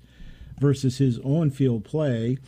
versus 0.60 0.98
his 0.98 1.18
on 1.20 1.50
field 1.50 1.84
play. 1.84 2.38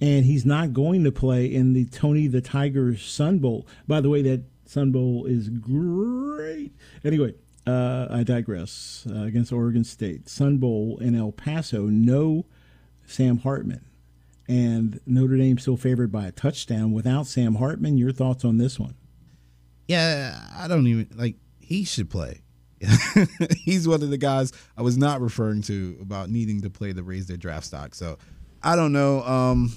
And 0.00 0.26
he's 0.26 0.44
not 0.44 0.72
going 0.72 1.04
to 1.04 1.12
play 1.12 1.46
in 1.46 1.74
the 1.74 1.84
Tony 1.86 2.26
the 2.26 2.40
Tiger 2.40 2.96
Sun 2.96 3.38
Bowl. 3.38 3.66
By 3.86 4.00
the 4.00 4.10
way, 4.10 4.20
that 4.22 4.42
Sun 4.72 4.92
Bowl 4.92 5.26
is 5.26 5.48
great. 5.48 6.72
Anyway, 7.04 7.34
uh, 7.66 8.06
I 8.10 8.22
digress. 8.22 9.06
Uh, 9.08 9.22
against 9.22 9.52
Oregon 9.52 9.84
State, 9.84 10.28
Sun 10.28 10.58
Bowl 10.58 10.98
in 11.00 11.14
El 11.14 11.32
Paso, 11.32 11.82
no 11.86 12.46
Sam 13.06 13.38
Hartman 13.38 13.84
and 14.48 15.00
Notre 15.06 15.36
Dame 15.36 15.58
still 15.58 15.76
favored 15.76 16.10
by 16.10 16.26
a 16.26 16.32
touchdown 16.32 16.92
without 16.92 17.26
Sam 17.26 17.56
Hartman. 17.56 17.96
Your 17.96 18.12
thoughts 18.12 18.44
on 18.44 18.58
this 18.58 18.78
one? 18.78 18.94
Yeah, 19.88 20.38
I 20.54 20.68
don't 20.68 20.86
even 20.86 21.08
like 21.14 21.36
he 21.60 21.84
should 21.84 22.10
play. 22.10 22.42
He's 23.64 23.86
one 23.86 24.02
of 24.02 24.10
the 24.10 24.18
guys 24.18 24.52
I 24.76 24.82
was 24.82 24.98
not 24.98 25.20
referring 25.20 25.62
to 25.62 25.96
about 26.00 26.28
needing 26.28 26.62
to 26.62 26.70
play 26.70 26.92
to 26.92 27.02
raise 27.02 27.26
their 27.26 27.36
draft 27.36 27.66
stock. 27.66 27.94
So 27.94 28.18
I 28.62 28.74
don't 28.74 28.92
know. 28.92 29.22
Um, 29.22 29.72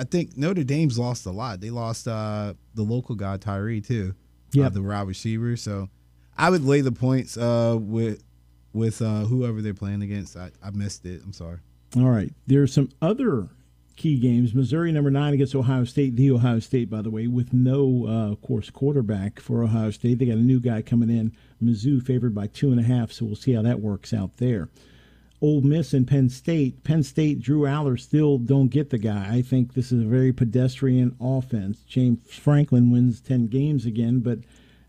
I 0.00 0.04
think 0.04 0.34
Notre 0.34 0.64
Dame's 0.64 0.98
lost 0.98 1.26
a 1.26 1.30
lot. 1.30 1.60
They 1.60 1.68
lost 1.68 2.08
uh, 2.08 2.54
the 2.74 2.82
local 2.82 3.14
guy 3.14 3.36
Tyree 3.36 3.82
too. 3.82 4.14
Yeah, 4.52 4.66
uh, 4.66 4.68
the 4.70 4.82
wide 4.82 5.06
receiver. 5.06 5.56
So 5.56 5.90
I 6.38 6.48
would 6.48 6.64
lay 6.64 6.80
the 6.80 6.90
points 6.90 7.36
uh, 7.36 7.76
with 7.78 8.24
with 8.72 9.02
uh, 9.02 9.24
whoever 9.24 9.60
they're 9.60 9.74
playing 9.74 10.00
against. 10.00 10.38
I, 10.38 10.52
I 10.62 10.70
missed 10.70 11.04
it. 11.04 11.20
I'm 11.22 11.34
sorry. 11.34 11.58
All 11.96 12.08
right. 12.08 12.32
There's 12.46 12.72
some 12.72 12.88
other 13.02 13.48
key 13.96 14.18
games. 14.18 14.54
Missouri 14.54 14.90
number 14.90 15.10
nine 15.10 15.34
against 15.34 15.54
Ohio 15.54 15.84
State. 15.84 16.16
The 16.16 16.30
Ohio 16.30 16.60
State, 16.60 16.88
by 16.88 17.02
the 17.02 17.10
way, 17.10 17.26
with 17.26 17.52
no, 17.52 18.06
uh, 18.08 18.32
of 18.32 18.40
course, 18.40 18.70
quarterback 18.70 19.38
for 19.38 19.62
Ohio 19.62 19.90
State. 19.90 20.18
They 20.18 20.24
got 20.24 20.38
a 20.38 20.40
new 20.40 20.60
guy 20.60 20.80
coming 20.80 21.10
in. 21.10 21.36
Mizzou 21.62 22.02
favored 22.02 22.34
by 22.34 22.46
two 22.46 22.70
and 22.70 22.80
a 22.80 22.84
half, 22.84 23.12
so 23.12 23.26
we'll 23.26 23.36
see 23.36 23.52
how 23.52 23.60
that 23.62 23.80
works 23.80 24.14
out 24.14 24.38
there. 24.38 24.70
Ole 25.42 25.62
Miss 25.62 25.94
and 25.94 26.06
Penn 26.06 26.28
State. 26.28 26.84
Penn 26.84 27.02
State, 27.02 27.40
Drew 27.40 27.60
Allar 27.62 27.98
still 27.98 28.38
don't 28.38 28.68
get 28.68 28.90
the 28.90 28.98
guy. 28.98 29.28
I 29.34 29.42
think 29.42 29.72
this 29.74 29.90
is 29.90 30.02
a 30.02 30.08
very 30.08 30.32
pedestrian 30.32 31.16
offense. 31.20 31.80
James 31.86 32.18
Franklin 32.28 32.90
wins 32.90 33.20
10 33.20 33.46
games 33.46 33.86
again, 33.86 34.20
but 34.20 34.40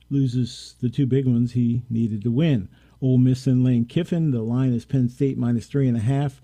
loses 0.10 0.76
the 0.82 0.90
two 0.90 1.06
big 1.06 1.26
ones 1.26 1.54
he 1.54 1.84
needed 1.90 2.22
to 2.24 2.32
win. 2.32 2.68
Ole 3.02 3.18
Miss 3.18 3.48
and 3.48 3.64
Lane 3.64 3.86
Kiffin. 3.86 4.32
The 4.32 4.42
line 4.42 4.74
is 4.74 4.86
Penn 4.86 5.10
State 5.10 5.38
minus 5.38 5.68
three 5.68 5.88
and 5.88 5.98
a 5.98 6.02
half. 6.02 6.42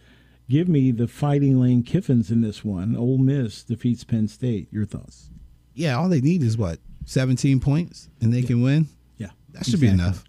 Give 0.49 0.69
me 0.69 0.91
the 0.91 1.07
fighting 1.07 1.59
Lane 1.59 1.83
Kiffins 1.83 2.31
in 2.31 2.39
this 2.41 2.63
one. 2.63 2.95
Ole 2.95 3.17
Miss 3.17 3.63
defeats 3.63 4.05
Penn 4.05 4.29
State. 4.29 4.69
Your 4.71 4.85
thoughts? 4.85 5.29
Yeah, 5.73 5.97
all 5.97 6.07
they 6.07 6.21
need 6.21 6.41
is 6.41 6.57
what 6.57 6.79
17 7.05 7.59
points, 7.59 8.09
and 8.21 8.33
they 8.33 8.41
can 8.41 8.61
win. 8.61 8.87
Yeah, 9.17 9.31
That 9.51 9.65
should 9.65 9.81
be 9.81 9.87
enough. 9.87 10.23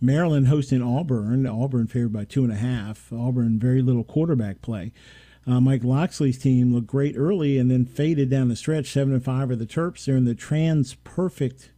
Maryland 0.00 0.48
hosting 0.48 0.82
Auburn. 0.82 1.46
Auburn 1.46 1.86
favored 1.86 2.12
by 2.12 2.24
two 2.24 2.44
and 2.44 2.52
a 2.52 2.56
half. 2.56 3.12
Auburn 3.12 3.58
very 3.58 3.82
little 3.82 4.04
quarterback 4.04 4.62
play. 4.62 4.92
Uh, 5.46 5.60
Mike 5.60 5.84
Locksley's 5.84 6.38
team 6.38 6.72
looked 6.72 6.86
great 6.86 7.16
early 7.16 7.58
and 7.58 7.70
then 7.70 7.84
faded 7.84 8.30
down 8.30 8.48
the 8.48 8.56
stretch. 8.56 8.86
Seven 8.86 9.12
and 9.12 9.24
five 9.24 9.50
are 9.50 9.56
the 9.56 9.66
Terps. 9.66 10.04
They're 10.04 10.16
in 10.16 10.24
the 10.24 10.34
Trans 10.34 10.94
Perfect, 11.04 11.70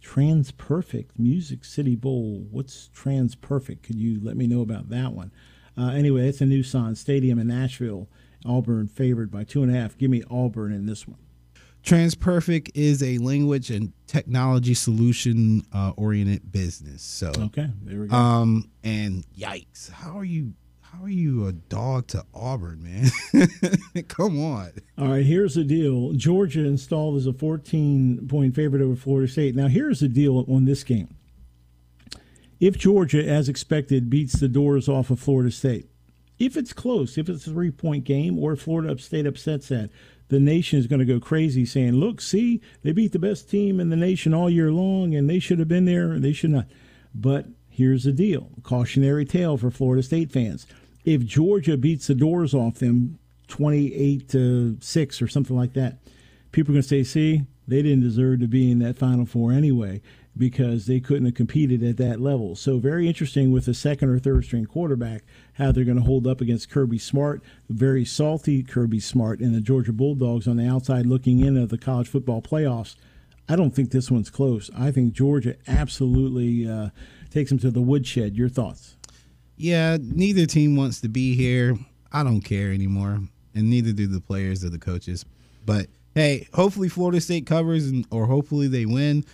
Trans 0.00 0.52
Perfect 0.52 1.18
Music 1.18 1.64
City 1.64 1.96
Bowl. 1.96 2.46
What's 2.50 2.88
Trans 2.94 3.34
Perfect? 3.34 3.82
Could 3.82 3.96
you 3.96 4.20
let 4.22 4.36
me 4.36 4.46
know 4.46 4.60
about 4.60 4.88
that 4.90 5.12
one? 5.12 5.32
Uh, 5.76 5.88
anyway, 5.88 6.28
it's 6.28 6.40
a 6.40 6.44
Nissan 6.44 6.96
Stadium 6.96 7.38
in 7.38 7.48
Nashville. 7.48 8.08
Auburn 8.44 8.88
favored 8.88 9.30
by 9.30 9.44
two 9.44 9.62
and 9.62 9.74
a 9.74 9.78
half. 9.78 9.98
Give 9.98 10.10
me 10.10 10.22
Auburn 10.30 10.72
in 10.72 10.86
this 10.86 11.08
one. 11.08 11.18
Transperfect 11.84 12.70
is 12.74 13.02
a 13.02 13.18
language 13.18 13.70
and 13.70 13.92
technology 14.06 14.74
solution 14.74 15.62
uh, 15.72 15.92
oriented 15.96 16.52
business. 16.52 17.02
So 17.02 17.32
Okay, 17.36 17.68
there 17.82 18.00
we 18.00 18.06
go. 18.08 18.16
um 18.16 18.70
and 18.84 19.24
yikes, 19.36 19.90
how 19.90 20.16
are 20.18 20.24
you 20.24 20.52
how 20.80 21.02
are 21.04 21.08
you 21.08 21.46
a 21.46 21.52
dog 21.52 22.06
to 22.08 22.22
Auburn, 22.34 22.82
man? 22.82 23.48
Come 24.08 24.38
on. 24.44 24.72
All 24.98 25.08
right, 25.08 25.24
here's 25.24 25.54
the 25.54 25.64
deal. 25.64 26.12
Georgia 26.12 26.60
installed 26.66 27.16
as 27.16 27.26
a 27.26 27.32
14 27.32 28.28
point 28.28 28.54
favorite 28.54 28.82
over 28.82 28.94
Florida 28.94 29.26
State. 29.26 29.56
Now, 29.56 29.68
here's 29.68 30.00
the 30.00 30.08
deal 30.08 30.44
on 30.48 30.66
this 30.66 30.84
game. 30.84 31.08
If 32.60 32.76
Georgia, 32.78 33.26
as 33.26 33.48
expected, 33.48 34.08
beats 34.10 34.34
the 34.38 34.48
doors 34.48 34.88
off 34.88 35.10
of 35.10 35.18
Florida 35.18 35.50
State, 35.50 35.86
if 36.38 36.56
it's 36.56 36.72
close, 36.74 37.16
if 37.18 37.28
it's 37.28 37.46
a 37.46 37.50
three 37.50 37.70
point 37.70 38.04
game, 38.04 38.38
or 38.38 38.54
Florida 38.54 38.96
State 38.98 39.26
upsets 39.26 39.68
that, 39.68 39.90
the 40.32 40.40
nation 40.40 40.78
is 40.78 40.86
going 40.86 40.98
to 40.98 41.04
go 41.04 41.20
crazy 41.20 41.66
saying, 41.66 41.92
look, 41.92 42.18
see, 42.22 42.62
they 42.82 42.92
beat 42.92 43.12
the 43.12 43.18
best 43.18 43.50
team 43.50 43.78
in 43.78 43.90
the 43.90 43.96
nation 43.96 44.32
all 44.32 44.48
year 44.48 44.72
long 44.72 45.14
and 45.14 45.28
they 45.28 45.38
should 45.38 45.58
have 45.58 45.68
been 45.68 45.84
there. 45.84 46.18
They 46.18 46.32
should 46.32 46.50
not. 46.50 46.66
But 47.14 47.48
here's 47.68 48.04
the 48.04 48.12
deal 48.12 48.48
cautionary 48.62 49.26
tale 49.26 49.58
for 49.58 49.70
Florida 49.70 50.02
State 50.02 50.32
fans. 50.32 50.66
If 51.04 51.26
Georgia 51.26 51.76
beats 51.76 52.06
the 52.06 52.14
doors 52.14 52.54
off 52.54 52.78
them 52.78 53.18
28 53.48 54.28
to 54.30 54.78
6 54.80 55.22
or 55.22 55.28
something 55.28 55.54
like 55.54 55.74
that, 55.74 55.98
people 56.50 56.72
are 56.72 56.76
going 56.76 56.82
to 56.82 56.88
say, 56.88 57.04
see, 57.04 57.42
they 57.68 57.82
didn't 57.82 58.00
deserve 58.00 58.40
to 58.40 58.48
be 58.48 58.70
in 58.70 58.78
that 58.78 58.96
Final 58.96 59.26
Four 59.26 59.52
anyway 59.52 60.00
because 60.36 60.86
they 60.86 61.00
couldn't 61.00 61.26
have 61.26 61.34
competed 61.34 61.82
at 61.82 61.98
that 61.98 62.20
level. 62.20 62.56
So, 62.56 62.78
very 62.78 63.06
interesting 63.06 63.52
with 63.52 63.68
a 63.68 63.74
second 63.74 64.08
or 64.08 64.18
third 64.18 64.44
string 64.44 64.66
quarterback 64.66 65.24
how 65.54 65.72
they're 65.72 65.84
going 65.84 65.98
to 65.98 66.04
hold 66.04 66.26
up 66.26 66.40
against 66.40 66.70
Kirby 66.70 66.98
Smart, 66.98 67.42
very 67.68 68.04
salty 68.04 68.62
Kirby 68.62 69.00
Smart, 69.00 69.40
and 69.40 69.54
the 69.54 69.60
Georgia 69.60 69.92
Bulldogs 69.92 70.48
on 70.48 70.56
the 70.56 70.66
outside 70.68 71.06
looking 71.06 71.40
in 71.40 71.60
at 71.60 71.68
the 71.68 71.78
college 71.78 72.08
football 72.08 72.40
playoffs. 72.40 72.96
I 73.48 73.56
don't 73.56 73.72
think 73.72 73.90
this 73.90 74.10
one's 74.10 74.30
close. 74.30 74.70
I 74.76 74.90
think 74.90 75.12
Georgia 75.12 75.56
absolutely 75.68 76.68
uh, 76.68 76.90
takes 77.30 77.50
them 77.50 77.58
to 77.60 77.70
the 77.70 77.82
woodshed. 77.82 78.36
Your 78.36 78.48
thoughts? 78.48 78.96
Yeah, 79.56 79.98
neither 80.00 80.46
team 80.46 80.76
wants 80.76 81.00
to 81.02 81.08
be 81.08 81.34
here. 81.34 81.76
I 82.10 82.24
don't 82.24 82.40
care 82.40 82.72
anymore, 82.72 83.20
and 83.54 83.70
neither 83.70 83.92
do 83.92 84.06
the 84.06 84.20
players 84.20 84.64
or 84.64 84.70
the 84.70 84.78
coaches. 84.78 85.24
But 85.66 85.88
hey, 86.14 86.48
hopefully 86.54 86.88
Florida 86.88 87.20
State 87.20 87.46
covers, 87.46 87.88
and 87.88 88.06
or 88.10 88.26
hopefully 88.26 88.68
they 88.68 88.86
win. 88.86 89.24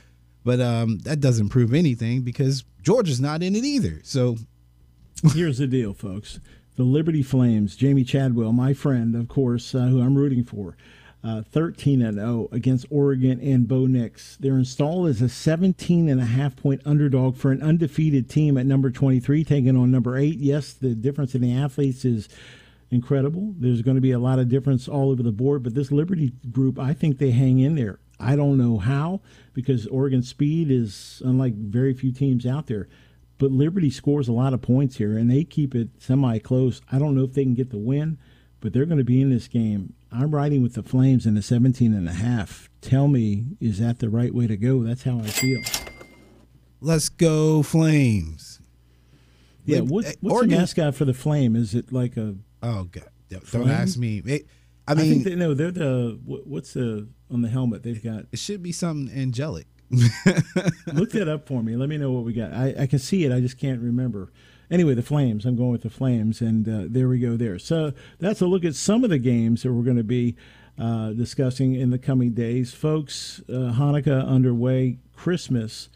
But 0.48 0.62
um, 0.62 1.00
that 1.00 1.20
doesn't 1.20 1.50
prove 1.50 1.74
anything 1.74 2.22
because 2.22 2.64
Georgia's 2.82 3.20
not 3.20 3.42
in 3.42 3.54
it 3.54 3.66
either. 3.66 4.00
So 4.02 4.38
Here's 5.34 5.58
the 5.58 5.66
deal, 5.66 5.92
folks. 5.92 6.40
the 6.76 6.84
Liberty 6.84 7.22
Flames, 7.22 7.76
Jamey 7.76 8.06
Chadwell, 8.06 8.52
my 8.52 8.72
friend, 8.72 9.14
of 9.14 9.28
course, 9.28 9.74
uh, 9.74 9.80
who 9.80 10.00
I'm 10.00 10.16
rooting 10.16 10.44
for, 10.44 10.74
uh, 11.22 11.42
13 11.42 12.00
and 12.00 12.16
0 12.16 12.48
against 12.50 12.86
Oregon 12.88 13.38
and 13.42 13.68
Bo 13.68 13.84
Nix. 13.84 14.38
They're 14.40 14.56
installed 14.56 15.08
as 15.08 15.20
a 15.20 15.28
17 15.28 16.08
and 16.08 16.18
a 16.18 16.24
half 16.24 16.56
point 16.56 16.80
underdog 16.86 17.36
for 17.36 17.52
an 17.52 17.62
undefeated 17.62 18.30
team 18.30 18.56
at 18.56 18.64
number 18.64 18.90
23, 18.90 19.44
taking 19.44 19.76
on 19.76 19.90
number 19.90 20.16
eight. 20.16 20.38
Yes, 20.38 20.72
the 20.72 20.94
difference 20.94 21.34
in 21.34 21.42
the 21.42 21.54
athletes 21.54 22.06
is 22.06 22.26
incredible. 22.90 23.52
There's 23.58 23.82
going 23.82 23.96
to 23.96 24.00
be 24.00 24.12
a 24.12 24.18
lot 24.18 24.38
of 24.38 24.48
difference 24.48 24.88
all 24.88 25.10
over 25.10 25.22
the 25.22 25.30
board, 25.30 25.62
but 25.62 25.74
this 25.74 25.92
Liberty 25.92 26.32
group, 26.50 26.78
I 26.78 26.94
think 26.94 27.18
they 27.18 27.32
hang 27.32 27.58
in 27.58 27.74
there. 27.74 27.98
I 28.20 28.34
don't 28.36 28.58
know 28.58 28.78
how 28.78 29.20
because 29.52 29.86
Oregon 29.86 30.22
speed 30.22 30.70
is 30.70 31.22
unlike 31.24 31.54
very 31.54 31.94
few 31.94 32.12
teams 32.12 32.44
out 32.46 32.66
there. 32.66 32.88
But 33.38 33.52
Liberty 33.52 33.90
scores 33.90 34.26
a 34.26 34.32
lot 34.32 34.52
of 34.52 34.60
points 34.60 34.96
here 34.96 35.16
and 35.16 35.30
they 35.30 35.44
keep 35.44 35.74
it 35.74 35.88
semi 35.98 36.38
close. 36.38 36.80
I 36.90 36.98
don't 36.98 37.14
know 37.14 37.22
if 37.24 37.34
they 37.34 37.44
can 37.44 37.54
get 37.54 37.70
the 37.70 37.78
win, 37.78 38.18
but 38.60 38.72
they're 38.72 38.86
going 38.86 38.98
to 38.98 39.04
be 39.04 39.20
in 39.22 39.30
this 39.30 39.46
game. 39.46 39.94
I'm 40.10 40.34
riding 40.34 40.62
with 40.62 40.74
the 40.74 40.82
Flames 40.82 41.26
in 41.26 41.34
the 41.34 41.42
17 41.42 41.92
and 41.94 42.08
a 42.08 42.12
half. 42.14 42.68
Tell 42.80 43.06
me, 43.08 43.44
is 43.60 43.78
that 43.78 43.98
the 44.00 44.08
right 44.08 44.34
way 44.34 44.46
to 44.48 44.56
go? 44.56 44.82
That's 44.82 45.04
how 45.04 45.18
I 45.20 45.26
feel. 45.28 45.60
Let's 46.80 47.08
go 47.08 47.62
Flames. 47.62 48.60
Yeah, 49.64 49.80
what, 49.80 50.06
eh, 50.06 50.12
what's 50.20 50.32
Oregon- 50.34 50.50
the 50.50 50.56
mascot 50.56 50.94
for 50.94 51.04
the 51.04 51.12
Flame? 51.14 51.54
Is 51.54 51.74
it 51.74 51.92
like 51.92 52.16
a 52.16 52.36
Oh 52.62 52.84
god, 52.84 53.08
don't 53.28 53.44
Flame? 53.46 53.68
ask 53.68 53.98
me. 53.98 54.22
It- 54.24 54.46
I 54.88 54.92
I 54.92 54.94
mean, 54.94 55.12
think 55.12 55.24
they, 55.24 55.34
no, 55.34 55.54
they're 55.54 55.70
the 55.70 56.18
what, 56.24 56.46
what's 56.46 56.72
the 56.72 57.08
on 57.30 57.42
the 57.42 57.48
helmet? 57.48 57.82
They've 57.82 58.02
got. 58.02 58.24
it 58.32 58.38
should 58.38 58.62
be 58.62 58.72
something 58.72 59.14
angelic. 59.16 59.66
Look 60.92 61.12
that 61.12 61.28
up 61.28 61.46
for 61.46 61.62
me. 61.62 61.76
Let 61.76 61.88
me 61.88 61.96
know 61.96 62.10
what 62.10 62.24
we 62.24 62.32
got. 62.32 62.52
I, 62.52 62.74
I 62.80 62.86
can 62.86 62.98
see 62.98 63.24
it. 63.24 63.32
I 63.32 63.40
just 63.40 63.58
can't 63.58 63.80
remember. 63.80 64.30
Anyway, 64.70 64.94
the 64.94 65.02
Flames. 65.02 65.46
I'm 65.46 65.56
going 65.56 65.70
with 65.70 65.82
the 65.82 65.90
Flames, 65.90 66.40
and 66.42 66.68
uh, 66.68 66.86
there 66.90 67.08
we 67.08 67.18
go. 67.18 67.36
There. 67.36 67.58
So 67.58 67.92
that's 68.18 68.40
a 68.40 68.46
look 68.46 68.64
at 68.64 68.74
some 68.74 69.04
of 69.04 69.10
the 69.10 69.18
games 69.18 69.62
that 69.62 69.72
we're 69.72 69.84
going 69.84 69.96
to 69.96 70.04
be 70.04 70.36
uh, 70.78 71.10
discussing 71.12 71.74
in 71.74 71.90
the 71.90 71.98
coming 71.98 72.32
days, 72.32 72.72
folks. 72.74 73.40
Uh, 73.48 73.72
Hanukkah 73.72 74.26
underway. 74.26 74.98
Christmas 75.16 75.88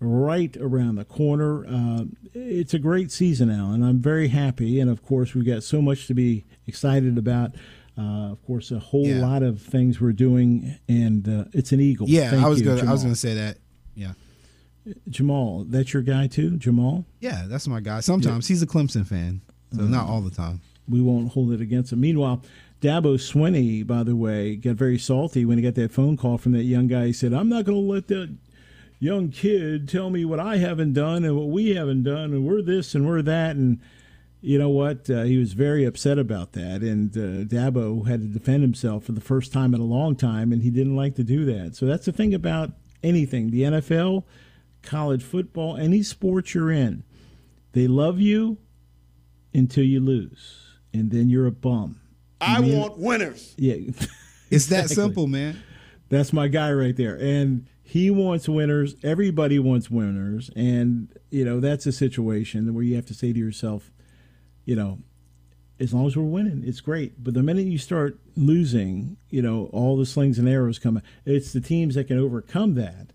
right 0.00 0.56
around 0.56 0.94
the 0.96 1.04
corner. 1.04 1.66
Uh, 1.66 2.04
it's 2.32 2.72
a 2.72 2.78
great 2.78 3.10
season, 3.12 3.50
Alan. 3.50 3.82
I'm 3.82 4.00
very 4.00 4.28
happy, 4.28 4.80
and 4.80 4.90
of 4.90 5.02
course, 5.04 5.34
we've 5.34 5.44
got 5.46 5.62
so 5.62 5.82
much 5.82 6.06
to 6.06 6.14
be 6.14 6.46
excited 6.66 7.18
about. 7.18 7.54
Uh, 8.00 8.32
of 8.32 8.42
course, 8.46 8.70
a 8.70 8.78
whole 8.78 9.06
Yeah. 9.06 9.20
lot 9.20 9.42
of 9.42 9.60
things 9.60 10.00
we're 10.00 10.12
doing, 10.12 10.76
and 10.88 11.28
uh, 11.28 11.44
it's 11.52 11.70
an 11.72 11.80
eagle. 11.80 12.08
Yeah, 12.08 12.30
Thank 12.30 12.42
I 12.44 12.48
was 12.48 12.60
you, 12.60 12.64
gonna. 12.66 12.88
I 12.88 12.92
was 12.92 13.02
gonna 13.02 13.14
say 13.14 13.34
that. 13.34 13.58
Yeah, 13.94 14.12
Jamal, 15.08 15.64
that's 15.68 15.92
your 15.92 16.02
guy 16.02 16.26
too, 16.26 16.56
Jamal. 16.56 17.04
yeah, 17.20 17.44
that's 17.46 17.68
my 17.68 17.80
guy. 17.80 18.00
Sometimes 18.00 18.48
he's 18.48 18.62
a 18.62 18.66
Clemson 18.66 19.06
fan, 19.06 19.42
so 19.74 19.82
not 19.82 20.08
all 20.08 20.22
the 20.22 20.30
time. 20.30 20.60
We 20.88 21.00
won't 21.02 21.32
hold 21.32 21.52
it 21.52 21.60
against 21.60 21.92
him. 21.92 22.00
Meanwhile, 22.00 22.42
Dabo 22.80 23.16
Swinney, 23.16 23.86
by 23.86 24.02
the 24.02 24.16
way, 24.16 24.56
got 24.56 24.76
very 24.76 24.98
salty 24.98 25.44
when 25.44 25.58
he 25.58 25.62
got 25.62 25.74
that 25.74 25.92
phone 25.92 26.16
call 26.16 26.38
from 26.38 26.52
that 26.52 26.64
young 26.64 26.86
guy. 26.86 27.06
He 27.08 27.12
said, 27.12 27.34
"I'm 27.34 27.48
not 27.50 27.66
going 27.66 27.76
to 27.84 27.92
let 27.92 28.08
that 28.08 28.34
young 28.98 29.28
kid 29.28 29.88
tell 29.88 30.08
me 30.10 30.24
what 30.24 30.40
I 30.40 30.56
haven't 30.56 30.94
done 30.94 31.24
and 31.24 31.36
what 31.36 31.48
we 31.48 31.74
haven't 31.74 32.04
done, 32.04 32.32
and 32.32 32.46
we're 32.46 32.62
this 32.62 32.94
and 32.94 33.06
we're 33.06 33.22
that." 33.22 33.56
And 33.56 33.78
you 34.40 34.58
know 34.58 34.68
what? 34.70 35.08
Uh, 35.10 35.22
he 35.22 35.36
was 35.36 35.52
very 35.52 35.84
upset 35.84 36.18
about 36.18 36.52
that, 36.52 36.82
and 36.82 37.16
uh, 37.16 37.44
Dabo 37.44 38.06
had 38.06 38.20
to 38.22 38.26
defend 38.28 38.62
himself 38.62 39.04
for 39.04 39.12
the 39.12 39.20
first 39.20 39.52
time 39.52 39.74
in 39.74 39.80
a 39.80 39.84
long 39.84 40.16
time, 40.16 40.52
and 40.52 40.62
he 40.62 40.70
didn't 40.70 40.96
like 40.96 41.14
to 41.16 41.24
do 41.24 41.44
that. 41.46 41.76
So 41.76 41.86
that's 41.86 42.06
the 42.06 42.12
thing 42.12 42.32
about 42.34 42.70
anything: 43.02 43.50
the 43.50 43.62
NFL, 43.62 44.24
college 44.82 45.22
football, 45.22 45.76
any 45.76 46.02
sport 46.02 46.54
you're 46.54 46.70
in, 46.70 47.04
they 47.72 47.86
love 47.86 48.20
you 48.20 48.58
until 49.52 49.84
you 49.84 50.00
lose, 50.00 50.76
and 50.92 51.10
then 51.10 51.28
you're 51.28 51.46
a 51.46 51.52
bum. 51.52 52.00
I 52.40 52.60
want 52.60 52.98
winners. 52.98 53.54
Yeah, 53.58 53.74
It's 54.50 54.66
that 54.66 54.88
simple, 54.90 55.26
man. 55.26 55.62
that's 56.08 56.32
my 56.32 56.48
guy 56.48 56.72
right 56.72 56.96
there. 56.96 57.16
And 57.16 57.66
he 57.82 58.10
wants 58.10 58.48
winners. 58.48 58.96
Everybody 59.02 59.58
wants 59.58 59.90
winners. 59.90 60.50
And, 60.56 61.16
you 61.30 61.44
know, 61.44 61.60
that's 61.60 61.86
a 61.86 61.92
situation 61.92 62.72
where 62.74 62.82
you 62.82 62.96
have 62.96 63.06
to 63.06 63.14
say 63.14 63.32
to 63.32 63.38
yourself, 63.38 63.92
you 64.70 64.76
know, 64.76 65.00
as 65.80 65.92
long 65.92 66.06
as 66.06 66.16
we're 66.16 66.22
winning, 66.22 66.62
it's 66.64 66.80
great. 66.80 67.24
But 67.24 67.34
the 67.34 67.42
minute 67.42 67.66
you 67.66 67.76
start 67.76 68.20
losing, 68.36 69.16
you 69.30 69.42
know, 69.42 69.68
all 69.72 69.96
the 69.96 70.06
slings 70.06 70.38
and 70.38 70.48
arrows 70.48 70.78
come. 70.78 71.02
It's 71.26 71.52
the 71.52 71.60
teams 71.60 71.96
that 71.96 72.04
can 72.04 72.20
overcome 72.20 72.76
that 72.76 73.08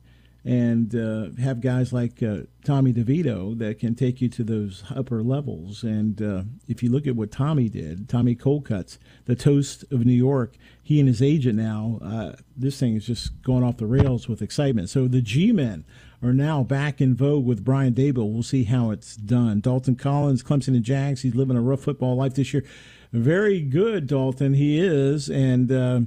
and 0.43 0.93
uh, 0.93 1.41
have 1.41 1.61
guys 1.61 1.93
like 1.93 2.21
uh, 2.21 2.39
Tommy 2.65 2.91
DeVito 2.91 3.57
that 3.57 3.79
can 3.79 3.95
take 3.95 4.19
you 4.19 4.27
to 4.27 4.43
those 4.43 4.83
upper 4.93 5.23
levels. 5.23 5.81
And 5.83 6.21
uh, 6.21 6.43
if 6.67 6.83
you 6.83 6.91
look 6.91 7.07
at 7.07 7.15
what 7.15 7.31
Tommy 7.31 7.69
did, 7.69 8.09
Tommy 8.09 8.35
Cutlets 8.35 8.99
the 9.23 9.35
toast 9.35 9.85
of 9.93 10.05
New 10.05 10.11
York. 10.11 10.57
He 10.83 10.99
and 10.99 11.07
his 11.07 11.21
agent 11.21 11.57
now, 11.57 11.99
uh, 12.03 12.33
this 12.57 12.77
thing 12.77 12.97
is 12.97 13.07
just 13.07 13.41
going 13.43 13.63
off 13.63 13.77
the 13.77 13.87
rails 13.87 14.27
with 14.27 14.41
excitement. 14.41 14.89
So 14.89 15.07
the 15.07 15.21
G-men 15.21 15.85
are 16.23 16.33
now 16.33 16.63
back 16.63 17.01
in 17.01 17.15
vogue 17.15 17.45
with 17.45 17.63
Brian 17.63 17.93
Daboll. 17.93 18.33
We'll 18.33 18.43
see 18.43 18.63
how 18.63 18.91
it's 18.91 19.15
done. 19.15 19.59
Dalton 19.59 19.95
Collins, 19.95 20.43
Clemson 20.43 20.69
and 20.69 20.83
Jags. 20.83 21.21
He's 21.21 21.35
living 21.35 21.57
a 21.57 21.61
rough 21.61 21.81
football 21.81 22.15
life 22.15 22.35
this 22.35 22.53
year. 22.53 22.63
Very 23.11 23.61
good, 23.61 24.07
Dalton. 24.07 24.53
He 24.53 24.79
is, 24.79 25.29
and. 25.29 25.71
Uh, 25.71 26.01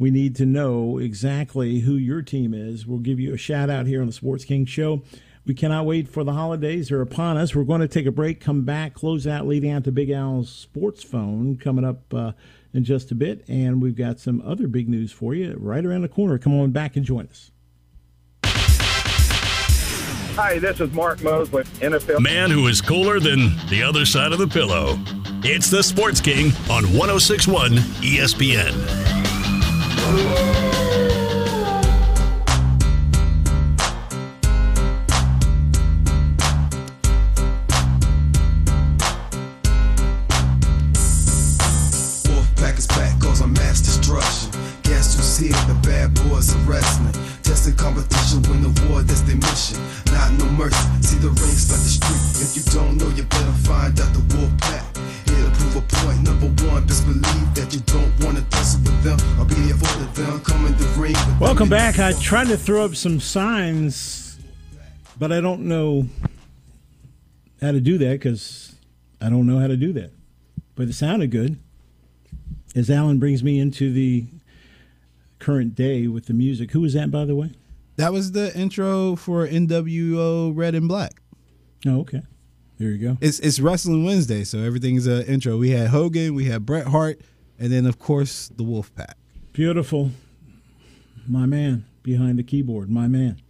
we 0.00 0.10
need 0.10 0.34
to 0.36 0.46
know 0.46 0.96
exactly 0.96 1.80
who 1.80 1.92
your 1.92 2.22
team 2.22 2.54
is. 2.54 2.86
We'll 2.86 3.00
give 3.00 3.20
you 3.20 3.34
a 3.34 3.36
shout 3.36 3.68
out 3.68 3.86
here 3.86 4.00
on 4.00 4.06
the 4.06 4.14
Sports 4.14 4.46
King 4.46 4.64
Show. 4.64 5.02
We 5.44 5.52
cannot 5.52 5.84
wait 5.84 6.08
for 6.08 6.24
the 6.24 6.32
holidays. 6.32 6.88
They're 6.88 7.02
upon 7.02 7.36
us. 7.36 7.54
We're 7.54 7.64
going 7.64 7.82
to 7.82 7.88
take 7.88 8.06
a 8.06 8.10
break, 8.10 8.40
come 8.40 8.62
back, 8.62 8.94
close 8.94 9.26
out, 9.26 9.46
leading 9.46 9.70
out 9.70 9.84
to 9.84 9.92
Big 9.92 10.08
Al's 10.08 10.48
sports 10.48 11.02
phone 11.02 11.58
coming 11.58 11.84
up 11.84 12.14
uh, 12.14 12.32
in 12.72 12.82
just 12.84 13.10
a 13.10 13.14
bit. 13.14 13.44
And 13.46 13.82
we've 13.82 13.94
got 13.94 14.18
some 14.18 14.40
other 14.40 14.68
big 14.68 14.88
news 14.88 15.12
for 15.12 15.34
you 15.34 15.54
right 15.58 15.84
around 15.84 16.00
the 16.00 16.08
corner. 16.08 16.38
Come 16.38 16.58
on 16.58 16.70
back 16.70 16.96
and 16.96 17.04
join 17.04 17.26
us. 17.26 17.50
Hi, 20.42 20.58
this 20.58 20.80
is 20.80 20.90
Mark 20.94 21.22
Mose 21.22 21.52
with 21.52 21.68
NFL. 21.80 22.20
Man 22.20 22.50
who 22.50 22.66
is 22.68 22.80
cooler 22.80 23.20
than 23.20 23.54
the 23.68 23.82
other 23.82 24.06
side 24.06 24.32
of 24.32 24.38
the 24.38 24.48
pillow. 24.48 24.98
It's 25.44 25.68
the 25.68 25.82
Sports 25.82 26.18
King 26.18 26.46
on 26.70 26.84
1061 26.96 27.72
ESPN. 28.00 28.72
Welcome 61.60 61.76
back. 61.76 61.98
I 61.98 62.18
tried 62.18 62.46
to 62.46 62.56
throw 62.56 62.86
up 62.86 62.96
some 62.96 63.20
signs, 63.20 64.38
but 65.18 65.30
I 65.30 65.42
don't 65.42 65.68
know 65.68 66.08
how 67.60 67.72
to 67.72 67.80
do 67.80 67.98
that 67.98 68.12
because 68.12 68.74
I 69.20 69.28
don't 69.28 69.46
know 69.46 69.58
how 69.58 69.66
to 69.66 69.76
do 69.76 69.92
that. 69.92 70.10
But 70.74 70.88
it 70.88 70.94
sounded 70.94 71.30
good. 71.30 71.58
As 72.74 72.88
Alan 72.88 73.18
brings 73.18 73.44
me 73.44 73.58
into 73.58 73.92
the 73.92 74.24
current 75.38 75.74
day 75.74 76.06
with 76.06 76.28
the 76.28 76.32
music. 76.32 76.70
Who 76.70 76.80
was 76.80 76.94
that, 76.94 77.10
by 77.10 77.26
the 77.26 77.36
way? 77.36 77.50
That 77.96 78.10
was 78.10 78.32
the 78.32 78.56
intro 78.58 79.14
for 79.14 79.46
NWO 79.46 80.56
Red 80.56 80.74
and 80.74 80.88
Black. 80.88 81.20
Oh, 81.86 82.00
okay. 82.00 82.22
There 82.78 82.88
you 82.88 83.06
go. 83.06 83.18
It's 83.20 83.38
it's 83.38 83.60
Wrestling 83.60 84.06
Wednesday, 84.06 84.44
so 84.44 84.60
everything's 84.60 85.06
an 85.06 85.26
intro. 85.26 85.58
We 85.58 85.72
had 85.72 85.88
Hogan, 85.88 86.34
we 86.34 86.46
had 86.46 86.64
Bret 86.64 86.86
Hart, 86.86 87.20
and 87.58 87.70
then 87.70 87.84
of 87.84 87.98
course 87.98 88.48
the 88.48 88.64
Wolfpac. 88.64 89.12
Beautiful. 89.52 90.12
My 91.26 91.46
man 91.46 91.84
behind 92.02 92.38
the 92.38 92.42
keyboard. 92.42 92.90
My 92.90 93.08
man. 93.08 93.40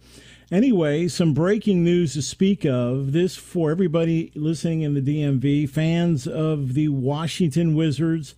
Anyway, 0.51 1.07
some 1.07 1.33
breaking 1.33 1.83
news 1.83 2.13
to 2.13 2.21
speak 2.21 2.65
of. 2.65 3.13
This 3.13 3.37
for 3.37 3.71
everybody 3.71 4.31
listening 4.35 4.81
in 4.81 4.93
the 4.93 5.01
DMV, 5.01 5.69
fans 5.69 6.27
of 6.27 6.73
the 6.73 6.89
Washington 6.89 7.73
Wizards 7.73 8.35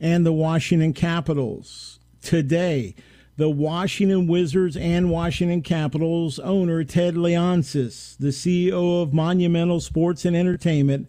and 0.00 0.24
the 0.24 0.32
Washington 0.32 0.94
Capitals. 0.94 1.98
Today, 2.22 2.94
the 3.36 3.50
Washington 3.50 4.26
Wizards 4.26 4.76
and 4.76 5.10
Washington 5.10 5.62
Capitals 5.62 6.38
owner 6.38 6.84
Ted 6.84 7.14
Leonsis, 7.14 8.16
the 8.18 8.28
CEO 8.28 9.02
of 9.02 9.12
Monumental 9.12 9.80
Sports 9.80 10.24
and 10.24 10.36
Entertainment, 10.36 11.08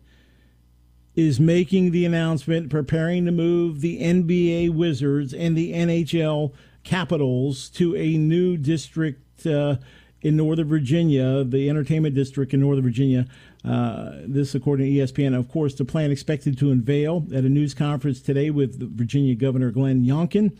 is 1.15 1.39
making 1.39 1.91
the 1.91 2.05
announcement 2.05 2.69
preparing 2.69 3.25
to 3.25 3.31
move 3.31 3.81
the 3.81 4.01
NBA 4.01 4.73
Wizards 4.73 5.33
and 5.33 5.57
the 5.57 5.73
NHL 5.73 6.53
Capitals 6.83 7.69
to 7.69 7.95
a 7.95 8.17
new 8.17 8.57
district 8.57 9.45
uh, 9.45 9.77
in 10.21 10.37
Northern 10.37 10.67
Virginia, 10.67 11.43
the 11.43 11.69
entertainment 11.69 12.15
district 12.15 12.53
in 12.53 12.59
Northern 12.59 12.83
Virginia. 12.83 13.25
Uh, 13.63 14.13
this, 14.25 14.55
according 14.55 14.87
to 14.87 14.91
ESPN. 14.91 15.37
Of 15.37 15.47
course, 15.47 15.75
the 15.75 15.85
plan 15.85 16.09
expected 16.09 16.57
to 16.57 16.71
unveil 16.71 17.27
at 17.33 17.43
a 17.43 17.49
news 17.49 17.75
conference 17.75 18.19
today 18.19 18.49
with 18.49 18.79
Virginia 18.97 19.35
Governor 19.35 19.69
Glenn 19.69 20.03
Youngkin. 20.03 20.57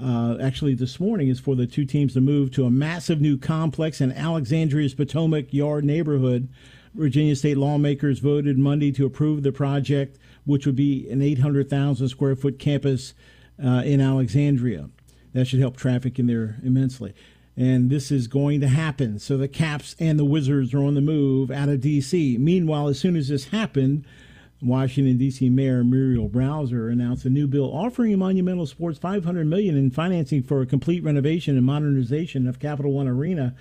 Uh, 0.00 0.36
actually, 0.40 0.74
this 0.74 1.00
morning 1.00 1.28
is 1.28 1.40
for 1.40 1.56
the 1.56 1.66
two 1.66 1.84
teams 1.84 2.14
to 2.14 2.20
move 2.20 2.52
to 2.52 2.64
a 2.64 2.70
massive 2.70 3.20
new 3.20 3.36
complex 3.36 4.00
in 4.00 4.12
Alexandria's 4.12 4.94
Potomac 4.94 5.52
Yard 5.52 5.84
neighborhood. 5.84 6.48
Virginia 6.94 7.34
state 7.34 7.56
lawmakers 7.56 8.20
voted 8.20 8.56
Monday 8.56 8.92
to 8.92 9.04
approve 9.04 9.42
the 9.42 9.52
project, 9.52 10.16
which 10.44 10.64
would 10.64 10.76
be 10.76 11.08
an 11.10 11.22
800,000 11.22 12.08
square 12.08 12.36
foot 12.36 12.60
campus 12.60 13.14
uh, 13.64 13.82
in 13.84 14.00
Alexandria. 14.00 14.88
That 15.34 15.46
should 15.46 15.60
help 15.60 15.76
traffic 15.76 16.18
in 16.18 16.26
there 16.26 16.56
immensely. 16.64 17.14
And 17.56 17.90
this 17.90 18.10
is 18.10 18.26
going 18.26 18.60
to 18.62 18.68
happen. 18.68 19.18
So 19.18 19.36
the 19.36 19.48
Caps 19.48 19.94
and 19.98 20.18
the 20.18 20.24
Wizards 20.24 20.72
are 20.74 20.82
on 20.82 20.94
the 20.94 21.00
move 21.00 21.50
out 21.50 21.68
of 21.68 21.80
D.C. 21.80 22.38
Meanwhile, 22.38 22.88
as 22.88 22.98
soon 22.98 23.14
as 23.16 23.28
this 23.28 23.48
happened, 23.48 24.04
Washington 24.62 25.18
D.C. 25.18 25.50
Mayor 25.50 25.84
Muriel 25.84 26.28
Bowser 26.28 26.88
announced 26.88 27.24
a 27.24 27.30
new 27.30 27.46
bill 27.46 27.66
offering 27.66 28.18
Monumental 28.18 28.66
Sports 28.66 28.98
500 28.98 29.46
million 29.46 29.76
in 29.76 29.90
financing 29.90 30.42
for 30.42 30.62
a 30.62 30.66
complete 30.66 31.02
renovation 31.04 31.56
and 31.56 31.66
modernization 31.66 32.48
of 32.48 32.58
Capital 32.58 32.92
One 32.92 33.08
Arena. 33.08 33.54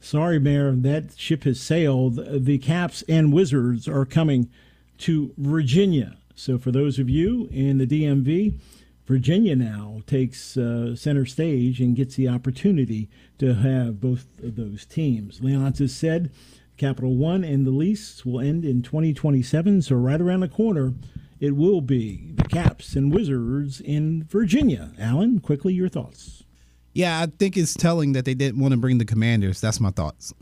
Sorry, 0.00 0.38
Mayor, 0.38 0.72
that 0.72 1.18
ship 1.18 1.44
has 1.44 1.60
sailed. 1.60 2.44
The 2.44 2.58
Caps 2.58 3.02
and 3.08 3.32
Wizards 3.32 3.88
are 3.88 4.04
coming 4.04 4.48
to 4.98 5.32
Virginia. 5.36 6.16
So 6.34 6.58
for 6.58 6.70
those 6.70 6.98
of 6.98 7.10
you 7.10 7.48
in 7.52 7.78
the 7.78 7.86
DMV, 7.86 8.58
Virginia 9.10 9.56
now 9.56 10.02
takes 10.06 10.56
uh, 10.56 10.94
center 10.94 11.26
stage 11.26 11.80
and 11.80 11.96
gets 11.96 12.14
the 12.14 12.28
opportunity 12.28 13.10
to 13.38 13.54
have 13.54 14.00
both 14.00 14.24
of 14.40 14.54
those 14.54 14.84
teams. 14.84 15.40
Leonsis 15.40 15.78
has 15.78 15.96
said 15.96 16.30
Capital 16.76 17.16
One 17.16 17.42
and 17.42 17.66
the 17.66 17.72
lease 17.72 18.24
will 18.24 18.38
end 18.38 18.64
in 18.64 18.82
2027, 18.82 19.82
so 19.82 19.96
right 19.96 20.20
around 20.20 20.40
the 20.40 20.48
corner, 20.48 20.94
it 21.40 21.56
will 21.56 21.80
be 21.80 22.30
the 22.36 22.44
Caps 22.44 22.94
and 22.94 23.12
Wizards 23.12 23.80
in 23.80 24.28
Virginia. 24.28 24.92
Alan, 24.96 25.40
quickly 25.40 25.74
your 25.74 25.88
thoughts. 25.88 26.44
Yeah, 26.92 27.20
I 27.20 27.26
think 27.26 27.56
it's 27.56 27.74
telling 27.74 28.12
that 28.12 28.24
they 28.24 28.34
didn't 28.34 28.60
want 28.60 28.74
to 28.74 28.78
bring 28.78 28.98
the 28.98 29.04
commanders. 29.04 29.60
That's 29.60 29.80
my 29.80 29.90
thoughts. 29.90 30.32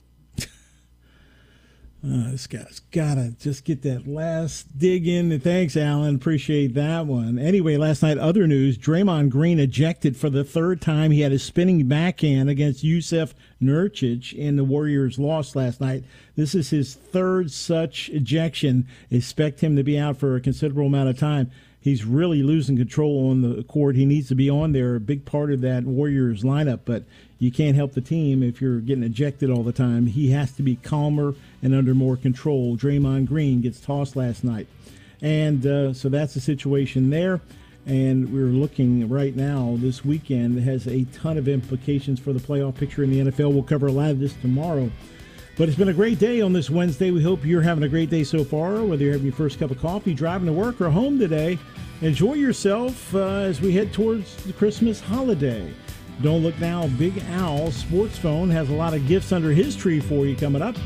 Uh, 2.05 2.31
this 2.31 2.47
guy's 2.47 2.81
gotta 2.93 3.35
just 3.41 3.65
get 3.65 3.83
that 3.83 4.07
last 4.07 4.79
dig 4.79 5.09
in. 5.09 5.41
Thanks, 5.41 5.77
Alan. 5.77 6.15
Appreciate 6.15 6.75
that 6.75 7.07
one. 7.07 7.41
Anyway, 7.41 7.77
last 7.77 8.05
night, 8.05 8.19
other 8.19 8.47
news: 8.47 8.79
Draymond 8.79 9.31
Green 9.31 9.59
ejected 9.59 10.17
for 10.17 10.31
the 10.31 10.45
third 10.45 10.81
time. 10.81 11.11
He 11.11 11.23
had 11.23 11.33
a 11.33 11.41
spinning 11.41 11.89
backhand 11.89 12.49
against 12.49 12.85
Jusuf 12.85 13.35
Nurkic 13.61 14.33
in 14.33 14.55
the 14.55 14.63
Warriors' 14.63 15.19
loss 15.19 15.57
last 15.57 15.81
night. 15.81 16.05
This 16.37 16.55
is 16.55 16.71
his 16.71 16.95
third 16.95 17.51
such 17.51 18.11
ejection. 18.11 18.87
Expect 19.11 19.61
him 19.61 19.75
to 19.75 19.83
be 19.83 19.99
out 19.99 20.19
for 20.19 20.37
a 20.37 20.41
considerable 20.41 20.87
amount 20.87 21.09
of 21.09 21.19
time. 21.19 21.51
He's 21.81 22.05
really 22.05 22.45
losing 22.45 22.77
control 22.77 23.31
on 23.31 23.43
the 23.43 23.65
court. 23.65 23.97
He 23.97 24.05
needs 24.05 24.29
to 24.29 24.35
be 24.37 24.49
on 24.49 24.73
there, 24.73 24.95
a 24.95 25.01
big 25.01 25.25
part 25.25 25.53
of 25.53 25.63
that 25.63 25.85
Warriors 25.85 26.45
lineup, 26.45 26.81
but 26.85 27.05
you 27.39 27.53
can't 27.53 27.77
help 27.77 27.93
the 27.93 28.01
team 28.01 28.43
if 28.43 28.61
you're 28.61 28.81
getting 28.81 29.05
ejected 29.05 29.51
all 29.51 29.63
the 29.63 29.73
time. 29.73 30.07
He 30.07 30.31
has 30.31 30.53
to 30.53 30.63
be 30.63 30.77
calmer 30.77 31.35
and 31.63 31.75
under 31.75 31.95
more 31.95 32.17
control. 32.17 32.77
Draymond 32.77 33.27
Green 33.27 33.61
gets 33.61 33.81
tossed 33.81 34.17
last 34.17 34.43
night. 34.43 34.67
And 35.23 35.67
uh, 35.67 35.93
so 35.93 36.09
that's 36.09 36.35
the 36.35 36.41
situation 36.41 37.11
there. 37.11 37.41
And 37.87 38.33
we're 38.33 38.47
looking 38.47 39.09
right 39.09 39.35
now 39.35 39.77
this 39.79 40.05
weekend 40.05 40.61
has 40.61 40.87
a 40.87 41.05
ton 41.05 41.39
of 41.39 41.49
implications 41.49 42.21
for 42.21 42.33
the 42.33 42.41
playoff 42.41 42.77
picture 42.77 43.03
in 43.03 43.11
the 43.11 43.31
NFL. 43.31 43.53
We'll 43.53 43.63
cover 43.63 43.87
a 43.87 43.93
lot 43.93 44.11
of 44.11 44.21
this 44.21 44.35
tomorrow. 44.35 44.91
But 45.57 45.69
it's 45.69 45.79
been 45.79 45.89
a 45.89 45.95
great 45.95 46.19
day 46.19 46.41
on 46.41 46.53
this 46.53 46.71
Wednesday. 46.71 47.11
We 47.11 47.23
hope 47.23 47.45
you're 47.45 47.63
having 47.63 47.83
a 47.83 47.89
great 47.89 48.11
day 48.11 48.25
so 48.25 48.45
far, 48.45 48.85
whether 48.85 49.03
you're 49.03 49.13
having 49.13 49.27
your 49.27 49.35
first 49.35 49.59
cup 49.59 49.71
of 49.71 49.81
coffee, 49.81 50.15
driving 50.15 50.47
to 50.47 50.53
work, 50.53 50.81
or 50.81 50.91
home 50.91 51.19
today. 51.19 51.59
Enjoy 52.01 52.35
yourself 52.35 53.13
uh, 53.15 53.19
as 53.19 53.61
we 53.61 53.73
head 53.73 53.93
towards 53.93 54.37
the 54.45 54.53
Christmas 54.53 55.01
holiday. 55.01 55.73
Don't 56.23 56.43
look 56.43 56.59
now. 56.59 56.89
Big 56.99 57.19
Al 57.31 57.71
Sports 57.71 58.19
Phone 58.19 58.51
has 58.51 58.71
a 58.71 58.75
lot 58.75 58.95
of 58.95 59.07
gifts 59.07 59.33
under 59.33 59.53
his 59.53 59.77
tree 59.77 60.01
for 60.01 60.27
you 60.27 60.35
coming 60.35 60.63
up. 60.63 60.77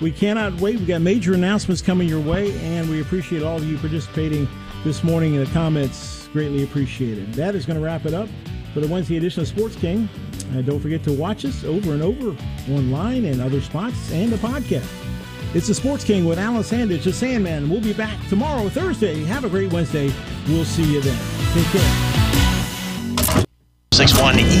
We 0.00 0.10
cannot 0.10 0.54
wait. 0.60 0.78
We've 0.78 0.88
got 0.88 1.00
major 1.02 1.34
announcements 1.34 1.82
coming 1.82 2.08
your 2.08 2.20
way, 2.20 2.56
and 2.60 2.88
we 2.88 3.00
appreciate 3.00 3.42
all 3.42 3.56
of 3.56 3.64
you 3.64 3.76
participating 3.78 4.48
this 4.84 5.02
morning 5.02 5.34
in 5.34 5.44
the 5.44 5.50
comments. 5.50 6.28
Greatly 6.32 6.62
appreciated. 6.62 7.34
That 7.34 7.54
is 7.54 7.66
going 7.66 7.78
to 7.78 7.84
wrap 7.84 8.06
it 8.06 8.14
up 8.14 8.28
for 8.72 8.80
the 8.80 8.88
Wednesday 8.88 9.16
edition 9.16 9.42
of 9.42 9.48
Sports 9.48 9.76
King. 9.76 10.08
Uh, 10.54 10.62
don't 10.62 10.80
forget 10.80 11.02
to 11.04 11.12
watch 11.12 11.44
us 11.44 11.64
over 11.64 11.92
and 11.92 12.02
over 12.02 12.36
online 12.70 13.24
and 13.24 13.40
other 13.40 13.60
spots 13.60 14.12
and 14.12 14.32
the 14.32 14.36
podcast. 14.36 14.86
It's 15.54 15.66
the 15.66 15.74
Sports 15.74 16.04
King 16.04 16.26
with 16.26 16.38
Alan 16.38 16.62
Sandage, 16.62 17.04
the 17.04 17.12
Sandman. 17.12 17.68
We'll 17.68 17.80
be 17.80 17.92
back 17.94 18.18
tomorrow, 18.28 18.68
Thursday. 18.68 19.24
Have 19.24 19.44
a 19.44 19.48
great 19.48 19.72
Wednesday. 19.72 20.12
We'll 20.46 20.64
see 20.64 20.92
you 20.92 21.00
then. 21.00 21.18
Take 21.54 21.66
care. 21.66 23.44
6-1 23.92 24.38